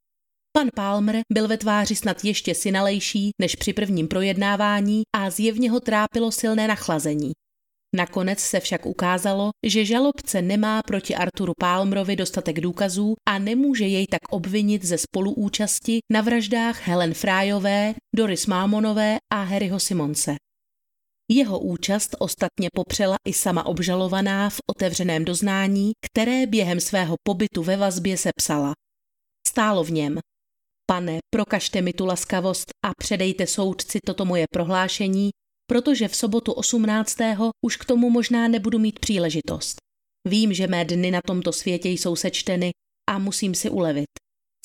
Pan 0.57 0.69
Palmer 0.75 1.21
byl 1.33 1.47
ve 1.47 1.57
tváři 1.57 1.95
snad 1.95 2.23
ještě 2.23 2.55
synalejší 2.55 3.29
než 3.41 3.55
při 3.55 3.73
prvním 3.73 4.07
projednávání 4.07 5.03
a 5.15 5.29
zjevně 5.29 5.71
ho 5.71 5.79
trápilo 5.79 6.31
silné 6.31 6.67
nachlazení. 6.67 7.31
Nakonec 7.95 8.39
se 8.39 8.59
však 8.59 8.85
ukázalo, 8.85 9.49
že 9.65 9.85
žalobce 9.85 10.41
nemá 10.41 10.81
proti 10.87 11.15
Arturu 11.15 11.53
Palmerovi 11.59 12.15
dostatek 12.15 12.61
důkazů 12.61 13.13
a 13.29 13.39
nemůže 13.39 13.85
jej 13.85 14.07
tak 14.07 14.21
obvinit 14.29 14.85
ze 14.85 14.97
spoluúčasti 14.97 15.99
na 16.11 16.21
vraždách 16.21 16.87
Helen 16.87 17.13
Fryové, 17.13 17.95
Doris 18.15 18.45
Mámonové 18.45 19.17
a 19.33 19.43
Harryho 19.43 19.79
Simonse. 19.79 20.35
Jeho 21.31 21.59
účast 21.59 22.15
ostatně 22.19 22.69
popřela 22.73 23.15
i 23.27 23.33
sama 23.33 23.65
obžalovaná 23.65 24.49
v 24.49 24.59
otevřeném 24.69 25.25
doznání, 25.25 25.91
které 26.05 26.47
během 26.47 26.79
svého 26.79 27.15
pobytu 27.23 27.63
ve 27.63 27.77
vazbě 27.77 28.17
sepsala. 28.17 28.73
Stálo 29.47 29.83
v 29.83 29.91
něm. 29.91 30.19
Pane, 30.91 31.17
prokažte 31.33 31.81
mi 31.81 31.93
tu 31.93 32.05
laskavost 32.05 32.65
a 32.85 32.91
předejte 32.97 33.47
soudci 33.47 33.99
toto 34.05 34.25
moje 34.25 34.45
prohlášení, 34.53 35.29
protože 35.67 36.07
v 36.07 36.15
sobotu 36.15 36.51
18. 36.51 37.17
už 37.65 37.77
k 37.77 37.85
tomu 37.85 38.09
možná 38.09 38.47
nebudu 38.47 38.79
mít 38.79 38.99
příležitost. 38.99 39.75
Vím, 40.27 40.53
že 40.53 40.67
mé 40.67 40.85
dny 40.85 41.11
na 41.11 41.21
tomto 41.27 41.53
světě 41.53 41.89
jsou 41.89 42.15
sečteny 42.15 42.71
a 43.09 43.19
musím 43.19 43.55
si 43.55 43.69
ulevit. 43.69 44.09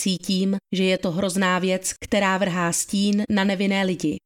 Cítím, 0.01 0.57
že 0.75 0.85
je 0.85 0.99
to 0.99 1.11
hrozná 1.11 1.59
věc, 1.59 1.93
která 2.05 2.39
vrhá 2.39 2.73
stín 2.73 3.25
na 3.31 3.45
nevinné 3.45 3.85
lidi. 3.85 4.17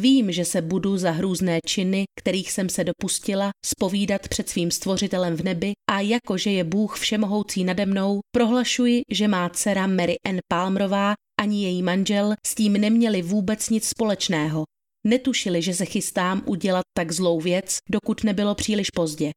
Vím, 0.00 0.32
že 0.32 0.44
se 0.44 0.62
budu 0.62 0.98
za 0.98 1.10
hrůzné 1.10 1.58
činy, 1.66 2.04
kterých 2.18 2.52
jsem 2.52 2.68
se 2.68 2.84
dopustila, 2.84 3.50
spovídat 3.64 4.28
před 4.28 4.48
svým 4.48 4.70
stvořitelem 4.70 5.36
v 5.36 5.42
nebi 5.42 5.72
a 5.90 6.00
jakože 6.00 6.50
je 6.50 6.64
Bůh 6.64 6.98
všemohoucí 6.98 7.64
nade 7.64 7.86
mnou, 7.86 8.20
prohlašuji, 8.36 9.02
že 9.10 9.28
má 9.28 9.48
dcera 9.48 9.86
Mary 9.86 10.16
Ann 10.26 10.38
Palmerová 10.52 11.14
ani 11.40 11.64
její 11.64 11.82
manžel 11.82 12.34
s 12.46 12.54
tím 12.54 12.72
neměli 12.72 13.22
vůbec 13.22 13.70
nic 13.70 13.88
společného. 13.88 14.64
Netušili, 15.06 15.62
že 15.62 15.74
se 15.74 15.84
chystám 15.84 16.42
udělat 16.46 16.82
tak 16.96 17.12
zlou 17.12 17.40
věc, 17.40 17.78
dokud 17.90 18.24
nebylo 18.24 18.54
příliš 18.54 18.90
pozdě. 18.90 19.30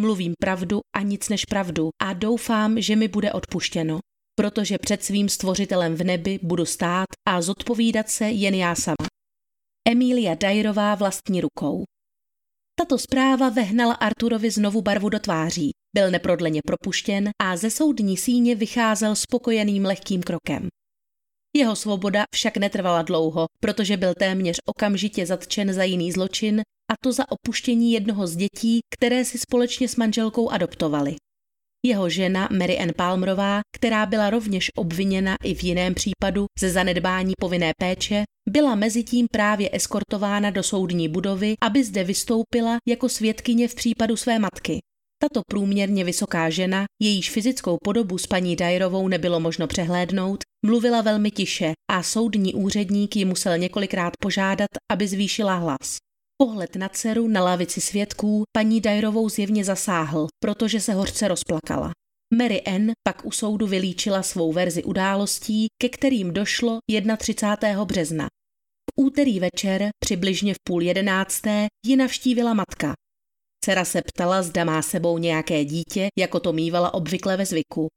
Mluvím 0.00 0.32
pravdu 0.40 0.80
a 0.96 1.02
nic 1.02 1.28
než 1.28 1.44
pravdu 1.44 1.90
a 2.02 2.12
doufám, 2.12 2.80
že 2.80 2.96
mi 2.96 3.08
bude 3.08 3.32
odpuštěno, 3.32 3.98
protože 4.38 4.78
před 4.78 5.04
svým 5.04 5.28
stvořitelem 5.28 5.94
v 5.94 6.04
nebi 6.04 6.38
budu 6.42 6.66
stát 6.66 7.06
a 7.28 7.42
zodpovídat 7.42 8.08
se 8.08 8.24
jen 8.24 8.54
já 8.54 8.74
sama. 8.74 9.19
Emília 9.90 10.34
Dajrová 10.34 10.94
vlastní 10.94 11.40
rukou. 11.40 11.84
Tato 12.78 12.98
zpráva 12.98 13.48
vehnala 13.48 13.94
Arturovi 13.94 14.50
znovu 14.50 14.82
barvu 14.82 15.08
do 15.08 15.18
tváří. 15.18 15.70
Byl 15.94 16.10
neprodleně 16.10 16.60
propuštěn 16.66 17.30
a 17.42 17.56
ze 17.56 17.70
soudní 17.70 18.16
síně 18.16 18.54
vycházel 18.54 19.16
spokojeným 19.16 19.84
lehkým 19.84 20.22
krokem. 20.22 20.68
Jeho 21.56 21.76
svoboda 21.76 22.24
však 22.34 22.56
netrvala 22.56 23.02
dlouho, 23.02 23.46
protože 23.60 23.96
byl 23.96 24.14
téměř 24.14 24.56
okamžitě 24.66 25.26
zatčen 25.26 25.72
za 25.72 25.84
jiný 25.84 26.12
zločin, 26.12 26.60
a 26.60 26.94
to 27.02 27.12
za 27.12 27.24
opuštění 27.30 27.92
jednoho 27.92 28.26
z 28.26 28.36
dětí, 28.36 28.80
které 28.94 29.24
si 29.24 29.38
společně 29.38 29.88
s 29.88 29.96
manželkou 29.96 30.50
adoptovali. 30.50 31.16
Jeho 31.86 32.08
žena 32.08 32.48
Mary 32.58 32.78
Ann 32.78 32.90
Palmerová, 32.96 33.60
která 33.76 34.06
byla 34.06 34.30
rovněž 34.30 34.70
obviněna 34.76 35.36
i 35.44 35.54
v 35.54 35.62
jiném 35.62 35.94
případu 35.94 36.46
ze 36.60 36.70
zanedbání 36.70 37.32
povinné 37.40 37.72
péče, 37.78 38.24
byla 38.48 38.74
mezitím 38.74 39.26
právě 39.32 39.70
eskortována 39.72 40.50
do 40.50 40.62
soudní 40.62 41.08
budovy, 41.08 41.54
aby 41.62 41.84
zde 41.84 42.04
vystoupila 42.04 42.76
jako 42.88 43.08
svědkyně 43.08 43.68
v 43.68 43.74
případu 43.74 44.16
své 44.16 44.38
matky. 44.38 44.78
Tato 45.22 45.42
průměrně 45.50 46.04
vysoká 46.04 46.50
žena, 46.50 46.84
jejíž 47.02 47.30
fyzickou 47.30 47.78
podobu 47.84 48.18
s 48.18 48.26
paní 48.26 48.56
Dyerovou 48.56 49.08
nebylo 49.08 49.40
možno 49.40 49.66
přehlédnout, 49.66 50.40
mluvila 50.66 51.02
velmi 51.02 51.30
tiše 51.30 51.72
a 51.90 52.02
soudní 52.02 52.54
úředník 52.54 53.16
ji 53.16 53.24
musel 53.24 53.58
několikrát 53.58 54.12
požádat, 54.22 54.68
aby 54.92 55.08
zvýšila 55.08 55.54
hlas. 55.54 55.96
Pohled 56.42 56.76
na 56.76 56.88
dceru 56.88 57.28
na 57.28 57.44
lavici 57.44 57.80
svědků 57.80 58.42
paní 58.56 58.80
Dyerovou 58.80 59.28
zjevně 59.28 59.64
zasáhl, 59.64 60.26
protože 60.44 60.80
se 60.80 60.92
hořce 60.92 61.28
rozplakala. 61.28 61.90
Mary 62.34 62.62
Ann 62.62 62.92
pak 63.08 63.24
u 63.24 63.30
soudu 63.30 63.66
vylíčila 63.66 64.22
svou 64.22 64.52
verzi 64.52 64.84
událostí, 64.84 65.66
ke 65.82 65.88
kterým 65.88 66.32
došlo 66.32 66.78
31. 67.16 67.84
března. 67.84 68.26
V 68.90 69.02
úterý 69.02 69.40
večer, 69.40 69.88
přibližně 70.04 70.54
v 70.54 70.56
půl 70.68 70.82
jedenácté, 70.82 71.66
ji 71.86 71.96
navštívila 71.96 72.54
matka. 72.54 72.92
Dcera 73.64 73.84
se 73.84 74.02
ptala, 74.02 74.42
zda 74.42 74.64
má 74.64 74.82
sebou 74.82 75.18
nějaké 75.18 75.64
dítě, 75.64 76.08
jako 76.18 76.40
to 76.40 76.52
mývala 76.52 76.94
obvykle 76.94 77.36
ve 77.36 77.46
zvyku. 77.46 77.88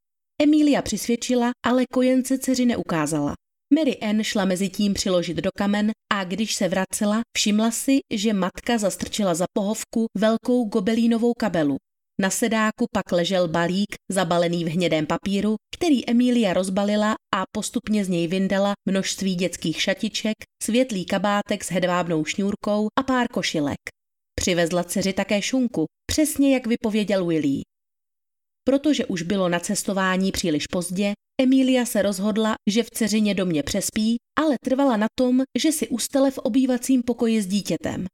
Emília 0.42 0.82
přisvědčila, 0.82 1.52
ale 1.66 1.86
kojence 1.94 2.38
dceři 2.38 2.66
neukázala. 2.66 3.34
Mary 3.76 3.98
Ann 3.98 4.24
šla 4.24 4.46
mezi 4.46 4.70
tím 4.70 4.94
přiložit 4.94 5.38
do 5.38 5.50
kamen 5.58 5.92
a 6.14 6.24
když 6.24 6.56
se 6.56 6.68
vracela, 6.68 7.22
všimla 7.38 7.72
si, 7.72 8.00
že 8.14 8.34
matka 8.34 8.78
zastrčila 8.78 9.34
za 9.34 9.46
pohovku 9.54 10.06
velkou 10.18 10.66
gobelínovou 10.66 11.34
kabelu. 11.40 11.78
Na 12.22 12.30
sedáku 12.30 12.86
pak 12.94 13.12
ležel 13.12 13.48
balík 13.48 13.96
zabalený 14.12 14.66
v 14.66 14.68
hnědém 14.68 15.06
papíru, 15.06 15.56
který 15.76 16.10
Emília 16.10 16.54
rozbalila 16.54 17.16
a 17.36 17.44
postupně 17.52 18.06
z 18.06 18.10
něj 18.10 18.28
vyndala 18.28 18.74
množství 18.90 19.36
dětských 19.36 19.82
šatiček, 19.82 20.36
světlý 20.64 21.06
kabátek 21.06 21.64
s 21.64 21.72
hedvábnou 21.72 22.26
šňůrkou 22.26 22.88
a 23.00 23.04
pár 23.04 23.28
košilek. 23.28 23.80
Přivezla 24.40 24.84
dceři 24.84 25.14
také 25.14 25.42
šunku, 25.42 25.86
přesně 26.12 26.54
jak 26.54 26.68
vypověděl 26.68 27.26
Willy. 27.26 27.62
Protože 28.64 29.06
už 29.06 29.22
bylo 29.22 29.50
na 29.50 29.60
cestování 29.60 30.32
příliš 30.32 30.68
pozdě, 30.68 31.14
Emília 31.42 31.86
se 31.86 32.02
rozhodla, 32.02 32.56
že 32.70 32.84
v 32.84 32.90
dceřině 32.90 33.36
domě 33.36 33.64
přespí, 33.64 34.18
ale 34.40 34.56
trvala 34.66 34.98
na 34.98 35.08
tom, 35.20 35.42
že 35.60 35.72
si 35.72 35.88
ustele 35.88 36.32
v 36.32 36.38
obývacím 36.38 37.04
pokoji 37.04 37.42
s 37.42 37.48
dítětem. 37.48 38.06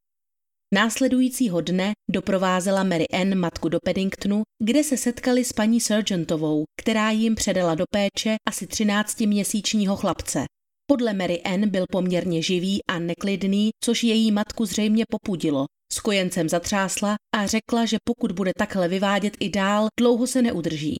Následujícího 0.74 1.60
dne 1.60 1.92
doprovázela 2.10 2.82
Mary 2.84 3.08
Ann 3.08 3.34
matku 3.34 3.68
do 3.68 3.78
Paddingtonu, 3.84 4.42
kde 4.64 4.84
se 4.84 4.96
setkali 4.96 5.44
s 5.44 5.52
paní 5.52 5.80
Sargentovou, 5.80 6.64
která 6.80 7.10
jim 7.10 7.34
předala 7.34 7.74
do 7.74 7.84
péče 7.90 8.36
asi 8.48 8.66
13-měsíčního 8.66 9.96
chlapce. 9.96 10.44
Podle 10.86 11.12
Mary 11.12 11.42
Ann 11.42 11.68
byl 11.68 11.84
poměrně 11.90 12.42
živý 12.42 12.80
a 12.90 12.98
neklidný, 12.98 13.70
což 13.84 14.04
její 14.04 14.32
matku 14.32 14.66
zřejmě 14.66 15.04
popudilo. 15.10 15.64
S 15.92 16.00
kojencem 16.00 16.48
zatřásla 16.48 17.14
a 17.36 17.46
řekla, 17.46 17.86
že 17.86 17.96
pokud 18.04 18.32
bude 18.32 18.52
takhle 18.58 18.88
vyvádět 18.88 19.36
i 19.40 19.48
dál, 19.48 19.88
dlouho 20.00 20.26
se 20.26 20.42
neudrží. 20.42 20.96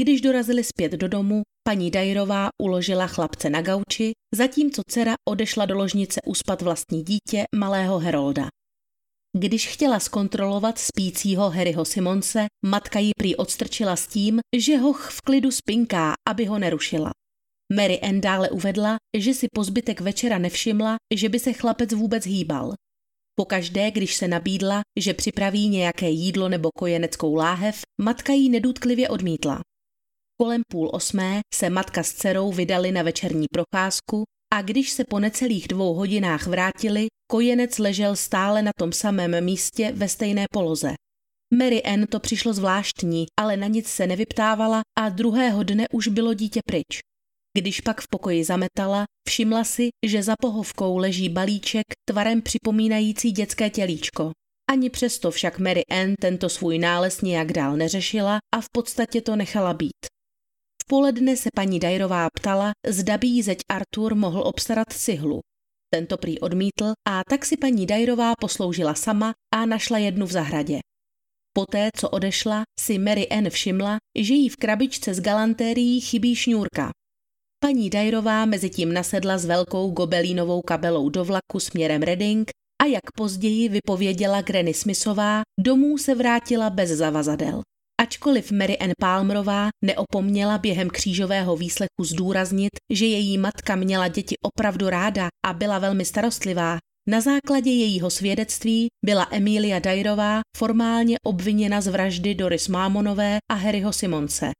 Když 0.00 0.20
dorazili 0.20 0.64
zpět 0.64 0.92
do 0.92 1.08
domu, 1.08 1.42
paní 1.68 1.90
Dajrová 1.90 2.48
uložila 2.62 3.06
chlapce 3.06 3.50
na 3.50 3.62
gauči, 3.62 4.12
zatímco 4.34 4.82
dcera 4.88 5.14
odešla 5.28 5.66
do 5.66 5.74
ložnice 5.74 6.20
uspat 6.26 6.62
vlastní 6.62 7.02
dítě, 7.04 7.44
malého 7.56 7.98
Herolda. 7.98 8.48
Když 9.36 9.68
chtěla 9.68 10.00
zkontrolovat 10.00 10.78
spícího 10.78 11.50
Harryho 11.50 11.84
Simonse, 11.84 12.46
matka 12.66 12.98
ji 12.98 13.10
prý 13.18 13.36
odstrčila 13.36 13.96
s 13.96 14.06
tím, 14.06 14.40
že 14.56 14.76
ho 14.76 14.92
v 14.92 15.20
klidu 15.20 15.50
spinká, 15.50 16.12
aby 16.28 16.44
ho 16.44 16.58
nerušila. 16.58 17.10
Mary 17.76 18.00
Ann 18.00 18.20
dále 18.20 18.50
uvedla, 18.50 18.96
že 19.18 19.34
si 19.34 19.46
po 19.54 19.64
zbytek 19.64 20.00
večera 20.00 20.38
nevšimla, 20.38 20.96
že 21.14 21.28
by 21.28 21.38
se 21.38 21.52
chlapec 21.52 21.92
vůbec 21.92 22.26
hýbal. 22.26 22.74
Pokaždé, 23.36 23.90
když 23.90 24.16
se 24.16 24.28
nabídla, 24.28 24.82
že 25.00 25.14
připraví 25.14 25.68
nějaké 25.68 26.08
jídlo 26.08 26.48
nebo 26.48 26.70
kojeneckou 26.76 27.34
láhev, 27.34 27.80
matka 28.00 28.32
jí 28.32 28.50
nedůtklivě 28.50 29.08
odmítla. 29.08 29.60
Kolem 30.40 30.62
půl 30.68 30.90
osmé 30.92 31.40
se 31.54 31.70
matka 31.70 32.02
s 32.02 32.12
dcerou 32.12 32.52
vydali 32.52 32.92
na 32.92 33.02
večerní 33.02 33.46
procházku 33.52 34.24
a 34.54 34.62
když 34.62 34.90
se 34.90 35.04
po 35.04 35.18
necelých 35.18 35.68
dvou 35.68 35.94
hodinách 35.94 36.46
vrátili, 36.46 37.06
kojenec 37.30 37.78
ležel 37.78 38.16
stále 38.16 38.62
na 38.62 38.70
tom 38.78 38.92
samém 38.92 39.44
místě 39.44 39.92
ve 39.92 40.08
stejné 40.08 40.46
poloze. 40.52 40.94
Mary 41.58 41.82
Ann 41.82 42.06
to 42.06 42.20
přišlo 42.20 42.52
zvláštní, 42.52 43.26
ale 43.40 43.56
na 43.56 43.66
nic 43.66 43.88
se 43.88 44.06
nevyptávala 44.06 44.82
a 44.98 45.08
druhého 45.08 45.62
dne 45.62 45.86
už 45.92 46.08
bylo 46.08 46.34
dítě 46.34 46.60
pryč. 46.66 47.00
Když 47.58 47.80
pak 47.80 48.00
v 48.00 48.08
pokoji 48.08 48.44
zametala, 48.44 49.04
všimla 49.28 49.64
si, 49.64 49.88
že 50.06 50.22
za 50.22 50.34
pohovkou 50.40 50.96
leží 50.96 51.28
balíček 51.28 51.84
tvarem 52.08 52.42
připomínající 52.42 53.30
dětské 53.30 53.70
tělíčko. 53.70 54.32
Ani 54.70 54.90
přesto 54.90 55.30
však 55.30 55.58
Mary 55.58 55.82
Ann 55.90 56.14
tento 56.20 56.48
svůj 56.48 56.78
nález 56.78 57.20
nějak 57.20 57.52
dál 57.52 57.76
neřešila 57.76 58.38
a 58.54 58.60
v 58.60 58.66
podstatě 58.72 59.20
to 59.20 59.36
nechala 59.36 59.74
být. 59.74 60.06
V 60.82 60.86
poledne 60.86 61.36
se 61.36 61.48
paní 61.54 61.80
Dajrová 61.80 62.28
ptala, 62.36 62.72
zda 62.86 63.18
by 63.18 63.26
jí 63.26 63.42
zeď 63.42 63.58
Artur 63.70 64.14
mohl 64.14 64.42
obstarat 64.42 64.92
cihlu. 64.92 65.40
Tento 65.90 66.16
prý 66.16 66.40
odmítl 66.40 66.92
a 67.08 67.22
tak 67.30 67.44
si 67.44 67.56
paní 67.56 67.86
Dajrová 67.86 68.32
posloužila 68.40 68.94
sama 68.94 69.32
a 69.54 69.66
našla 69.66 69.98
jednu 69.98 70.26
v 70.26 70.32
zahradě. 70.32 70.78
Poté, 71.52 71.90
co 71.96 72.10
odešla, 72.10 72.62
si 72.80 72.98
Mary 72.98 73.28
Ann 73.28 73.50
všimla, 73.50 73.96
že 74.18 74.34
jí 74.34 74.48
v 74.48 74.56
krabičce 74.56 75.14
s 75.14 75.20
galantérií 75.20 76.00
chybí 76.00 76.34
šňůrka. 76.36 76.90
Paní 77.64 77.90
Dajrová 77.90 78.44
mezitím 78.44 78.92
nasedla 78.92 79.38
s 79.38 79.44
velkou 79.44 79.90
gobelínovou 79.90 80.62
kabelou 80.62 81.08
do 81.08 81.24
vlaku 81.24 81.60
směrem 81.60 82.02
Reading 82.02 82.50
a 82.82 82.86
jak 82.86 83.12
později 83.16 83.68
vypověděla 83.68 84.42
Granny 84.42 84.74
Smithová, 84.74 85.42
domů 85.60 85.98
se 85.98 86.14
vrátila 86.14 86.70
bez 86.70 86.90
zavazadel. 86.90 87.62
Ačkoliv 88.00 88.52
Mary 88.52 88.78
Ann 88.78 88.92
Palmerová 89.00 89.68
neopomněla 89.84 90.58
během 90.58 90.90
křížového 90.90 91.56
výslechu 91.56 92.04
zdůraznit, 92.04 92.70
že 92.92 93.06
její 93.06 93.38
matka 93.38 93.76
měla 93.76 94.08
děti 94.08 94.34
opravdu 94.42 94.88
ráda 94.88 95.28
a 95.46 95.52
byla 95.52 95.78
velmi 95.78 96.04
starostlivá, 96.04 96.78
na 97.08 97.20
základě 97.20 97.70
jejího 97.70 98.10
svědectví 98.10 98.88
byla 99.04 99.28
Emilia 99.30 99.78
Dajrová 99.78 100.40
formálně 100.56 101.16
obviněna 101.26 101.80
z 101.80 101.86
vraždy 101.86 102.34
Doris 102.34 102.68
Mámonové 102.68 103.38
a 103.50 103.54
Harryho 103.54 103.92
Simonce. 103.92 104.50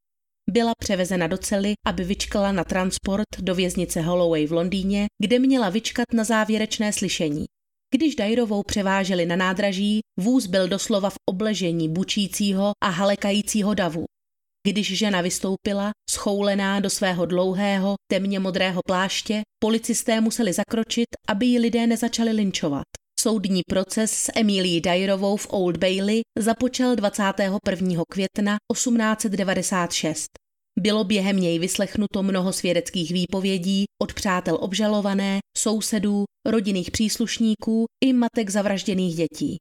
Byla 0.51 0.73
převezena 0.79 1.27
do 1.27 1.39
cely, 1.39 1.73
aby 1.87 2.05
vyčkala 2.05 2.53
na 2.53 2.65
transport 2.65 3.29
do 3.41 3.55
věznice 3.55 4.01
Holloway 4.01 4.47
v 4.47 4.53
Londýně, 4.53 5.07
kde 5.23 5.39
měla 5.39 5.71
vyčkat 5.71 6.13
na 6.13 6.25
závěrečné 6.25 6.93
slyšení. 6.93 7.45
Když 7.95 8.15
Dajrovou 8.15 8.63
převáželi 8.63 9.27
na 9.27 9.37
nádraží, 9.37 10.01
vůz 10.21 10.47
byl 10.47 10.69
doslova 10.69 11.11
v 11.11 11.17
obležení 11.31 11.89
bučícího 11.89 12.73
a 12.85 12.89
halekajícího 12.89 13.75
davu. 13.75 14.05
Když 14.67 14.99
žena 14.99 15.21
vystoupila, 15.21 15.91
schoulená 16.11 16.81
do 16.81 16.91
svého 16.91 17.27
dlouhého, 17.27 17.95
temně 18.11 18.41
modrého 18.41 18.81
pláště, 18.87 19.43
policisté 19.63 20.21
museli 20.21 20.53
zakročit, 20.53 21.07
aby 21.29 21.47
ji 21.47 21.59
lidé 21.59 21.87
nezačali 21.87 22.33
linčovat. 22.33 22.85
Soudní 23.25 23.63
proces 23.71 24.13
s 24.13 24.33
Emílií 24.35 24.81
Dyerovou 24.81 25.37
v 25.37 25.47
Old 25.51 25.77
Bailey 25.77 26.21
započal 26.39 26.97
21. 26.97 28.03
května 28.11 28.57
1896. 28.73 30.27
Bylo 30.81 31.05
během 31.05 31.37
něj 31.37 31.59
vyslechnuto 31.59 32.23
mnoho 32.23 32.53
svědeckých 32.53 33.11
výpovědí 33.11 33.85
od 34.03 34.15
přátel 34.15 34.59
obžalované, 34.61 35.39
sousedů, 35.59 36.25
rodinných 36.47 36.91
příslušníků 36.91 37.85
i 38.05 38.13
matek 38.13 38.51
zavražděných 38.51 39.17
dětí. 39.17 39.57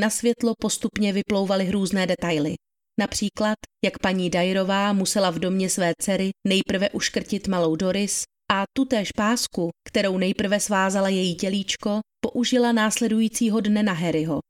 Na 0.00 0.10
světlo 0.10 0.52
postupně 0.60 1.12
vyplouvaly 1.12 1.64
hrůzné 1.64 2.06
detaily. 2.06 2.54
Například, 3.00 3.56
jak 3.84 3.98
paní 3.98 4.30
Dajrová 4.30 4.92
musela 4.92 5.30
v 5.30 5.38
domě 5.38 5.70
své 5.70 5.92
dcery 6.00 6.30
nejprve 6.46 6.90
uškrtit 6.90 7.48
malou 7.48 7.76
Doris 7.76 8.22
a 8.52 8.64
tutéž 8.76 9.12
pásku, 9.12 9.70
kterou 9.88 10.18
nejprve 10.18 10.60
svázala 10.60 11.08
její 11.08 11.36
tělíčko, 11.36 12.00
použila 12.20 12.72
následujícího 12.72 13.60
dne 13.60 13.82
na 13.82 13.92
Harryho. 13.92 14.40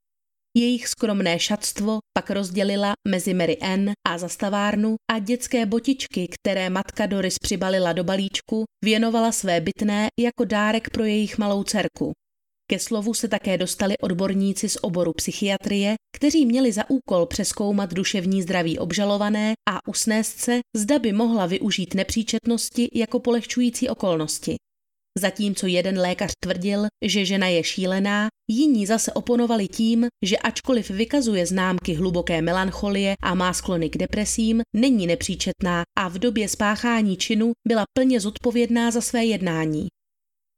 Jejich 0.56 0.88
skromné 0.88 1.38
šatstvo 1.38 1.98
pak 2.18 2.30
rozdělila 2.30 2.92
mezi 3.08 3.34
Mary 3.34 3.58
Ann 3.58 3.90
a 4.08 4.18
zastavárnu 4.18 4.96
a 5.12 5.18
dětské 5.18 5.66
botičky, 5.66 6.28
které 6.28 6.70
matka 6.70 7.06
Doris 7.06 7.38
přibalila 7.38 7.92
do 7.92 8.04
balíčku, 8.04 8.64
věnovala 8.84 9.32
své 9.32 9.60
bytné 9.60 10.08
jako 10.20 10.44
dárek 10.44 10.90
pro 10.90 11.04
jejich 11.04 11.38
malou 11.38 11.64
dcerku. 11.64 12.12
Ke 12.70 12.78
slovu 12.78 13.14
se 13.14 13.28
také 13.28 13.58
dostali 13.58 13.94
odborníci 13.98 14.68
z 14.68 14.78
oboru 14.82 15.12
psychiatrie, 15.12 15.94
kteří 16.16 16.46
měli 16.46 16.72
za 16.72 16.90
úkol 16.90 17.26
přeskoumat 17.26 17.94
duševní 17.94 18.42
zdraví 18.42 18.78
obžalované 18.78 19.52
a 19.70 19.88
usnést 19.88 20.38
se, 20.38 20.60
zda 20.76 20.98
by 20.98 21.12
mohla 21.12 21.46
využít 21.46 21.94
nepříčetnosti 21.94 22.88
jako 22.94 23.20
polehčující 23.20 23.88
okolnosti. 23.88 24.56
Zatímco 25.18 25.66
jeden 25.66 25.98
lékař 25.98 26.32
tvrdil, 26.40 26.86
že 27.04 27.24
žena 27.24 27.46
je 27.46 27.64
šílená, 27.64 28.28
jiní 28.50 28.86
zase 28.86 29.12
oponovali 29.12 29.68
tím, 29.68 30.06
že 30.24 30.36
ačkoliv 30.38 30.90
vykazuje 30.90 31.46
známky 31.46 31.94
hluboké 31.94 32.42
melancholie 32.42 33.14
a 33.22 33.34
má 33.34 33.52
sklony 33.52 33.90
k 33.90 33.96
depresím, 33.96 34.62
není 34.76 35.06
nepříčetná 35.06 35.82
a 35.98 36.08
v 36.08 36.18
době 36.18 36.48
spáchání 36.48 37.16
činu 37.16 37.52
byla 37.68 37.84
plně 37.98 38.20
zodpovědná 38.20 38.90
za 38.90 39.00
své 39.00 39.24
jednání. 39.24 39.88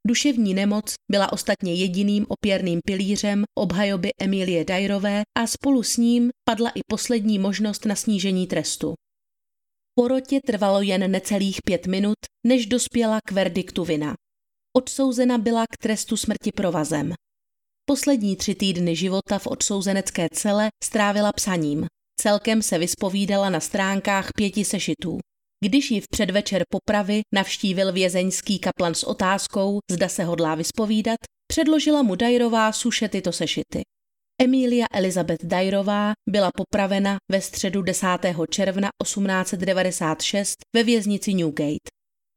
Duševní 0.08 0.54
nemoc 0.54 0.94
byla 1.10 1.32
ostatně 1.32 1.74
jediným 1.74 2.26
opěrným 2.28 2.80
pilířem 2.86 3.44
obhajoby 3.58 4.10
Emilie 4.20 4.64
Dajrové 4.64 5.22
a 5.38 5.46
spolu 5.46 5.82
s 5.82 5.96
ním 5.96 6.30
padla 6.48 6.70
i 6.70 6.80
poslední 6.90 7.38
možnost 7.38 7.84
na 7.84 7.94
snížení 7.94 8.46
trestu. 8.46 8.94
Porotě 9.94 10.40
trvalo 10.46 10.82
jen 10.82 11.10
necelých 11.10 11.58
pět 11.64 11.86
minut, 11.86 12.16
než 12.46 12.66
dospěla 12.66 13.18
k 13.28 13.32
verdiktu 13.32 13.84
vina. 13.84 14.14
Odsouzena 14.76 15.38
byla 15.38 15.64
k 15.72 15.76
trestu 15.82 16.16
smrti 16.16 16.52
provazem. 16.52 17.14
Poslední 17.84 18.36
tři 18.36 18.54
týdny 18.54 18.96
života 18.96 19.38
v 19.38 19.46
odsouzenecké 19.46 20.28
cele 20.32 20.68
strávila 20.84 21.32
psaním. 21.32 21.86
Celkem 22.20 22.62
se 22.62 22.78
vyspovídala 22.78 23.50
na 23.50 23.60
stránkách 23.60 24.28
pěti 24.36 24.64
sešitů. 24.64 25.18
Když 25.64 25.90
ji 25.90 26.00
v 26.00 26.08
předvečer 26.08 26.64
popravy 26.70 27.20
navštívil 27.34 27.92
vězeňský 27.92 28.58
kaplan 28.58 28.94
s 28.94 29.04
otázkou, 29.04 29.78
zda 29.90 30.08
se 30.08 30.24
hodlá 30.24 30.54
vyspovídat, 30.54 31.18
předložila 31.46 32.02
mu 32.02 32.14
Dajrová 32.14 32.72
suše 32.72 33.08
tyto 33.08 33.32
sešity. 33.32 33.82
Emília 34.42 34.86
Elizabeth 34.92 35.44
Dajrová 35.44 36.12
byla 36.28 36.50
popravena 36.56 37.16
ve 37.32 37.40
středu 37.40 37.82
10. 37.82 38.06
června 38.50 38.88
1896 39.02 40.56
ve 40.76 40.82
věznici 40.82 41.34
Newgate. 41.34 41.90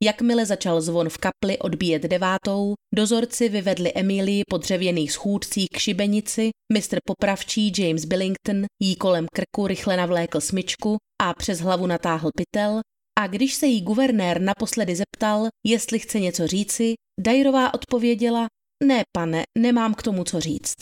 Jakmile 0.04 0.46
začal 0.46 0.82
zvon 0.82 1.10
v 1.10 1.18
kapli 1.18 1.58
odbíjet 1.60 2.02
devátou, 2.02 2.74
dozorci 2.96 3.50
vyvedli 3.50 3.92
Emílii 3.96 4.42
po 4.50 4.58
dřevěných 4.58 5.12
schůdcích 5.12 5.68
k 5.74 5.78
šibenici, 5.78 6.50
mistr 6.74 6.98
popravčí 7.06 7.72
James 7.78 8.06
Billington 8.06 8.66
jí 8.82 8.96
kolem 8.96 9.26
krku 9.34 9.68
rychle 9.68 9.98
navlékl 9.98 10.42
smyčku 10.42 10.98
a 11.22 11.34
přes 11.34 11.60
hlavu 11.60 11.88
natáhl 11.88 12.30
pytel 12.38 12.82
a 13.20 13.28
když 13.28 13.54
se 13.54 13.66
jí 13.68 13.82
guvernér 13.82 14.42
naposledy 14.42 14.96
zeptal, 14.96 15.48
jestli 15.66 16.00
chce 16.00 16.20
něco 16.20 16.48
říci, 16.48 16.94
Dajrová 17.20 17.74
odpověděla, 17.74 18.48
ne 18.84 19.04
pane, 19.18 19.44
nemám 19.58 19.94
k 19.94 20.04
tomu 20.04 20.24
co 20.24 20.40
říct. 20.40 20.76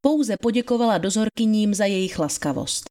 Pouze 0.00 0.36
poděkovala 0.40 0.98
dozorkyním 0.98 1.74
za 1.74 1.84
jejich 1.84 2.18
laskavost. 2.18 2.84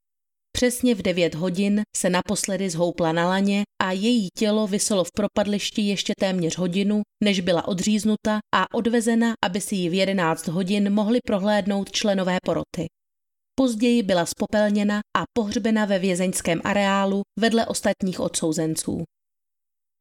Přesně 0.56 0.96
v 0.96 1.02
9 1.02 1.36
hodin 1.36 1.82
se 1.98 2.10
naposledy 2.10 2.70
zhoupla 2.70 3.12
na 3.12 3.28
laně 3.28 3.64
a 3.82 3.92
její 3.92 4.28
tělo 4.38 4.68
vyselo 4.68 5.04
v 5.04 5.12
propadlišti 5.16 5.82
ještě 5.82 6.14
téměř 6.20 6.58
hodinu, 6.58 7.02
než 7.24 7.40
byla 7.40 7.68
odříznuta 7.68 8.40
a 8.56 8.74
odvezena, 8.74 9.34
aby 9.46 9.62
si 9.62 9.76
ji 9.76 9.90
v 9.90 9.94
11 9.94 10.48
hodin 10.48 10.94
mohli 10.94 11.20
prohlédnout 11.26 11.92
členové 11.92 12.38
poroty. 12.46 12.88
Později 13.60 14.04
byla 14.04 14.26
spopelněna 14.26 15.00
a 15.18 15.24
pohřbena 15.34 15.86
ve 15.86 16.00
vězeňském 16.00 16.62
areálu 16.64 17.22
vedle 17.40 17.66
ostatních 17.66 18.20
odsouzenců. 18.20 19.04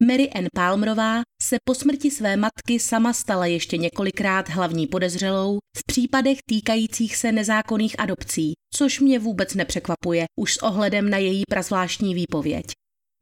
Mary 0.07 0.31
Ann 0.31 0.47
Palmerová 0.55 1.23
se 1.43 1.57
po 1.65 1.75
smrti 1.75 2.11
své 2.11 2.37
matky 2.37 2.81
sama 2.81 3.13
stala 3.13 3.47
ještě 3.47 3.77
několikrát 3.77 4.49
hlavní 4.49 4.87
podezřelou 4.87 5.59
v 5.77 5.81
případech 5.87 6.39
týkajících 6.51 7.17
se 7.17 7.33
nezákonných 7.33 8.01
adopcí, 8.01 8.53
což 8.75 9.01
mě 9.01 9.19
vůbec 9.19 9.55
nepřekvapuje 9.55 10.25
už 10.41 10.55
s 10.55 10.63
ohledem 10.63 11.11
na 11.11 11.19
její 11.19 11.43
prazvláštní 11.51 12.15
výpověď. 12.15 12.65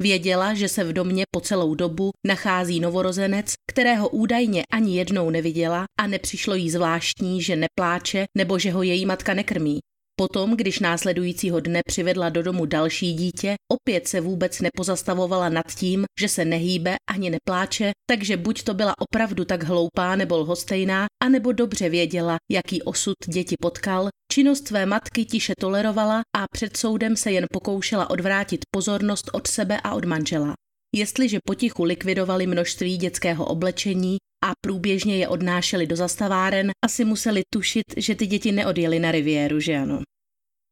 Věděla, 0.03 0.55
že 0.55 0.69
se 0.69 0.85
v 0.85 0.93
domě 0.93 1.25
po 1.31 1.41
celou 1.41 1.75
dobu 1.75 2.11
nachází 2.27 2.81
novorozenec, 2.81 3.53
kterého 3.71 4.09
údajně 4.09 4.63
ani 4.73 4.97
jednou 4.97 5.31
neviděla 5.31 5.85
a 6.01 6.07
nepřišlo 6.07 6.55
jí 6.55 6.71
zvláštní, 6.71 7.43
že 7.43 7.57
nepláče 7.57 8.25
nebo 8.39 8.59
že 8.59 8.71
ho 8.73 8.83
její 8.83 9.07
matka 9.07 9.35
nekrmí. 9.35 9.79
Potom, 10.23 10.57
když 10.57 10.81
následujícího 10.81 11.61
dne 11.61 11.81
přivedla 11.87 12.29
do 12.29 12.43
domu 12.43 12.67
další 12.67 13.15
dítě, 13.15 13.55
opět 13.73 14.09
se 14.09 14.21
vůbec 14.21 14.61
nepozastavovala 14.61 15.49
nad 15.49 15.67
tím, 15.75 16.05
že 16.21 16.29
se 16.29 16.45
nehýbe 16.45 16.97
ani 17.11 17.31
nepláče, 17.31 17.93
takže 18.11 18.37
buď 18.37 18.63
to 18.63 18.75
byla 18.75 18.95
opravdu 18.99 19.45
tak 19.45 19.63
hloupá 19.63 20.17
nebo 20.17 20.39
lhostejná, 20.39 21.07
anebo 21.23 21.53
dobře 21.53 21.89
věděla, 21.89 22.37
jaký 22.51 22.83
osud 22.83 23.15
děti 23.27 23.55
potkal, 23.61 24.09
činnost 24.33 24.69
své 24.69 24.87
matky 24.87 25.25
tiše 25.25 25.53
tolerovala 25.61 26.23
a 26.37 26.45
před 26.53 26.77
soudem 26.77 27.17
se 27.17 27.33
jen 27.33 27.47
pokoušela 27.53 28.11
odvrátit 28.11 28.61
pozornost 28.71 29.31
od 29.33 29.47
sebe 29.47 29.81
a 29.85 29.95
od 29.95 30.05
manžela. 30.05 30.55
Jestliže 30.97 31.39
potichu 31.45 31.85
likvidovali 31.85 32.47
množství 32.47 32.97
dětského 32.97 33.47
oblečení 33.47 34.17
a 34.45 34.53
průběžně 34.61 35.17
je 35.17 35.29
odnášeli 35.29 35.87
do 35.87 35.97
zastaváren, 35.97 36.71
asi 36.85 37.05
museli 37.05 37.43
tušit, 37.53 37.85
že 37.97 38.15
ty 38.15 38.27
děti 38.27 38.53
neodjeli 38.53 38.99
na 38.99 39.13
riviéru, 39.13 39.61
že 39.61 39.77
ano. 39.77 40.03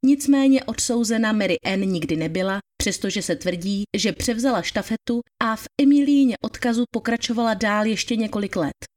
Nicméně 0.04 0.64
odsouzena 0.64 1.32
Mary 1.32 1.56
Ann 1.64 1.80
nikdy 1.80 2.16
nebyla, 2.16 2.58
přestože 2.82 3.22
se 3.22 3.36
tvrdí, 3.36 3.84
že 3.96 4.12
převzala 4.12 4.62
štafetu 4.62 5.20
a 5.42 5.56
v 5.56 5.64
Emilíně 5.82 6.36
odkazu 6.44 6.84
pokračovala 6.90 7.54
dál 7.54 7.86
ještě 7.86 8.16
několik 8.16 8.56
let. 8.56 8.89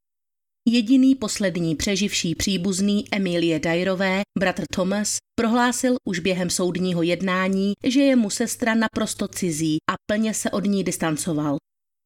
Jediný 0.68 1.16
poslední 1.16 1.76
přeživší 1.76 2.36
příbuzný 2.36 3.06
Emilie 3.12 3.60
Dajrové, 3.60 4.22
bratr 4.40 4.64
Thomas, 4.74 5.18
prohlásil 5.40 5.96
už 6.10 6.20
během 6.20 6.50
soudního 6.50 7.02
jednání, 7.04 7.74
že 7.86 8.02
je 8.02 8.16
mu 8.16 8.30
sestra 8.30 8.76
naprosto 8.76 9.28
cizí 9.28 9.78
a 9.92 9.94
plně 10.12 10.34
se 10.34 10.52
od 10.52 10.66
ní 10.66 10.84
distancoval. 10.84 11.58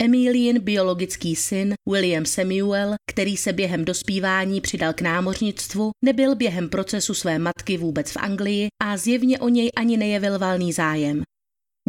Emilien 0.03 0.59
biologický 0.59 1.35
syn 1.35 1.73
William 1.89 2.25
Samuel, 2.25 2.95
který 3.11 3.37
se 3.37 3.53
během 3.53 3.85
dospívání 3.85 4.61
přidal 4.61 4.93
k 4.93 5.01
námořnictvu, 5.01 5.91
nebyl 6.05 6.35
během 6.35 6.69
procesu 6.69 7.13
své 7.13 7.39
matky 7.39 7.77
vůbec 7.77 8.11
v 8.11 8.17
Anglii 8.17 8.67
a 8.83 8.97
zjevně 8.97 9.39
o 9.39 9.49
něj 9.49 9.71
ani 9.75 9.97
nejevil 9.97 10.39
valný 10.39 10.73
zájem. 10.73 11.21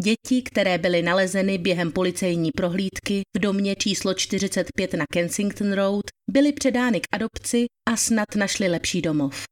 Děti, 0.05 0.43
které 0.43 0.79
byly 0.79 1.03
nalezeny 1.03 1.59
během 1.59 1.93
policejní 1.93 2.51
prohlídky 2.53 3.23
v 3.37 3.41
domě 3.41 3.77
číslo 3.77 4.15
45 4.15 4.95
na 4.95 5.05
Kensington 5.13 5.73
Road, 5.73 6.05
byly 6.31 6.53
předány 6.53 7.01
k 7.01 7.05
adopci 7.13 7.67
a 7.89 7.97
snad 7.97 8.37
našly 8.37 8.69
lepší 8.69 9.03
domov. 9.03 9.45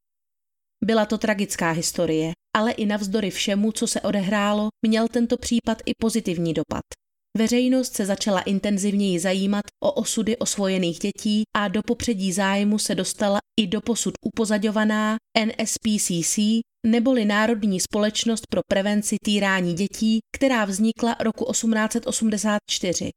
Byla 0.84 1.06
to 1.06 1.18
tragická 1.18 1.70
historie, 1.70 2.32
ale 2.56 2.72
i 2.72 2.86
navzdory 2.86 3.30
všemu, 3.30 3.72
co 3.72 3.86
se 3.86 4.00
odehrálo, 4.00 4.68
měl 4.86 5.08
tento 5.08 5.36
případ 5.36 5.78
i 5.86 5.92
pozitivní 5.98 6.54
dopad. 6.54 6.84
Veřejnost 7.36 7.94
se 7.94 8.06
začala 8.06 8.40
intenzivněji 8.40 9.18
zajímat 9.18 9.64
o 9.84 9.92
osudy 9.92 10.36
osvojených 10.36 10.98
dětí 10.98 11.42
a 11.56 11.68
do 11.68 11.82
popředí 11.82 12.32
zájmu 12.32 12.78
se 12.78 12.94
dostala 12.94 13.38
i 13.60 13.66
do 13.66 13.80
posud 13.80 14.14
upozadovaná 14.24 15.16
NSPCC, 15.44 16.38
neboli 16.86 17.24
Národní 17.24 17.80
společnost 17.80 18.42
pro 18.50 18.60
prevenci 18.68 19.16
týrání 19.24 19.74
dětí, 19.74 20.18
která 20.36 20.64
vznikla 20.64 21.16
roku 21.20 21.52
1884. 21.52 23.10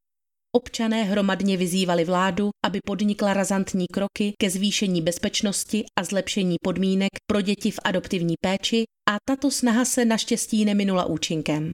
Občané 0.55 1.03
hromadně 1.03 1.57
vyzývali 1.57 2.05
vládu, 2.05 2.49
aby 2.65 2.79
podnikla 2.85 3.33
razantní 3.33 3.85
kroky 3.93 4.33
ke 4.41 4.49
zvýšení 4.49 5.01
bezpečnosti 5.01 5.85
a 5.99 6.03
zlepšení 6.03 6.55
podmínek 6.63 7.09
pro 7.27 7.41
děti 7.41 7.71
v 7.71 7.79
adoptivní 7.83 8.33
péči 8.41 8.83
a 9.09 9.17
tato 9.27 9.51
snaha 9.51 9.85
se 9.85 10.05
naštěstí 10.05 10.65
neminula 10.65 11.05
účinkem. 11.05 11.71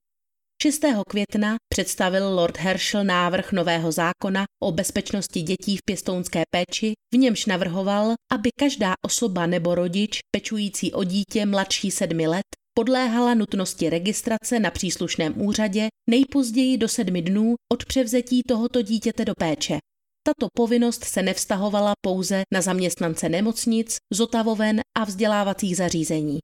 6. 0.63 0.81
května 1.09 1.55
představil 1.73 2.35
Lord 2.35 2.57
Herschel 2.57 3.03
návrh 3.03 3.51
nového 3.51 3.91
zákona 3.91 4.43
o 4.63 4.71
bezpečnosti 4.71 5.41
dětí 5.41 5.77
v 5.77 5.79
pěstounské 5.85 6.43
péči, 6.49 6.93
v 7.13 7.17
němž 7.17 7.45
navrhoval, 7.45 8.13
aby 8.31 8.49
každá 8.59 8.93
osoba 9.05 9.45
nebo 9.45 9.75
rodič 9.75 10.19
pečující 10.35 10.93
o 10.93 11.03
dítě 11.03 11.45
mladší 11.45 11.91
sedmi 11.91 12.27
let 12.27 12.45
podléhala 12.73 13.33
nutnosti 13.33 13.89
registrace 13.89 14.59
na 14.59 14.71
příslušném 14.71 15.41
úřadě 15.41 15.87
nejpozději 16.09 16.77
do 16.77 16.87
sedmi 16.87 17.21
dnů 17.21 17.55
od 17.73 17.85
převzetí 17.85 18.41
tohoto 18.47 18.81
dítěte 18.81 19.25
do 19.25 19.33
péče. 19.39 19.77
Tato 20.23 20.47
povinnost 20.53 21.03
se 21.03 21.21
nevztahovala 21.21 21.93
pouze 22.01 22.43
na 22.53 22.61
zaměstnance 22.61 23.29
nemocnic, 23.29 23.97
zotavoven 24.13 24.81
a 24.97 25.03
vzdělávacích 25.03 25.77
zařízení. 25.77 26.39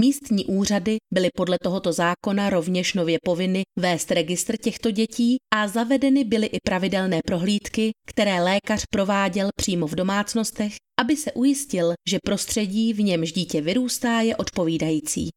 Místní 0.00 0.46
úřady 0.46 0.96
byly 1.14 1.28
podle 1.34 1.58
tohoto 1.62 1.92
zákona 1.92 2.50
rovněž 2.50 2.94
nově 2.94 3.18
povinny 3.24 3.62
vést 3.78 4.10
registr 4.10 4.56
těchto 4.56 4.90
dětí 4.90 5.36
a 5.54 5.68
zavedeny 5.68 6.24
byly 6.24 6.46
i 6.46 6.58
pravidelné 6.64 7.20
prohlídky, 7.26 7.90
které 8.06 8.42
lékař 8.42 8.82
prováděl 8.90 9.48
přímo 9.56 9.86
v 9.86 9.94
domácnostech, 9.94 10.72
aby 11.00 11.16
se 11.16 11.32
ujistil, 11.32 11.92
že 12.08 12.18
prostředí, 12.24 12.92
v 12.92 13.00
němž 13.00 13.32
dítě 13.32 13.60
vyrůstá, 13.60 14.20
je 14.20 14.36
odpovídající. 14.36 15.28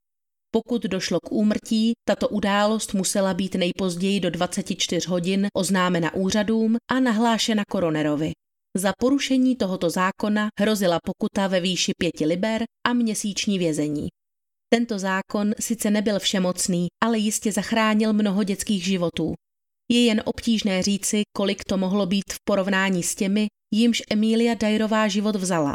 Pokud 0.51 0.83
došlo 0.83 1.19
k 1.19 1.31
úmrtí, 1.31 1.93
tato 2.07 2.29
událost 2.29 2.93
musela 2.93 3.33
být 3.33 3.55
nejpozději 3.55 4.19
do 4.19 4.29
24 4.29 5.07
hodin 5.07 5.47
oznámena 5.55 6.13
úřadům 6.13 6.77
a 6.91 6.99
nahlášena 6.99 7.63
koronerovi. 7.69 8.31
Za 8.77 8.93
porušení 8.99 9.55
tohoto 9.55 9.89
zákona 9.89 10.47
hrozila 10.59 10.99
pokuta 11.03 11.47
ve 11.47 11.59
výši 11.59 11.91
pěti 11.97 12.25
liber 12.25 12.63
a 12.87 12.93
měsíční 12.93 13.59
vězení. 13.59 14.07
Tento 14.73 14.99
zákon 14.99 15.53
sice 15.59 15.91
nebyl 15.91 16.19
všemocný, 16.19 16.87
ale 17.03 17.17
jistě 17.17 17.51
zachránil 17.51 18.13
mnoho 18.13 18.43
dětských 18.43 18.83
životů. 18.83 19.33
Je 19.91 20.05
jen 20.05 20.21
obtížné 20.25 20.83
říci, 20.83 21.21
kolik 21.37 21.63
to 21.63 21.77
mohlo 21.77 22.05
být 22.05 22.33
v 22.33 22.37
porovnání 22.43 23.03
s 23.03 23.15
těmi, 23.15 23.47
jimž 23.73 24.01
Emilia 24.09 24.53
Dajrová 24.53 25.07
život 25.07 25.35
vzala. 25.35 25.73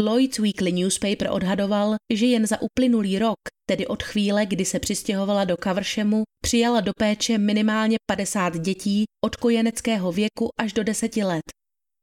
Lloyd's 0.00 0.38
Weekly 0.38 0.72
Newspaper 0.72 1.28
odhadoval, 1.30 1.94
že 2.12 2.26
jen 2.26 2.46
za 2.46 2.56
uplynulý 2.62 3.18
rok, 3.18 3.38
tedy 3.70 3.86
od 3.86 4.02
chvíle, 4.02 4.46
kdy 4.46 4.64
se 4.64 4.78
přistěhovala 4.78 5.44
do 5.44 5.56
Kavršemu, 5.56 6.22
přijala 6.44 6.80
do 6.80 6.92
péče 6.98 7.38
minimálně 7.38 7.96
50 8.10 8.58
dětí 8.58 9.04
od 9.24 9.36
kojeneckého 9.36 10.12
věku 10.12 10.48
až 10.60 10.72
do 10.72 10.84
10 10.84 11.16
let. 11.16 11.42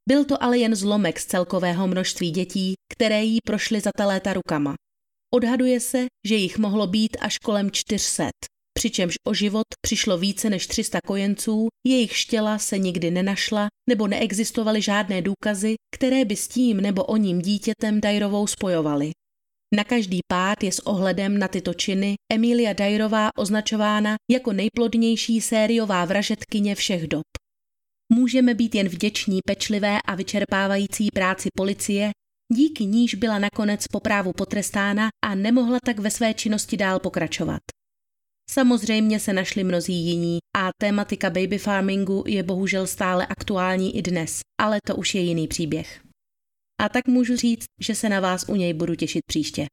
Byl 0.08 0.24
to 0.24 0.42
ale 0.42 0.58
jen 0.58 0.74
zlomek 0.74 1.20
z 1.20 1.26
celkového 1.26 1.88
množství 1.88 2.30
dětí, 2.30 2.74
které 2.92 3.22
jí 3.22 3.38
prošly 3.46 3.80
za 3.80 3.90
ta 3.96 4.06
léta 4.06 4.32
rukama. 4.32 4.74
Odhaduje 5.34 5.80
se, 5.80 6.06
že 6.26 6.34
jich 6.34 6.58
mohlo 6.58 6.86
být 6.86 7.16
až 7.20 7.38
kolem 7.38 7.70
400, 7.70 8.30
přičemž 8.78 9.14
o 9.26 9.34
život 9.34 9.64
přišlo 9.86 10.18
více 10.18 10.50
než 10.50 10.66
300 10.66 10.98
kojenců, 11.06 11.68
jejich 11.86 12.16
štěla 12.16 12.58
se 12.58 12.78
nikdy 12.78 13.10
nenašla 13.10 13.68
nebo 13.90 14.06
neexistovaly 14.06 14.82
žádné 14.82 15.22
důkazy, 15.22 15.74
které 15.94 16.24
by 16.24 16.36
s 16.36 16.48
tím 16.48 16.80
nebo 16.80 17.04
o 17.04 17.16
ním 17.16 17.40
dítětem 17.40 18.00
Dajrovou 18.00 18.46
spojovaly. 18.46 19.10
Na 19.74 19.84
každý 19.84 20.20
pád 20.30 20.62
je 20.62 20.72
s 20.72 20.78
ohledem 20.78 21.38
na 21.38 21.48
tyto 21.48 21.74
činy 21.74 22.14
Emilia 22.32 22.72
Dajrová 22.72 23.30
označována 23.38 24.14
jako 24.30 24.52
nejplodnější 24.52 25.40
sériová 25.40 26.04
vražetkyně 26.04 26.74
všech 26.74 27.06
dob. 27.06 27.22
Můžeme 28.12 28.54
být 28.54 28.74
jen 28.74 28.88
vděční 28.88 29.40
pečlivé 29.46 29.98
a 30.02 30.14
vyčerpávající 30.14 31.08
práci 31.14 31.48
policie, 31.56 32.10
díky 32.52 32.84
níž 32.84 33.14
byla 33.14 33.38
nakonec 33.38 33.86
po 33.86 34.00
právu 34.00 34.32
potrestána 34.32 35.08
a 35.24 35.34
nemohla 35.34 35.78
tak 35.84 35.98
ve 35.98 36.10
své 36.10 36.34
činnosti 36.34 36.76
dál 36.76 37.00
pokračovat. 37.00 37.60
Samozřejmě 38.50 39.20
se 39.20 39.32
našli 39.32 39.64
mnozí 39.64 39.94
jiní 39.94 40.38
a 40.56 40.70
tématika 40.80 41.30
baby 41.30 41.58
farmingu 41.58 42.24
je 42.26 42.42
bohužel 42.42 42.86
stále 42.86 43.26
aktuální 43.26 43.96
i 43.96 44.02
dnes, 44.02 44.40
ale 44.60 44.78
to 44.86 44.96
už 44.96 45.14
je 45.14 45.20
jiný 45.20 45.48
příběh. 45.48 46.00
A 46.80 46.88
tak 46.88 47.08
můžu 47.08 47.36
říct, 47.36 47.64
že 47.80 47.94
se 47.94 48.08
na 48.08 48.20
vás 48.20 48.48
u 48.48 48.54
něj 48.54 48.74
budu 48.74 48.94
těšit 48.94 49.22
příště. 49.26 49.66